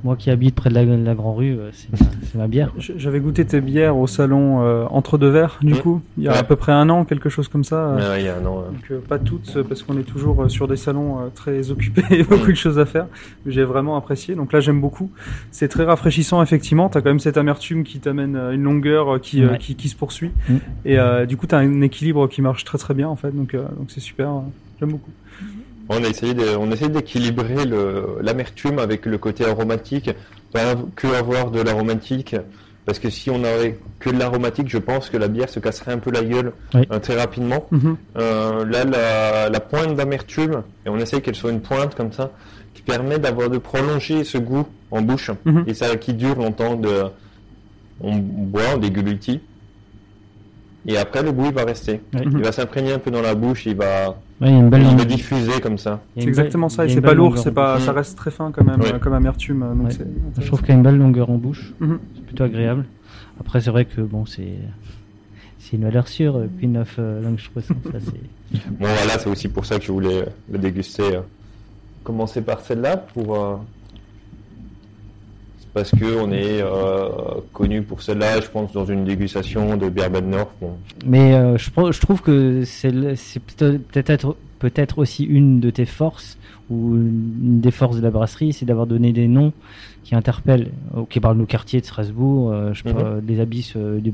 moi 0.03 0.17
qui 0.17 0.31
habite 0.31 0.55
près 0.55 0.71
de 0.71 0.75
la, 0.75 0.83
la 0.85 1.15
Grand 1.15 1.35
Rue, 1.35 1.59
euh, 1.59 1.69
c'est 1.75 1.93
ma, 1.93 1.99
c'est 2.23 2.39
ma 2.39 2.47
bière. 2.49 2.73
J'avais 2.79 3.21
goûté 3.21 3.45
tes 3.45 3.61
bières 3.61 3.99
au 3.99 4.07
salon 4.07 4.63
euh, 4.63 4.87
entre 4.89 5.19
deux 5.19 5.29
verres, 5.29 5.59
du 5.63 5.75
coup, 5.75 6.01
il 6.17 6.25
y 6.25 6.29
a 6.29 6.33
Ouais. 6.33 6.39
à 6.39 6.43
peu 6.43 6.57
près 6.57 6.73
un 6.73 6.89
an, 6.89 7.05
quelque 7.05 7.29
chose 7.29 7.49
comme 7.49 7.65
ça. 7.65 7.77
euh, 7.91 8.13
ouais, 8.13 8.23
il 8.23 8.25
y 8.25 8.29
a 8.29 8.37
un 8.39 8.47
an, 8.47 8.63
Donc 8.63 8.91
euh, 8.91 9.01
pas 9.07 9.19
toutes, 9.19 9.63
parce 9.69 9.83
qu'on 9.83 9.99
est 9.99 10.05
toujours 10.05 10.43
euh, 10.45 10.49
sur 10.49 10.69
des 10.69 10.77
salons 10.77 11.19
euh, 11.19 11.29
très 11.35 11.71
occupés 11.71 12.03
et 12.11 12.23
beaucoup 12.23 12.51
de 12.51 12.55
choses 12.57 12.79
à 12.79 12.87
faire. 12.87 13.09
Mais 13.45 13.53
J'ai 13.53 13.65
vraiment 13.65 13.95
apprécié. 13.97 14.35
Donc 14.35 14.53
là 14.55 14.61
j'aime 14.61 14.81
beaucoup. 14.81 15.11
C'est 15.51 15.69
très 15.69 15.85
rafraîchissant 15.85 16.43
effectivement. 16.43 16.89
T'as 16.89 17.03
quand 17.03 17.11
même 17.11 17.21
cette 17.21 17.37
amertume 17.37 17.85
qui 17.85 17.99
t'amène 18.01 18.37
une 18.37 18.63
longueur 18.63 19.21
qui, 19.21 19.45
euh, 19.45 19.57
qui, 19.57 19.75
qui 19.75 19.89
se 19.91 19.97
poursuit. 19.97 20.31
Mm. 20.49 20.55
Et 20.87 20.99
euh, 20.99 21.27
du 21.27 21.37
coup 21.37 21.47
t'as 21.47 21.59
un 21.59 21.83
équilibre 21.83 22.27
qui 22.27 22.41
marche 22.41 22.65
très 22.65 22.79
très 22.79 22.95
bien 22.95 23.09
en 23.09 23.17
fait. 23.17 23.37
Donc 23.37 23.53
euh, 23.53 23.65
donc 23.79 23.91
c'est 23.91 24.01
super. 24.01 24.31
euh, 24.31 24.41
J'aime 24.79 24.93
beaucoup. 24.93 25.11
On 25.93 26.05
a 26.05 26.09
essayé 26.09 26.35
de, 26.35 26.57
on 26.57 26.71
a 26.71 26.75
essayé 26.75 26.89
d'équilibrer 26.91 27.65
l'amertume 28.23 28.79
avec 28.79 29.07
le 29.07 29.19
côté 29.19 29.45
aromatique, 29.45 30.11
pas 30.53 30.75
que 30.95 31.09
avoir 31.09 31.51
de 31.51 31.61
l'aromatique, 31.61 32.37
parce 32.87 32.99
que 33.01 33.11
si 33.11 33.29
on 33.31 33.43
avait 33.45 33.79
que 33.99 34.09
de 34.11 34.19
l'aromatique, 34.19 34.69
je 34.69 34.79
pense 34.79 35.11
que 35.11 35.17
la 35.17 35.27
bière 35.29 35.49
se 35.49 35.59
casserait 35.59 35.93
un 35.93 35.99
peu 35.99 36.11
la 36.13 36.23
gueule 36.23 36.53
Oui. 36.75 36.83
euh, 36.93 36.99
très 37.01 37.17
rapidement. 37.19 37.67
Mhm. 37.73 37.97
Euh, 38.17 38.65
là, 38.67 38.85
la, 38.85 39.49
la 39.51 39.61
pointe 39.61 39.97
d'amertume, 39.97 40.63
et 40.87 40.89
on 40.89 40.97
essaye 40.99 41.21
qu'elle 41.23 41.35
soit 41.35 41.51
une 41.51 41.61
pointe 41.61 41.95
comme 41.97 42.13
ça, 42.13 42.31
qui 42.73 42.83
permet 42.83 43.19
d'avoir 43.19 43.51
de 43.51 43.59
prolonger 43.59 44.23
ce 44.25 44.39
goût 44.39 44.67
en 44.93 45.03
bouche, 45.03 45.31
Mhm. 45.45 45.65
et 45.67 45.75
ça 45.75 45.97
qui 45.97 46.15
dure 46.15 46.37
longtemps. 46.37 46.77
De, 46.77 47.03
on 48.01 48.17
boit, 48.17 48.63
on 48.75 48.79
déglutit, 48.79 49.41
et 50.87 50.97
après 50.97 51.23
le 51.23 51.33
goût 51.33 51.47
il 51.47 51.53
va 51.55 51.65
rester. 51.65 52.01
Ouais. 52.15 52.23
Il 52.25 52.39
va 52.43 52.53
s'imprégner 52.53 52.93
un 52.93 52.99
peu 52.99 53.11
dans 53.11 53.23
la 53.23 53.35
bouche, 53.35 53.67
il 53.67 53.77
va, 53.77 54.17
Ouais, 54.41 54.49
il 54.49 54.53
y 54.53 54.57
a 54.57 54.59
une 54.59 54.71
belle 54.71 54.81
il 54.81 54.85
va 54.85 54.91
longueur. 54.93 55.07
diffuser 55.07 55.61
comme 55.61 55.77
ça. 55.79 56.01
C'est 56.17 56.25
exactement 56.25 56.69
ça. 56.71 56.87
Et 56.87 56.89
c'est 56.89 57.01
pas 57.03 57.13
lourd. 57.15 57.37
C'est 57.39 57.53
pas, 57.53 57.79
ça 57.81 57.93
reste 57.93 58.17
très 58.17 58.31
fin 58.31 58.51
quand 58.53 58.65
même 58.65 58.81
Ouais. 58.81 58.95
euh, 58.95 58.99
comme 58.99 59.13
amertume. 59.13 59.63
euh, 59.63 59.75
Donc 59.75 59.87
Ouais. 59.89 59.93
c'est 59.93 60.43
Je 60.43 60.47
trouve 60.47 60.61
qu'il 60.61 60.71
y 60.71 60.73
a 60.73 60.77
une 60.77 60.83
belle 60.83 60.97
longueur 60.97 61.29
en 61.31 61.37
bouche. 61.37 61.73
Mhm. 61.81 61.99
C'est 62.15 62.25
plutôt 62.25 62.45
agréable. 62.45 62.85
Après, 63.41 63.61
c'est 63.61 63.71
vrai 63.71 63.85
que 63.85 64.01
bon, 64.01 64.25
c'est 64.27 64.55
c'est 65.59 65.77
une 65.77 65.85
valeur 65.85 66.09
sûre. 66.09 66.37
euh, 66.39 66.47
Queen 66.59 66.79
of 66.79 66.97
euh, 66.99 67.23
Langstrauss, 67.23 67.65
ça 67.67 67.75
c'est. 68.01 68.61
Bon 68.71 68.87
voilà, 68.87 69.19
c'est 69.19 69.29
aussi 69.29 69.49
pour 69.49 69.65
ça 69.67 69.79
que 69.79 69.85
je 69.85 69.93
voulais 69.93 70.23
euh, 70.23 70.27
le 70.51 70.59
déguster. 70.59 71.17
euh. 71.17 71.21
Commencer 72.03 72.41
par 72.41 72.61
celle-là 72.61 72.97
pour. 72.97 73.61
Parce 75.73 75.91
que 75.91 76.19
on 76.19 76.33
est 76.33 76.61
euh, 76.61 77.09
connu 77.53 77.83
pour 77.83 78.03
celle-là, 78.03 78.41
je 78.41 78.49
pense, 78.49 78.73
dans 78.73 78.85
une 78.85 79.05
dégustation 79.05 79.77
de 79.77 80.21
North. 80.21 80.51
Bon. 80.61 80.77
Mais 81.07 81.35
euh, 81.35 81.57
je, 81.59 82.01
trouve 82.01 82.23
que 82.23 82.65
c'est 82.65 82.93
peut-être 84.59 84.99
aussi 84.99 85.25
une 85.25 85.61
de 85.61 85.71
tes 85.71 85.87
forces 85.87 86.39
ou 86.71 86.95
une 86.97 87.61
des 87.61 87.71
forces 87.71 87.97
de 87.97 88.03
la 88.03 88.11
brasserie, 88.11 88.53
c'est 88.53 88.65
d'avoir 88.67 88.87
donné 88.87 89.13
des 89.13 89.29
noms 89.29 89.53
qui 90.05 90.15
interpellent, 90.15 90.71
euh, 90.97 91.03
qui 91.09 91.21
parlent 91.21 91.37
de 91.37 91.41
nos 91.41 91.47
quartiers 91.47 91.81
de 91.81 91.87
Strasbourg, 91.87 92.53
euh, 92.53 92.73
je 92.73 92.85
Mhm. 92.89 93.21
des 93.23 93.41
abysses 93.41 93.75
euh, 93.77 94.01
du 94.01 94.13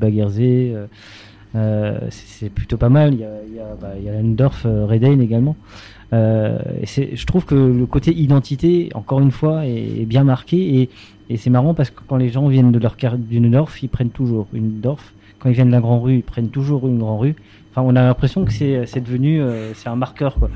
euh, 1.55 1.99
c'est 2.11 2.51
plutôt 2.51 2.77
pas 2.77 2.91
mal. 2.91 3.15
Il 3.15 3.21
y 3.21 3.25
a, 3.25 3.31
il 3.49 3.55
y 3.55 3.61
a, 3.61 3.75
bah, 3.81 3.93
il 3.97 4.05
y 4.05 4.09
a 4.11 4.13
Landorf, 4.13 4.65
Redane 4.65 5.23
également. 5.23 5.57
Euh, 6.13 6.59
je 6.85 7.27
trouve 7.27 7.45
que 7.45 7.55
le 7.55 7.87
côté 7.87 8.13
identité, 8.13 8.91
encore 8.95 9.21
une 9.21 9.33
fois, 9.33 9.67
est, 9.67 10.05
bien 10.05 10.25
marqué. 10.25 10.89
Et, 11.29 11.37
c'est 11.37 11.51
marrant 11.51 11.75
parce 11.75 11.91
que 11.91 12.01
quand 12.07 12.17
les 12.17 12.29
gens 12.29 12.47
viennent 12.47 12.71
d'une 12.71 13.51
Dorf, 13.51 13.83
ils 13.83 13.89
prennent 13.89 14.11
toujours 14.11 14.47
une 14.53 14.81
Dorf. 14.81 15.13
Quand 15.41 15.49
ils 15.49 15.55
viennent 15.55 15.69
de 15.69 15.73
la 15.73 15.81
Grand 15.81 16.01
Rue, 16.01 16.17
ils 16.17 16.23
prennent 16.23 16.51
toujours 16.51 16.87
une 16.87 16.99
Grand 16.99 17.19
Rue. 17.19 17.35
Enfin, 17.73 17.83
on 17.85 17.97
a 17.97 18.03
l'impression 18.03 18.45
que 18.45 18.53
c'est 18.53 19.01
devenu, 19.01 19.41
euh, 19.41 19.73
un 19.85 19.97
marqueur, 19.97 20.35
quoi. 20.35 20.51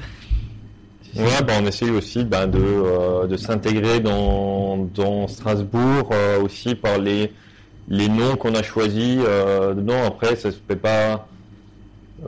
Bah, 1.17 1.55
on 1.61 1.67
essaye 1.67 1.91
aussi 1.91 2.25
bah, 2.25 2.47
de, 2.47 2.61
euh, 2.61 3.27
de 3.27 3.37
s'intégrer 3.37 3.99
dans, 3.99 4.89
dans 4.95 5.27
Strasbourg 5.27 6.11
aussi 6.41 6.77
par 6.77 6.99
les, 6.99 7.33
les 7.89 8.09
noms 8.09 8.37
qu'on 8.37 8.55
a 8.55 8.63
choisis 8.63 9.19
dedans. 9.19 10.05
Après, 10.07 10.37
ça 10.37 10.53
se 10.53 10.59
fait 10.69 10.77
pas. 10.77 11.27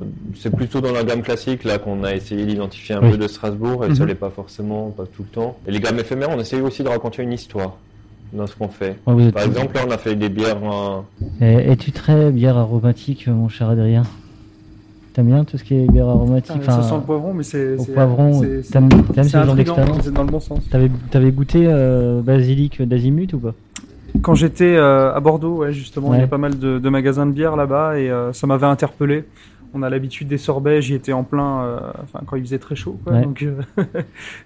Euh, 0.00 0.04
C'est 0.36 0.54
plutôt 0.54 0.80
dans 0.80 0.92
la 0.92 1.04
gamme 1.04 1.22
classique 1.22 1.64
là 1.64 1.78
qu'on 1.78 2.02
a 2.04 2.14
essayé 2.14 2.44
d'identifier 2.46 2.94
un 2.94 3.02
Oui. 3.02 3.10
peu 3.12 3.16
de 3.18 3.26
Strasbourg 3.28 3.84
et 3.84 3.94
ça 3.94 4.02
Mhm. 4.02 4.08
l'est 4.08 4.14
pas 4.14 4.30
forcément, 4.30 4.90
pas 4.90 5.04
tout 5.04 5.22
le 5.22 5.28
temps. 5.28 5.58
Et 5.66 5.70
les 5.70 5.80
gammes 5.80 5.98
éphémères, 5.98 6.30
on 6.30 6.40
essaye 6.40 6.60
aussi 6.60 6.82
de 6.82 6.88
raconter 6.88 7.22
une 7.22 7.32
histoire 7.32 7.76
dans 8.32 8.46
ce 8.46 8.56
qu'on 8.56 8.68
fait. 8.68 8.96
Par 9.04 9.14
exemple, 9.44 9.74
là, 9.74 9.82
on 9.86 9.90
a 9.90 9.98
fait 9.98 10.14
des 10.14 10.28
bières. 10.28 10.56
euh, 10.62 11.00
Eh, 11.40 11.70
Es-tu 11.72 11.92
très 11.92 12.30
bière 12.30 12.56
aromatique, 12.56 13.26
mon 13.28 13.48
cher 13.48 13.68
Adrien 13.68 14.04
T'aimes 15.12 15.26
bien 15.26 15.44
tout 15.44 15.58
ce 15.58 15.64
qui 15.64 15.74
est 15.74 15.86
bière 15.92 16.08
aromatique 16.08 16.56
Ah, 16.66 16.70
ça 16.70 16.82
sent 16.82 16.94
le 16.94 17.02
poivron, 17.02 17.34
mais 17.34 17.42
c'est. 17.42 17.76
Au 17.76 17.84
poivron, 17.84 18.40
t'aimes 18.40 18.88
ce 19.24 19.28
genre 19.44 19.54
d'expérience 19.54 19.98
c'est 20.04 20.14
dans 20.14 20.22
le 20.24 20.30
bon 20.30 20.40
sens. 20.40 20.60
T'avais 20.70 20.90
t'avais 21.10 21.30
goûté 21.30 21.66
euh, 21.66 22.22
basilic 22.22 22.80
d'Azimut 22.80 23.30
ou 23.34 23.38
pas? 23.38 23.52
Quand 24.22 24.34
j'étais 24.34 24.74
euh, 24.76 25.12
à 25.14 25.20
Bordeaux, 25.20 25.56
ouais, 25.58 25.72
justement, 25.72 26.14
il 26.14 26.20
y 26.20 26.22
a 26.22 26.26
pas 26.26 26.38
mal 26.38 26.58
de, 26.58 26.78
de 26.78 26.88
magasins 26.88 27.26
de 27.26 27.32
bière 27.32 27.56
là-bas 27.56 27.98
et 27.98 28.10
euh, 28.10 28.32
ça 28.32 28.46
m'avait 28.46 28.66
interpellé. 28.66 29.24
On 29.74 29.82
a 29.82 29.88
l'habitude 29.90 30.28
des 30.28 30.36
sorbets, 30.38 30.82
j'y 30.82 30.94
étais 30.94 31.12
en 31.14 31.24
plein, 31.24 31.62
euh, 31.62 31.80
enfin 32.02 32.20
quand 32.26 32.36
il 32.36 32.42
faisait 32.42 32.58
très 32.58 32.76
chaud. 32.76 32.98
Quoi, 33.04 33.14
Ouais. 33.14 33.22
Donc 33.22 33.42
euh, 33.42 33.62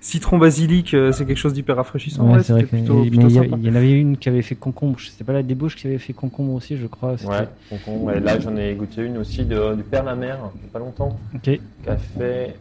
citron 0.01 0.39
basilic, 0.39 0.95
euh, 0.95 1.13
c'est 1.13 1.25
quelque 1.27 1.37
chose 1.39 1.53
d'hyper 1.53 1.77
rafraîchissant. 1.77 2.25
Ouais, 2.27 2.35
ouais, 2.37 2.43
c'est 2.43 2.53
vrai 2.53 2.63
c'était 2.63 2.77
que- 2.77 2.83
plutôt, 2.83 3.03
mais 3.05 3.11
plutôt 3.11 3.29
il 3.29 3.65
y, 3.67 3.71
en 3.71 3.75
avait 3.75 3.93
une 3.93 4.17
qui 4.17 4.29
avait 4.29 4.43
fait 4.43 4.55
concombre. 4.55 5.01
C'était 5.01 5.25
pas 5.25 5.33
la 5.33 5.43
débauche 5.43 5.75
qui 5.77 5.87
avait 5.87 5.99
fait 5.99 6.13
concombre 6.13 6.53
aussi, 6.55 6.77
je 6.77 6.87
crois. 6.87 7.15
Ouais, 7.25 7.49
concombre. 7.71 8.13
Là, 8.13 8.39
j'en 8.39 8.57
ai 8.57 8.75
goûté 8.75 9.03
une 9.03 9.19
aussi 9.19 9.45
de, 9.45 9.75
du 9.75 9.83
Père 9.83 10.05
la 10.05 10.15
Mer, 10.15 10.39
il 10.57 10.63
y 10.63 10.69
a 10.69 10.73
pas 10.73 10.79
longtemps, 10.79 11.19
Ok. 11.35 11.43
qui 11.43 11.61
a 11.89 11.97
fait, 11.97 12.57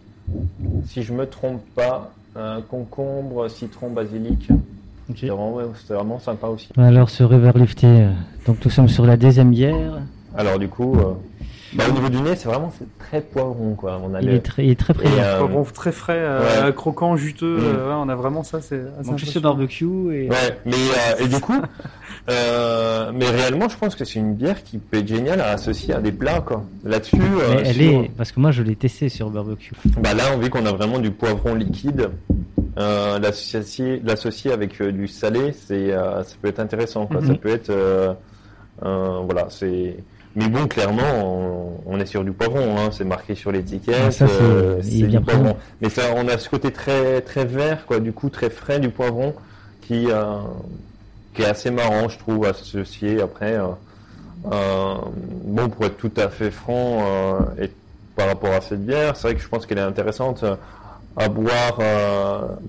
si 0.85 1.03
je 1.03 1.13
me 1.13 1.25
trompe 1.27 1.61
pas, 1.75 2.11
un 2.35 2.61
concombre, 2.61 3.47
citron, 3.49 3.91
basilic. 3.91 4.49
ok. 5.09 5.15
C'était 5.17 5.27
vraiment, 5.27 5.61
vraiment 5.87 6.19
sympa 6.19 6.47
aussi. 6.47 6.69
Alors 6.77 7.09
ce 7.09 7.23
river 7.23 7.51
lifté, 7.55 8.07
donc 8.47 8.57
nous 8.65 8.71
sommes 8.71 8.89
sur 8.89 9.05
la 9.05 9.17
deuxième 9.17 9.51
bière. 9.51 10.01
Alors 10.35 10.59
du 10.59 10.67
coup, 10.67 10.95
euh, 10.97 11.13
bah, 11.75 11.83
au 11.89 11.91
niveau 11.93 12.09
du 12.09 12.17
nez, 12.21 12.35
c'est 12.35 12.47
vraiment 12.47 12.71
c'est 12.77 12.87
très 12.99 13.21
poivron 13.21 13.75
quoi. 13.75 13.99
On 14.03 14.13
a 14.13 14.21
Il 14.21 14.27
le- 14.29 14.33
est 14.35 14.39
très, 14.39 14.65
il 14.65 14.71
est 14.71 14.79
très 14.79 14.93
et, 14.93 14.97
présent. 14.97 15.15
euh, 15.19 15.37
Poivron 15.39 15.63
très 15.63 15.91
frais, 15.91 16.17
euh, 16.19 16.65
ouais. 16.67 16.73
croquant, 16.73 17.15
juteux. 17.17 17.57
Mm. 17.57 17.63
euh, 17.63 17.87
ouais, 17.89 17.95
on 17.97 18.09
a 18.09 18.15
vraiment 18.15 18.43
ça, 18.43 18.61
c'est 18.61 18.81
Donc 19.03 19.17
juste 19.17 19.35
le 19.35 19.41
barbecue 19.41 19.85
et 20.13 20.29
Ouais, 20.29 20.57
mais 20.65 20.73
euh, 20.73 21.23
et 21.23 21.27
du 21.27 21.39
coup, 21.39 21.61
euh, 22.29 23.11
mais 23.13 23.29
réellement, 23.29 23.69
je 23.69 23.77
pense 23.77 23.95
que 23.95 24.05
c'est 24.05 24.19
une 24.19 24.33
bière 24.35 24.63
qui 24.63 24.77
peut 24.77 24.97
être 24.97 25.07
géniale 25.07 25.41
à 25.41 25.49
associer 25.51 25.93
à 25.93 25.99
des 26.01 26.11
plats 26.11 26.41
quoi. 26.41 26.63
Là-dessus, 26.83 27.17
euh, 27.21 27.61
elle 27.63 27.73
sur- 27.75 27.83
est 28.03 28.11
parce 28.17 28.31
que 28.31 28.39
moi 28.39 28.51
je 28.51 28.63
l'ai 28.63 28.75
testé 28.75 29.09
sur 29.09 29.29
barbecue. 29.29 29.73
bah 30.01 30.13
là, 30.13 30.23
on 30.33 30.39
vit 30.39 30.49
qu'on 30.49 30.65
a 30.65 30.71
vraiment 30.71 30.99
du 30.99 31.11
poivron 31.11 31.55
liquide. 31.55 32.09
Euh, 32.77 33.19
l'associer, 33.19 34.01
l'associer 34.03 34.51
avec 34.51 34.81
euh, 34.81 34.91
du 34.91 35.07
salé, 35.07 35.53
c'est, 35.53 35.93
euh, 35.93 36.23
ça 36.23 36.35
peut 36.41 36.49
être 36.49 36.59
intéressant. 36.59 37.05
Quoi. 37.07 37.21
Ça 37.25 37.33
peut 37.35 37.47
être, 37.47 37.69
euh, 37.69 38.13
euh, 38.83 39.19
voilà, 39.23 39.47
c'est. 39.49 39.95
Mais 40.35 40.47
bon, 40.49 40.67
clairement, 40.67 41.01
on, 41.23 41.81
on 41.85 41.99
est 41.99 42.05
sur 42.05 42.23
du 42.23 42.31
poivron. 42.31 42.77
Hein, 42.77 42.89
c'est 42.91 43.05
marqué 43.05 43.35
sur 43.35 43.51
l'étiquette. 43.51 43.95
Ah, 44.07 44.11
ça, 44.11 44.27
c'est- 44.27 44.33
euh, 44.41 44.79
bien 45.07 45.21
poivron. 45.21 45.43
présent. 45.43 45.57
Mais 45.81 45.89
ça, 45.89 46.01
on 46.15 46.27
a 46.27 46.37
ce 46.37 46.49
côté 46.49 46.71
très 46.71 47.21
très 47.21 47.45
vert, 47.45 47.85
quoi. 47.85 47.99
Du 47.99 48.11
coup, 48.11 48.29
très 48.29 48.49
frais 48.49 48.79
du 48.79 48.89
poivron, 48.89 49.33
qui 49.81 50.07
euh, 50.11 50.23
qui 51.33 51.41
est 51.41 51.45
assez 51.45 51.71
marrant, 51.71 52.09
je 52.09 52.17
trouve, 52.19 52.45
à 52.45 52.49
associer. 52.49 53.21
Après, 53.21 53.53
euh, 53.53 53.67
euh, 54.51 54.95
bon, 55.45 55.69
pour 55.69 55.85
être 55.85 55.97
tout 55.97 56.11
à 56.17 56.27
fait 56.29 56.51
franc, 56.51 57.03
et 57.61 57.71
par 58.15 58.27
rapport 58.27 58.53
à 58.53 58.61
cette 58.61 58.85
bière, 58.85 59.15
c'est 59.15 59.27
vrai 59.29 59.35
que 59.35 59.41
je 59.41 59.47
pense 59.47 59.65
qu'elle 59.65 59.77
est 59.77 59.81
intéressante 59.81 60.43
à 61.17 61.29
boire 61.29 61.77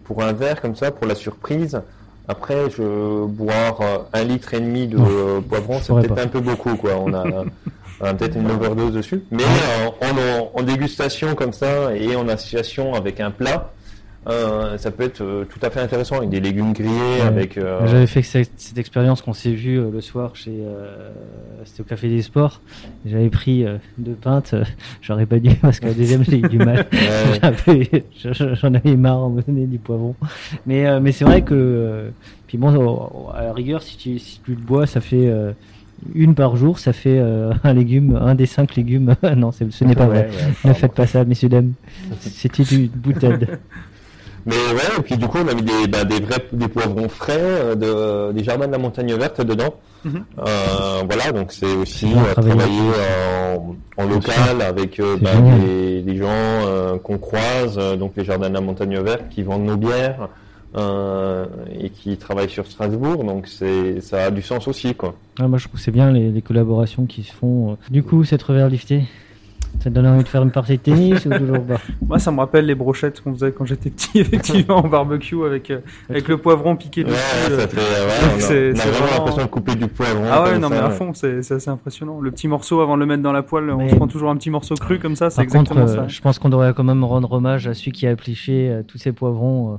pour 0.04 0.22
un 0.22 0.32
verre 0.32 0.60
comme 0.60 0.76
ça, 0.76 0.90
pour 0.92 1.06
la 1.06 1.14
surprise. 1.16 1.80
Après, 2.28 2.68
je 2.76 3.24
boire 3.26 3.80
euh, 3.80 3.98
un 4.12 4.24
litre 4.24 4.54
et 4.54 4.60
demi 4.60 4.86
de 4.88 4.96
Non, 4.96 5.06
euh, 5.08 5.40
poivron, 5.40 5.78
c'est 5.82 5.92
peut-être 5.94 6.18
un 6.18 6.26
peu 6.26 6.40
beaucoup, 6.40 6.74
quoi. 6.76 6.92
On 7.04 7.12
a, 7.14 7.22
peut-être 8.14 8.36
une 8.36 8.50
overdose 8.50 8.92
dessus. 8.92 9.22
Mais 9.30 9.42
euh, 9.44 9.88
en, 10.06 10.40
en- 10.40 10.50
en 10.60 10.62
dégustation 10.62 11.34
comme 11.34 11.52
ça 11.52 11.94
et 11.94 12.16
en 12.16 12.28
association 12.28 12.94
avec 12.94 13.20
un 13.20 13.30
plat, 13.30 13.70
euh, 14.28 14.76
ça 14.78 14.90
peut 14.90 15.04
être 15.04 15.20
euh, 15.22 15.44
tout 15.44 15.58
à 15.62 15.70
fait 15.70 15.80
intéressant 15.80 16.16
avec 16.16 16.30
des 16.30 16.40
légumes 16.40 16.72
grillés, 16.72 16.90
Ouais. 16.90 17.20
avec. 17.20 17.56
euh, 17.58 17.86
J'avais 17.86 18.06
fait 18.06 18.22
cette, 18.22 18.50
cette 18.56 18.76
expérience 18.78 19.22
qu'on 19.22 19.32
s'est 19.32 19.52
vu 19.52 19.78
euh, 19.78 19.90
le 19.92 20.00
soir 20.00 20.34
chez 20.34 20.52
c'était 21.64 21.80
au 21.82 21.84
café 21.84 22.08
des 22.08 22.22
sports. 22.22 22.60
J'avais 23.04 23.28
pris 23.30 23.64
deux 23.98 24.14
pintes, 24.14 24.54
j'aurais 25.02 25.26
pas 25.26 25.38
dû 25.38 25.50
parce 25.62 25.80
qu'à 25.80 25.88
la 25.88 25.94
deuxième 25.94 26.24
j'ai 26.24 26.38
eu 26.38 26.48
du 26.48 26.58
mal. 26.58 26.86
Ouais. 27.66 28.04
J'en 28.22 28.74
avais 28.74 28.96
marre 28.96 29.24
à 29.24 29.28
me 29.28 29.42
donner 29.42 29.66
du 29.66 29.78
poivron. 29.78 30.14
Mais 30.66 31.00
mais 31.00 31.12
c'est 31.12 31.24
vrai 31.24 31.42
que 31.42 32.10
puis 32.46 32.58
bon 32.58 33.28
à 33.34 33.42
la 33.44 33.52
rigueur 33.52 33.82
si 33.82 33.96
tu 33.96 34.18
si 34.18 34.40
tu 34.44 34.52
le 34.52 34.56
bois 34.60 34.86
ça 34.86 35.00
fait 35.00 35.30
une 36.14 36.34
par 36.34 36.56
jour, 36.56 36.78
ça 36.78 36.92
fait 36.92 37.18
euh, 37.18 37.52
un 37.64 37.72
légume, 37.72 38.16
un 38.20 38.34
des 38.34 38.44
cinq 38.46 38.76
légumes. 38.76 39.14
non, 39.36 39.50
ce 39.52 39.84
n'est 39.84 39.94
pas 39.94 40.06
vrai. 40.06 40.28
Ouais, 40.64 40.68
Ne 40.70 40.74
faites 40.74 40.92
pas 40.92 41.06
ça, 41.06 41.24
messieurs 41.24 41.48
dames. 41.48 41.72
C'était 42.20 42.62
une 42.64 42.88
boutade. 42.88 43.58
Mais 44.46 44.54
ouais, 44.54 44.98
et 44.98 45.02
puis 45.02 45.16
du 45.16 45.26
coup, 45.26 45.38
on 45.44 45.48
a 45.48 45.54
mis 45.54 45.62
des, 45.62 45.88
bah, 45.88 46.04
des 46.04 46.20
vrais 46.20 46.42
des 46.52 46.68
poivrons 46.68 47.08
frais, 47.08 47.34
euh, 47.40 47.74
de, 47.74 48.32
des 48.32 48.44
jardins 48.44 48.66
de 48.68 48.72
la 48.72 48.78
montagne 48.78 49.12
verte 49.14 49.40
dedans. 49.40 49.74
Mhm. 50.04 50.24
Euh, 50.38 51.02
voilà, 51.04 51.32
donc 51.32 51.50
c'est 51.52 51.74
aussi 51.74 52.06
euh, 52.06 52.32
travailler 52.32 52.80
en, 53.56 53.74
en 53.96 54.06
local 54.06 54.62
avec 54.62 55.00
euh, 55.00 55.16
bah, 55.20 55.30
des, 55.66 56.00
des 56.02 56.16
gens 56.16 56.28
euh, 56.30 56.96
qu'on 56.98 57.18
croise, 57.18 57.76
euh, 57.76 57.96
donc 57.96 58.12
les 58.16 58.24
jardins 58.24 58.48
de 58.48 58.54
la 58.54 58.60
montagne 58.60 58.96
verte 59.00 59.24
qui 59.30 59.42
vendent 59.42 59.64
nos 59.66 59.76
bières 59.76 60.28
euh, 60.76 61.46
et 61.80 61.90
qui 61.90 62.16
travaillent 62.16 62.48
sur 62.50 62.66
Strasbourg. 62.68 63.24
Donc 63.24 63.48
c'est 63.48 64.00
ça 64.00 64.26
a 64.26 64.30
du 64.30 64.42
sens 64.42 64.68
aussi, 64.68 64.94
quoi. 64.94 65.16
Ah, 65.40 65.48
moi, 65.48 65.58
je 65.58 65.64
trouve 65.66 65.78
que 65.80 65.84
c'est 65.84 65.90
bien 65.90 66.12
les, 66.12 66.30
les 66.30 66.42
collaborations 66.42 67.06
qui 67.06 67.24
se 67.24 67.32
font. 67.32 67.72
euh. 67.72 67.74
Du 67.90 68.04
coup, 68.04 68.22
cette 68.24 68.42
revers 68.44 68.68
liftée, 68.68 69.02
ça 69.80 69.90
te 69.90 69.94
donne 69.94 70.06
envie 70.06 70.22
de 70.24 70.28
faire 70.28 70.42
une 70.42 70.50
partie 70.50 70.72
de 70.76 70.82
tennis 70.82 71.24
ou 71.26 71.30
toujours 71.30 71.62
pas? 71.64 71.80
Moi, 72.06 72.18
ça 72.18 72.30
me 72.30 72.38
rappelle 72.40 72.66
les 72.66 72.74
brochettes 72.74 73.20
qu'on 73.20 73.32
faisait 73.34 73.52
quand 73.52 73.64
j'étais 73.64 73.90
petit, 73.90 74.18
effectivement, 74.20 74.76
en 74.78 74.88
barbecue 74.88 75.44
avec, 75.44 75.70
euh, 75.70 75.78
avec 76.10 76.28
le 76.28 76.38
poivron 76.38 76.76
piqué 76.76 77.04
Ouais, 77.04 77.10
dessus. 77.10 77.52
euh. 77.52 77.58
ça 77.60 77.68
fait, 77.68 77.76
ouais, 77.76 77.82
on 78.32 78.36
a, 78.36 78.40
c'est- 78.40 78.72
on 78.72 78.72
a 78.72 78.74
vraiment 78.74 78.92
vraiment- 79.06 79.16
l'impression 79.18 79.42
de 79.42 79.50
couper 79.50 79.74
du 79.74 79.86
poivron. 79.88 80.24
Ah 80.30 80.42
ouais, 80.44 80.58
non, 80.58 80.68
mais 80.68 80.76
à 80.78 80.90
fond, 80.90 81.12
c'est 81.14 81.42
c'est 81.42 81.54
assez 81.54 81.70
impressionnant. 81.70 82.20
Le 82.20 82.30
petit 82.30 82.48
morceau 82.48 82.80
avant 82.80 82.94
de 82.96 83.00
le 83.00 83.06
mettre 83.06 83.22
dans 83.22 83.32
la 83.32 83.42
poêle, 83.42 83.70
on 83.70 83.88
se 83.88 83.94
prend 83.94 84.08
toujours 84.08 84.30
un 84.30 84.36
petit 84.36 84.50
morceau 84.50 84.74
cru 84.74 84.98
comme 84.98 85.16
ça, 85.16 85.30
c'est 85.30 85.44
contre, 85.46 85.56
exactement 85.72 85.82
euh, 85.88 86.02
ça. 86.02 86.08
je 86.08 86.20
pense 86.20 86.38
qu'on 86.38 86.48
devrait 86.48 86.72
quand 86.74 86.84
même 86.84 87.04
rendre 87.04 87.30
hommage 87.32 87.66
à 87.68 87.74
celui 87.74 87.92
qui 87.92 88.06
a 88.06 88.12
épluché 88.12 88.70
euh, 88.70 88.82
tous 88.86 88.98
ces 88.98 89.12
poivrons. 89.12 89.74
euh. 89.74 89.76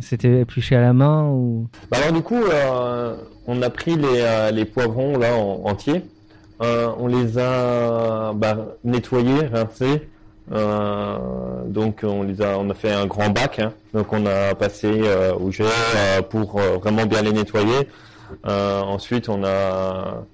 C'était 0.00 0.40
épluché 0.42 0.76
à 0.76 0.80
la 0.80 0.92
main 0.92 1.24
ou? 1.30 1.66
Bah 1.90 1.96
alors 2.02 2.12
du 2.12 2.22
coup, 2.22 2.36
euh, 2.36 3.16
on 3.46 3.62
a 3.62 3.70
pris 3.70 3.96
les, 3.96 4.04
euh, 4.20 4.50
les 4.50 4.64
poivrons 4.64 5.16
là 5.18 5.34
en, 5.36 5.62
entiers, 5.64 6.02
Euh, 6.60 6.90
on 6.98 7.06
les 7.06 7.38
a 7.38 8.32
bah, 8.34 8.56
nettoyés, 8.84 9.46
rincés. 9.46 10.08
Euh, 10.50 11.18
donc 11.66 12.00
on 12.02 12.22
les 12.22 12.40
a, 12.40 12.58
on 12.58 12.68
a 12.70 12.74
fait 12.74 12.90
un 12.92 13.06
grand 13.06 13.28
bac. 13.30 13.58
hein. 13.58 13.72
donc 13.92 14.12
on 14.12 14.24
a 14.26 14.54
passé 14.54 14.88
euh, 15.04 15.34
au 15.34 15.50
euh, 15.60 16.22
pour 16.22 16.58
vraiment 16.58 17.04
bien 17.06 17.22
les 17.22 17.32
nettoyer. 17.32 17.86
Ensuite 18.44 19.28
on 19.28 19.44
a 19.44 20.24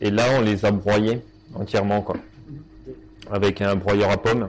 et 0.00 0.10
là 0.10 0.24
on 0.38 0.40
les 0.40 0.64
a 0.64 0.70
broyés 0.70 1.20
entièrement 1.54 2.00
quoi, 2.02 2.16
avec 3.30 3.60
un 3.62 3.76
broyeur 3.76 4.10
à 4.10 4.16
pommes. 4.16 4.48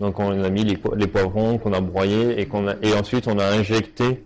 Donc 0.00 0.18
on 0.18 0.30
a 0.42 0.48
mis 0.50 0.64
les, 0.64 0.76
po- 0.78 0.94
les 0.94 1.06
poivrons 1.06 1.58
qu'on 1.58 1.72
a 1.74 1.80
broyés 1.80 2.40
et 2.40 2.46
qu'on 2.46 2.68
et 2.82 2.94
ensuite 2.98 3.28
on 3.28 3.38
a 3.38 3.44
injecté 3.46 4.24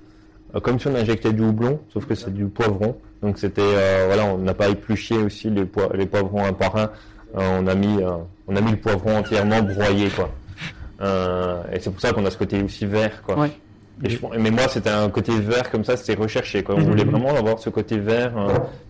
comme 0.62 0.78
si 0.78 0.86
on 0.86 0.94
injectait 0.94 1.32
du 1.32 1.42
houblon, 1.42 1.80
sauf 1.92 2.07
que 2.07 2.14
c'est 2.14 2.32
du 2.32 2.46
poivron. 2.46 2.96
Donc 3.25 3.39
c'était 3.39 3.62
euh, 3.64 4.05
voilà, 4.07 4.27
on 4.27 4.37
n'a 4.39 4.53
pas 4.53 4.68
épluché 4.68 5.16
aussi 5.16 5.49
les, 5.49 5.64
poi- 5.64 5.91
les 5.95 6.05
poivrons 6.07 6.45
un 6.45 6.53
par 6.53 6.77
un. 6.77 6.91
Euh, 7.37 7.59
on 7.61 7.66
a 7.66 7.75
mis 7.75 8.03
euh, 8.03 8.11
on 8.47 8.55
a 8.55 8.61
mis 8.61 8.72
le 8.72 8.77
poivron 8.77 9.16
entièrement 9.16 9.62
broyé 9.62 10.11
quoi. 10.11 10.29
Et 11.72 11.81
c'est 11.81 11.91
pour 11.91 12.01
ça 12.01 12.12
qu'on 12.12 12.25
a 12.27 12.31
ce 12.31 12.37
côté 12.37 12.62
aussi 12.62 12.85
vert 12.85 13.22
quoi. 13.22 13.39
Ouais. 13.39 13.51
Et 14.05 14.11
je, 14.11 14.18
mais 14.39 14.51
moi 14.51 14.68
c'était 14.68 14.91
un 14.91 15.09
côté 15.09 15.33
vert 15.41 15.70
comme 15.70 15.85
ça, 15.85 15.97
c'était 15.97 16.20
recherché 16.20 16.62
quoi. 16.62 16.75
On 16.75 16.81
Mhm. 16.81 16.85
voulait 16.85 17.05
vraiment 17.05 17.35
avoir 17.35 17.59
ce 17.59 17.70
côté 17.70 17.97
vert 17.99 18.33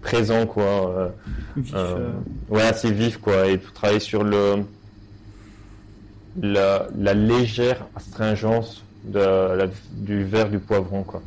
présent 0.03 0.47
quoi. 0.47 1.13
Vif, 1.57 1.73
ouais, 2.51 2.63
assez 2.63 2.91
vif 2.91 3.19
quoi, 3.19 3.47
et 3.47 3.59
tout 3.59 3.71
travailler 3.71 4.01
sur 4.01 4.25
le 4.25 4.65
la, 6.43 6.89
la 6.99 7.15
légère 7.15 7.87
astringence 7.95 8.83
de, 9.05 9.21
la- 9.21 9.69
du 9.93 10.25
verre 10.25 10.49
du 10.49 10.59
poivron 10.59 11.05
quoi. 11.05 11.23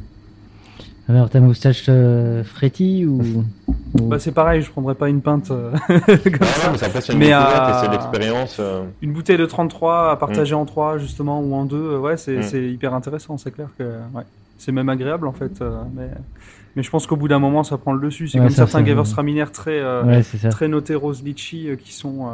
Alors 1.10 1.30
ta 1.30 1.40
moustache 1.40 1.86
euh, 1.88 2.44
frétille 2.44 3.06
ou, 3.06 3.46
Bah, 3.94 4.20
c'est 4.20 4.34
pareil, 4.34 4.62
je 4.62 4.70
prendrais 4.70 4.96
pas 4.96 5.08
une 5.08 5.22
pinte 5.22 5.52
euh, 5.52 5.72
comme 5.88 6.48
ça. 6.48 6.72
mais 6.72 6.84
après 6.84 7.02
c'est 7.02 7.14
une 7.14 7.20
Mais, 7.20 7.34
euh, 7.34 7.40
et 7.40 7.74
c'est 7.86 7.92
l'expérience. 7.92 8.58
euh, 8.60 8.84
Une 9.02 9.14
bouteille 9.14 9.38
de 9.38 9.46
33 9.46 10.12
à 10.12 10.16
partager 10.18 10.54
en 10.54 10.66
3 10.66 10.98
justement 10.98 11.40
ou 11.40 11.54
en 11.56 11.64
2, 11.66 11.98
ouais, 11.98 12.18
c'est 12.18 12.38
Mm. 12.40 12.44
c'est 12.44 12.64
hyper 12.70 12.94
intéressant, 12.94 13.38
c'est 13.38 13.52
clair 13.52 13.70
que 13.78 13.84
ouais. 14.14 14.24
c'est 14.58 14.74
même 14.74 14.90
agréable 14.90 15.28
en 15.28 15.32
fait. 15.34 15.62
euh, 15.62 15.82
mais, 15.96 16.10
mais 16.76 16.84
je 16.84 16.90
pense 16.90 17.08
qu'au 17.08 17.16
bout 17.16 17.30
d'un 17.30 17.40
moment, 17.40 17.64
ça 17.64 17.78
prend 17.78 17.94
le 17.94 18.02
dessus. 18.06 18.28
C'est 18.28 18.40
Ouais, 18.40 18.46
comme 18.48 18.50
ça, 18.54 18.68
certains 18.68 18.80
ça- 18.80 18.86
Gewürztraminer 18.86 19.46
très, 19.54 19.80
euh, 19.80 20.04
Ouais, 20.04 20.50
très 20.50 20.68
notés 20.68 20.96
rose 20.96 21.24
litchi 21.24 21.70
euh, 21.70 21.76
qui 21.78 21.94
sont 21.94 22.26
euh, 22.28 22.30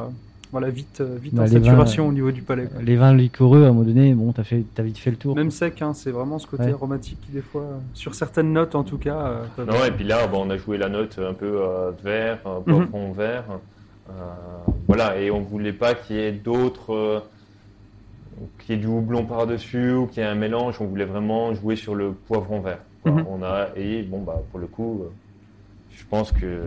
voilà, 0.54 0.70
vite, 0.70 1.02
euh, 1.02 1.18
vite 1.22 1.34
Bah, 1.36 1.42
en 1.42 1.46
les 1.46 1.52
vins, 1.58 1.64
saturation 1.66 2.08
au 2.08 2.12
niveau 2.14 2.32
du 2.32 2.42
palais. 2.44 2.68
quoi. 2.72 2.82
Les 2.82 2.96
vins 2.96 3.14
liquoreux, 3.14 3.64
à 3.66 3.68
un 3.68 3.72
moment 3.74 3.84
donné, 3.84 4.14
bon, 4.14 4.32
t'as 4.32 4.44
fait, 4.46 4.64
t'as 4.74 4.84
vite 4.84 4.98
fait 5.00 5.10
le 5.12 5.18
tour. 5.18 5.36
Même 5.36 5.52
sec, 5.52 5.82
hein, 5.82 5.94
c'est 5.94 6.12
vraiment 6.12 6.40
ce 6.40 6.48
côté 6.48 6.64
Ouais. 6.66 6.72
aromatique 6.74 7.18
qui 7.26 7.32
des 7.32 7.42
fois, 7.42 7.64
euh, 7.64 7.78
sur 7.94 8.16
certaines 8.16 8.54
notes 8.54 8.76
en 8.76 8.84
tout 8.84 8.98
cas. 9.00 9.18
euh, 9.60 9.66
Non, 9.66 9.84
et 9.86 9.92
puis 9.92 10.06
là, 10.06 10.28
bon, 10.28 10.46
on 10.48 10.50
a 10.52 10.56
joué 10.58 10.78
la 10.78 10.88
note 10.90 11.20
un 11.20 11.34
peu 11.34 11.62
euh, 11.62 11.92
vert, 12.04 12.40
euh, 12.46 12.60
poivron 12.62 13.12
vert. 13.12 13.44
Euh, 14.10 14.14
voilà, 14.88 15.20
et 15.20 15.32
on 15.32 15.42
voulait 15.42 15.74
pas 15.74 15.96
qu'il 15.96 16.16
y 16.16 16.20
ait 16.20 16.32
d'autres. 16.32 16.94
euh, 16.94 17.20
qu'il 18.60 18.76
y 18.76 18.78
ait 18.78 18.82
du 18.82 18.88
houblon 18.88 19.26
par-dessus 19.26 19.92
ou 19.94 20.08
qu'il 20.08 20.22
y 20.24 20.26
ait 20.26 20.30
un 20.30 20.36
mélange. 20.36 20.78
On 20.82 20.86
voulait 20.86 21.06
vraiment 21.06 21.54
jouer 21.54 21.76
sur 21.76 21.96
le 21.96 22.12
poivron 22.12 22.60
vert. 22.62 22.80
Mhm. 23.06 23.26
On 23.30 23.44
a, 23.44 23.68
et 23.76 24.02
bon, 24.04 24.22
bah, 24.22 24.42
pour 24.52 24.60
le 24.60 24.68
coup, 24.68 25.02
euh, 25.04 25.10
je 25.98 26.04
pense 26.10 26.32
que 26.32 26.62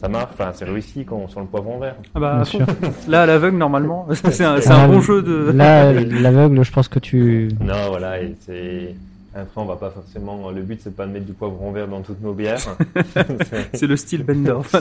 ça 0.00 0.08
marche. 0.08 0.30
Enfin, 0.32 0.50
c'est 0.54 0.64
réussi 0.64 1.04
quand 1.04 1.16
on 1.16 1.28
sent 1.28 1.40
le 1.40 1.46
poivron 1.46 1.78
vert. 1.78 1.96
Ah 2.14 2.20
bah, 2.20 2.44
sûr. 2.44 2.66
Là, 3.08 3.22
à 3.22 3.26
l'aveugle, 3.26 3.58
normalement, 3.58 4.06
c'est 4.12 4.44
un, 4.44 4.60
c'est 4.60 4.70
un 4.70 4.88
bon 4.88 5.00
jeu 5.00 5.22
de. 5.22 5.52
Là, 5.52 5.92
l'aveugle, 5.92 6.62
je 6.62 6.72
pense 6.72 6.88
que 6.88 6.98
tu. 6.98 7.48
Non, 7.60 7.88
voilà, 7.88 8.20
et 8.20 8.34
c'est. 8.40 8.94
Après, 9.32 9.60
on 9.60 9.64
va 9.64 9.76
pas 9.76 9.90
forcément. 9.90 10.50
Le 10.50 10.60
but, 10.62 10.80
c'est 10.82 10.94
pas 10.96 11.06
de 11.06 11.12
mettre 11.12 11.26
du 11.26 11.32
poivron 11.34 11.70
vert 11.70 11.86
dans 11.86 12.00
toutes 12.02 12.20
nos 12.20 12.32
bières. 12.34 12.58
C'est- 13.72 13.86
le 13.86 13.96
style 13.96 14.24
Bendorf. 14.24 14.72
non, 14.74 14.80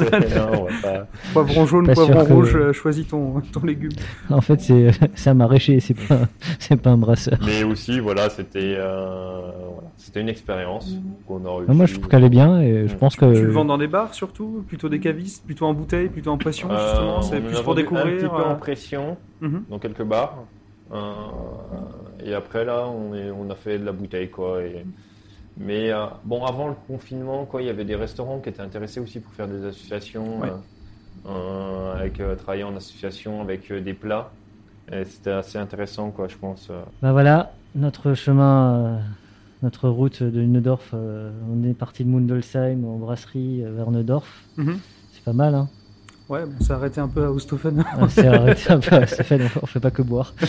on 0.61 0.63
va 0.65 0.71
pas. 0.81 1.07
poivron 1.33 1.65
jaune, 1.67 1.85
Pas 1.85 1.93
poivron 1.93 2.25
que- 2.25 2.33
rouge, 2.33 2.55
euh, 2.55 2.73
choisis 2.73 3.07
ton, 3.07 3.41
ton 3.53 3.63
légume. 3.63 3.91
En 4.29 4.41
fait, 4.41 4.59
c'est 5.15 5.29
un 5.29 5.33
maraîcher, 5.35 5.79
c'est 5.79 5.93
pas, 5.93 6.21
c'est 6.57 6.81
pas 6.81 6.89
un 6.89 6.97
brasseur. 6.97 7.37
Mais 7.45 7.63
aussi, 7.63 7.99
voilà, 7.99 8.29
c'était 8.31 8.73
euh, 8.77 9.39
voilà, 9.73 9.89
c'était 9.97 10.21
une 10.21 10.29
expérience 10.29 10.95
qu'on 11.27 11.45
a 11.45 11.49
réussi. 11.51 11.65
Ah, 11.69 11.73
Moi, 11.73 11.85
je 11.85 11.93
trouve 11.93 12.07
qu'elle 12.07 12.23
est 12.23 12.29
bien 12.29 12.59
et 12.59 12.87
je 12.87 12.95
Mm. 12.95 12.97
pense 12.97 13.15
que. 13.15 13.31
Tu 13.33 13.43
le 13.45 13.51
vends 13.51 13.65
dans 13.65 13.77
des 13.77 13.87
bars 13.87 14.15
surtout? 14.15 14.63
Plutôt 14.67 14.89
des 14.89 14.99
cavistes? 14.99 15.45
Plutôt 15.45 15.65
en 15.67 15.75
bouteille? 15.75 16.09
Plutôt 16.09 16.31
en 16.31 16.37
pression 16.39 16.69
Euh, 16.71 16.89
justement? 16.89 17.21
C'est 17.21 17.39
plus 17.39 17.61
pour 17.61 17.75
découvrir 17.75 18.07
Un 18.07 18.17
petit 18.17 18.27
peu 18.27 18.35
euh, 18.41 18.51
en 18.51 18.55
pression 18.55 19.17
mhm. 19.41 19.63
dans 19.69 19.77
quelques 19.77 20.03
bars. 20.03 20.37
Euh, 20.91 20.97
et 22.23 22.33
après 22.33 22.65
là, 22.65 22.87
on, 22.87 23.13
est, 23.15 23.29
on 23.31 23.49
a 23.49 23.55
fait 23.55 23.77
de 23.79 23.85
la 23.85 23.91
bouteille 23.91 24.29
quoi. 24.29 24.61
Et, 24.63 24.85
mais 25.57 25.91
euh, 25.91 26.05
bon, 26.23 26.45
avant 26.45 26.67
le 26.69 26.75
confinement, 26.87 27.45
quoi, 27.45 27.61
il 27.61 27.67
y 27.67 27.69
avait 27.69 27.85
des 27.85 27.95
restaurants 27.95 28.39
qui 28.39 28.49
étaient 28.49 28.61
intéressés 28.61 28.99
aussi 28.99 29.19
pour 29.19 29.33
faire 29.33 29.47
des 29.47 29.65
associations, 29.65 30.39
Ouais. 30.39 30.49
euh, 30.49 31.29
euh, 31.29 31.93
avec 31.95 32.19
euh, 32.19 32.35
travailler 32.35 32.63
en 32.63 32.75
association 32.75 33.41
avec 33.41 33.69
euh, 33.71 33.81
des 33.81 33.93
plats. 33.93 34.31
Et 34.91 35.05
c'était 35.05 35.31
assez 35.31 35.57
intéressant 35.57 36.11
quoi, 36.11 36.27
je 36.27 36.35
pense. 36.37 36.67
euh. 36.71 36.81
Bah 37.01 37.11
voilà, 37.11 37.51
notre 37.75 38.13
chemin, 38.13 38.73
euh, 38.75 38.97
notre 39.61 39.89
route 39.89 40.23
de 40.23 40.41
Neudorf. 40.41 40.91
euh, 40.93 41.31
on 41.51 41.63
est 41.67 41.73
parti 41.73 42.03
de 42.05 42.09
Mundelsheim 42.09 42.85
en 42.85 42.97
brasserie 42.97 43.63
euh, 43.63 43.71
vers 43.75 43.91
Neudorf. 43.91 44.43
Mhm. 44.57 44.79
C'est 45.11 45.23
pas 45.23 45.33
mal, 45.33 45.53
hein. 45.55 45.67
Ouais, 46.29 46.45
bon, 46.45 46.53
c'est 46.61 46.73
arrêté 46.73 47.01
un 47.01 47.07
peu 47.07 47.23
à 47.25 47.31
Oosthofen. 47.31 47.83
Ah, 47.91 48.07
C'est 48.07 48.27
arrêté 48.27 48.71
un 48.71 48.79
peu. 48.79 49.05
Ça 49.07 49.23
fait, 49.23 49.41
on 49.61 49.65
fait 49.65 49.79
pas 49.79 49.91
que 49.91 50.01
boire. 50.03 50.33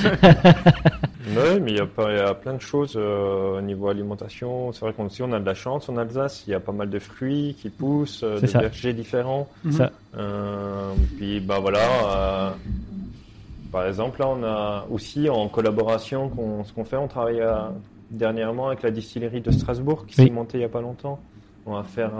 Ouais, 1.36 1.60
mais 1.60 1.72
il 1.72 1.76
y, 1.76 1.80
a 1.80 1.86
pas- 1.86 2.10
il 2.10 2.16
y 2.16 2.20
a 2.20 2.32
plein 2.34 2.54
de 2.54 2.60
choses 2.60 2.94
euh, 2.96 3.58
au 3.58 3.60
niveau 3.60 3.88
alimentation. 3.88 4.72
C'est 4.72 4.80
vrai 4.80 4.92
qu'on 4.94 5.08
on 5.20 5.32
a 5.32 5.38
de 5.40 5.44
la 5.44 5.54
chance 5.54 5.88
en 5.90 5.96
Alsace. 5.98 6.44
Il 6.46 6.50
y 6.50 6.54
a 6.54 6.60
pas 6.60 6.72
mal 6.72 6.88
de 6.88 6.98
fruits 6.98 7.56
qui 7.60 7.68
poussent, 7.68 8.22
euh, 8.22 8.40
de 8.40 8.46
ça. 8.46 8.60
vergers 8.60 8.94
différents. 8.94 9.46
Mhm. 9.64 9.72
Ça. 9.72 9.90
Euh, 10.16 10.92
puis 11.18 11.40
bah 11.40 11.58
voilà. 11.60 11.78
euh, 11.78 12.50
par 13.70 13.86
exemple, 13.86 14.18
là, 14.20 14.28
on 14.28 14.42
a 14.42 14.86
aussi 14.90 15.28
en 15.28 15.48
collaboration 15.48 16.28
qu'on, 16.30 16.64
ce 16.64 16.72
qu'on 16.72 16.84
fait, 16.84 16.96
on 16.96 17.06
travaille 17.06 17.42
dernièrement 18.10 18.68
avec 18.68 18.82
la 18.82 18.90
distillerie 18.90 19.40
de 19.42 19.50
Strasbourg 19.50 20.06
qui 20.06 20.20
Oui. 20.20 20.26
s'est 20.26 20.32
montée 20.32 20.58
il 20.58 20.62
y 20.62 20.64
a 20.64 20.68
pas 20.68 20.80
longtemps. 20.80 21.20
On 21.66 21.74
va 21.74 21.84
faire 21.84 22.10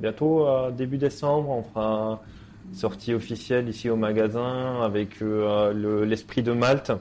bientôt 0.00 0.46
euh, 0.46 0.70
début 0.72 0.98
décembre, 0.98 1.48
on 1.48 1.62
fera 1.62 2.20
sortie 2.74 3.14
officielle 3.14 3.68
ici 3.68 3.88
au 3.90 3.96
magasin 3.96 4.82
avec 4.82 5.20
euh, 5.22 5.72
le- 5.72 6.04
l'esprit 6.04 6.42
de 6.42 6.52
Malte 6.52 6.92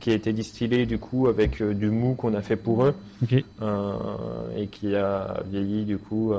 qui 0.00 0.10
a 0.10 0.14
été 0.14 0.32
distillé 0.32 0.86
du 0.86 0.98
coup 0.98 1.28
avec 1.28 1.60
euh, 1.60 1.74
du 1.74 1.90
mou 1.90 2.14
qu'on 2.14 2.34
a 2.34 2.42
fait 2.42 2.56
pour 2.56 2.84
eux 2.84 2.94
euh, 3.62 3.94
et 4.56 4.66
qui 4.66 4.94
a 4.96 5.42
vieilli 5.50 5.84
du 5.84 5.98
coup 5.98 6.32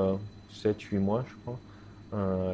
7-8 0.52 0.98
mois 0.98 1.24
je 1.28 1.34
crois. 1.42 1.58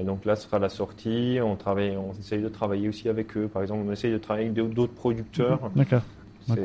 Donc 0.05 0.25
là 0.25 0.37
ce 0.37 0.45
sera 0.47 0.59
la 0.59 0.71
sortie, 0.71 1.39
on 1.43 1.55
travaille, 1.57 1.95
on 1.97 2.19
essaye 2.19 2.41
de 2.43 2.49
travailler 2.49 2.89
aussi 2.89 3.09
avec 3.11 3.37
eux. 3.37 3.47
Par 3.47 3.61
exemple, 3.61 3.83
on 3.87 3.93
essaye 3.93 4.11
de 4.13 4.17
travailler 4.19 4.49
avec 4.49 4.73
d'autres 4.73 4.95
producteurs. 4.95 5.61
D'accord. 5.77 6.03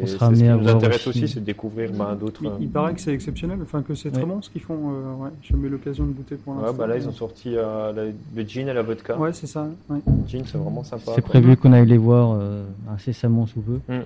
On 0.01 0.05
sera 0.07 0.33
ce 0.33 0.39
qui 0.41 0.47
à 0.47 0.55
nous 0.55 0.63
voir 0.63 0.75
intéresse 0.77 1.07
aussi. 1.07 1.27
c'est 1.27 1.39
de 1.39 1.45
découvrir 1.45 1.91
ben, 1.91 2.15
d'autres. 2.15 2.41
Il, 2.43 2.47
euh, 2.47 2.51
il 2.61 2.69
paraît 2.69 2.93
que 2.93 3.01
c'est 3.01 3.13
exceptionnel, 3.13 3.59
enfin 3.61 3.81
que 3.81 3.93
c'est 3.95 4.11
très 4.11 4.21
Ouais. 4.23 4.27
bon 4.27 4.41
ce 4.41 4.49
qu'ils 4.49 4.61
font. 4.61 4.73
euh, 4.91 5.23
ouais, 5.23 5.29
j'ai 5.41 5.53
jamais 5.53 5.67
eu 5.67 5.71
l'occasion 5.71 6.05
de 6.05 6.11
goûter 6.11 6.35
pour 6.35 6.55
Ouais, 6.55 6.61
l'instant. 6.61 6.77
bah 6.77 6.87
là 6.87 6.97
ils 6.97 7.07
ont 7.07 7.11
sorti 7.13 7.55
euh, 7.55 7.91
la- 7.93 8.05
le 8.35 8.47
gin 8.47 8.67
et 8.67 8.73
la 8.73 8.81
vodka. 8.81 9.17
Ouais, 9.17 9.33
c'est 9.33 9.47
ça. 9.47 9.67
ouais. 9.89 9.99
Le 10.07 10.27
gin 10.27 10.43
c'est 10.45 10.57
vraiment 10.57 10.83
sympa. 10.83 11.11
C'est 11.15 11.21
prévu 11.21 11.55
qu'on 11.57 11.73
aille 11.73 11.87
les 11.87 11.97
voir 11.97 12.37
euh, 12.39 12.65
incessamment 12.93 13.45
sous 13.45 13.61
peu. 13.61 13.79
Mm. 13.93 13.99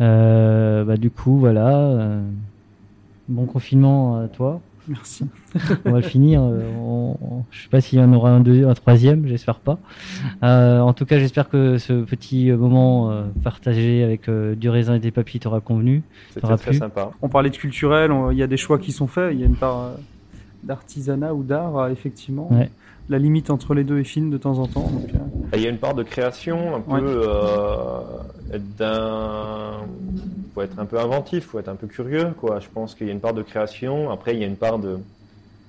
Euh, 0.00 0.84
bah, 0.84 0.96
du 0.96 1.10
coup, 1.10 1.38
voilà. 1.38 1.68
euh, 1.78 2.22
bon 3.28 3.46
confinement 3.46 4.18
à 4.20 4.28
toi. 4.28 4.60
Merci. 4.86 5.24
On 5.86 5.92
va 5.92 6.00
le 6.00 6.02
finir. 6.06 6.42
euh, 6.42 6.60
on- 6.78 7.16
on- 7.22 7.44
je 7.50 7.62
sais 7.62 7.68
pas 7.68 7.80
s'il 7.80 7.98
y 7.98 8.02
en 8.02 8.12
aura 8.12 8.30
un, 8.30 8.40
deux, 8.40 8.66
un 8.68 8.74
troisième, 8.74 9.26
j'espère 9.26 9.58
pas. 9.60 9.78
Euh, 10.42 10.80
en 10.80 10.92
tout 10.92 11.06
cas, 11.06 11.18
j'espère 11.18 11.48
que 11.48 11.78
ce 11.78 12.02
petit 12.04 12.52
moment 12.52 13.10
euh, 13.10 13.24
partagé 13.42 14.02
avec 14.04 14.28
euh, 14.28 14.54
du 14.54 14.68
raisin 14.68 14.94
et 14.96 14.98
des 14.98 15.10
papilles 15.10 15.40
t'aura 15.40 15.60
convenu. 15.60 16.02
C'était 16.34 16.46
très 16.46 16.56
plu 16.58 16.74
sympa. 16.74 17.10
On 17.22 17.28
parlait 17.30 17.50
de 17.50 17.56
culturel, 17.56 18.10
il 18.32 18.36
y 18.38 18.42
a 18.42 18.46
des 18.46 18.58
choix 18.58 18.78
qui 18.78 18.92
sont 18.92 19.06
faits, 19.06 19.30
il 19.32 19.40
y 19.40 19.42
a 19.42 19.46
une 19.46 19.56
part 19.56 19.80
euh, 19.80 19.94
d'artisanat 20.62 21.32
ou 21.34 21.42
d'art, 21.42 21.88
effectivement. 21.88 22.52
Ouais. 22.52 22.70
La 23.08 23.18
limite 23.18 23.50
entre 23.50 23.74
les 23.74 23.84
deux 23.84 23.98
est 23.98 24.04
fine 24.04 24.30
de 24.30 24.38
temps 24.38 24.58
en 24.58 24.66
temps. 24.66 24.88
donc, 24.90 25.10
euh, 25.14 25.56
Il 25.56 25.62
y 25.62 25.66
a 25.66 25.70
une 25.70 25.78
part 25.78 25.94
de 25.94 26.02
création, 26.02 26.76
un 26.76 26.80
peu 26.80 26.92
Ouais. 26.92 27.00
euh, 27.28 28.58
d'un. 28.78 29.72
faut 30.54 30.62
être 30.62 30.78
un 30.78 30.84
peu 30.86 30.98
inventif, 30.98 31.46
faut 31.46 31.58
être 31.58 31.68
un 31.68 31.74
peu 31.74 31.86
curieux, 31.86 32.28
quoi. 32.40 32.60
Je 32.60 32.68
pense 32.72 32.94
qu'il 32.94 33.06
y 33.08 33.10
a 33.10 33.12
une 33.12 33.20
part 33.20 33.34
de 33.34 33.42
création. 33.42 34.10
Après, 34.10 34.34
il 34.34 34.40
y 34.40 34.44
a 34.44 34.46
une 34.46 34.56
part 34.56 34.78
de 34.78 34.98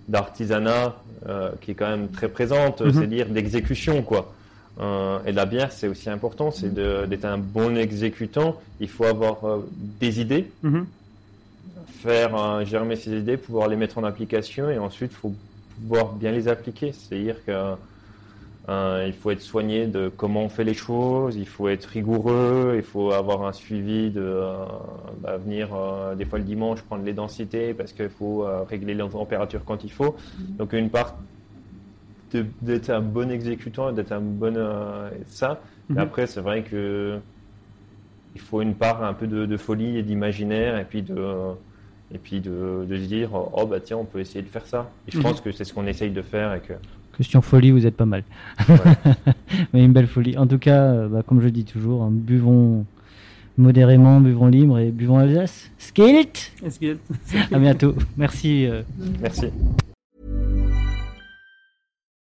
d'artisanat 0.07 0.95
euh, 1.27 1.49
qui 1.61 1.71
est 1.71 1.73
quand 1.73 1.89
même 1.89 2.09
très 2.09 2.27
présente, 2.29 2.81
Mhm. 2.81 2.93
c'est-à-dire 2.93 3.27
d'exécution, 3.27 4.03
quoi. 4.03 4.31
Euh, 4.79 5.17
et 5.25 5.31
la 5.31 5.45
bière, 5.47 5.71
c'est 5.71 5.87
aussi 5.87 6.09
important, 6.11 6.51
c'est 6.51 6.71
d'être 6.73 7.25
un 7.25 7.39
bon 7.39 7.75
exécutant. 7.75 8.57
Il 8.79 8.87
faut 8.89 9.05
avoir 9.05 9.43
euh, 9.45 9.67
des 9.99 10.21
idées, 10.21 10.51
mhm. 10.61 10.85
faire 12.01 12.63
germer 12.65 12.95
ses 12.97 13.17
idées, 13.17 13.37
pouvoir 13.37 13.67
les 13.67 13.75
mettre 13.75 13.97
en 13.97 14.03
application 14.03 14.69
et 14.69 14.77
ensuite 14.77 15.11
il 15.13 15.17
faut 15.17 15.33
pouvoir 15.81 16.13
bien 16.13 16.31
les 16.31 16.47
appliquer. 16.47 16.91
C'est-à-dire 16.91 17.43
que 17.45 17.75
euh, 18.67 19.03
il 19.05 19.13
faut 19.13 19.29
être 19.29 19.41
soigné 19.41 19.85
de 19.85 20.09
comment 20.09 20.43
on 20.43 20.49
fait 20.49 20.63
les 20.63 20.73
choses, 20.73 21.35
il 21.35 21.47
faut 21.47 21.69
être 21.69 21.85
rigoureux, 21.85 22.73
il 22.75 22.81
faut 22.81 23.11
avoir 23.11 23.45
un 23.45 23.53
suivi 23.53 24.09
de 24.09 24.21
euh, 24.21 24.65
bah, 25.19 25.37
venir 25.37 25.69
euh, 25.75 26.15
des 26.15 26.25
fois 26.25 26.39
le 26.39 26.45
dimanche 26.45 26.81
prendre 26.81 27.03
les 27.03 27.13
densités 27.13 27.75
parce 27.75 27.93
qu'il 27.93 28.09
faut 28.09 28.43
euh, 28.43 28.63
régler 28.63 28.95
la 28.95 29.07
température 29.07 29.63
quand 29.65 29.83
il 29.83 29.91
faut. 29.91 30.15
Donc 30.57 30.73
une 30.73 30.89
part 30.89 31.15
d'être 32.33 32.89
un 32.89 33.01
bon 33.01 33.29
exécutant 33.29 33.91
d'être 33.91 34.11
un 34.11 34.19
bon 34.19 34.57
ça. 35.27 35.61
Et 35.95 35.99
après 35.99 36.25
c'est 36.25 36.41
vrai 36.41 36.63
que 36.63 37.19
il 38.33 38.41
faut 38.41 38.61
une 38.61 38.73
part 38.73 39.03
un 39.03 39.13
peu 39.13 39.27
de, 39.27 39.45
de 39.45 39.57
folie 39.57 39.97
et 39.97 40.03
d'imaginaire 40.03 40.77
et 40.77 40.85
puis 40.85 41.03
de 41.03 41.15
et 42.13 42.17
puis 42.17 42.39
de, 42.39 42.85
de 42.87 42.97
se 42.97 43.03
dire 43.05 43.29
oh 43.33 43.65
bah 43.65 43.79
tiens 43.79 43.97
on 43.97 44.05
peut 44.05 44.19
essayer 44.19 44.41
de 44.41 44.49
faire 44.49 44.65
ça. 44.67 44.89
Et 45.07 45.11
je 45.11 45.17
Mhm. 45.17 45.23
pense 45.23 45.41
que 45.41 45.51
c'est 45.51 45.63
ce 45.65 45.73
qu'on 45.73 45.87
essaye 45.87 46.11
de 46.11 46.21
faire 46.21 46.53
et 46.53 46.59
que 46.61 46.73
Question 47.17 47.41
folie, 47.41 47.71
vous 47.71 47.85
êtes 47.87 47.95
pas 47.95 48.05
mal. 48.05 48.23
Ouais. 48.67 48.75
Mais 49.73 49.85
une 49.85 49.93
belle 49.93 50.07
folie. 50.07 50.37
En 50.37 50.47
tout 50.47 50.57
cas, 50.59 50.81
euh, 50.83 51.07
bah, 51.07 51.23
comme 51.25 51.39
je 51.41 51.47
dis 51.47 51.63
toujours, 51.63 52.03
hein, 52.03 52.09
buvons 52.11 52.85
modérément, 53.57 54.19
buvons 54.19 54.47
libre 54.47 54.79
et 54.79 54.91
buvons 54.91 55.17
Alsace. 55.19 55.69
Skilt 55.77 56.51
À 57.53 57.57
bientôt. 57.57 57.95
Merci. 58.17 58.65
euh, 58.65 58.81
merci. 59.21 59.45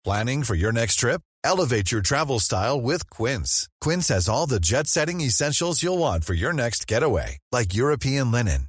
Planning 0.05 0.43
for 0.45 0.55
your 0.55 0.73
next 0.73 0.97
trip? 0.97 1.21
Elevate 1.45 1.91
your 1.91 2.03
travel 2.03 2.39
style 2.39 2.81
with 2.81 3.09
Quince. 3.11 3.69
Quince 3.81 4.09
has 4.09 4.29
all 4.29 4.47
the 4.47 4.61
jet 4.61 4.87
setting 4.87 5.21
essentials 5.21 5.83
you'll 5.83 5.99
want 5.99 6.25
for 6.25 6.35
your 6.35 6.53
next 6.53 6.87
getaway, 6.87 7.39
like 7.51 7.75
European 7.75 8.31
linen, 8.31 8.69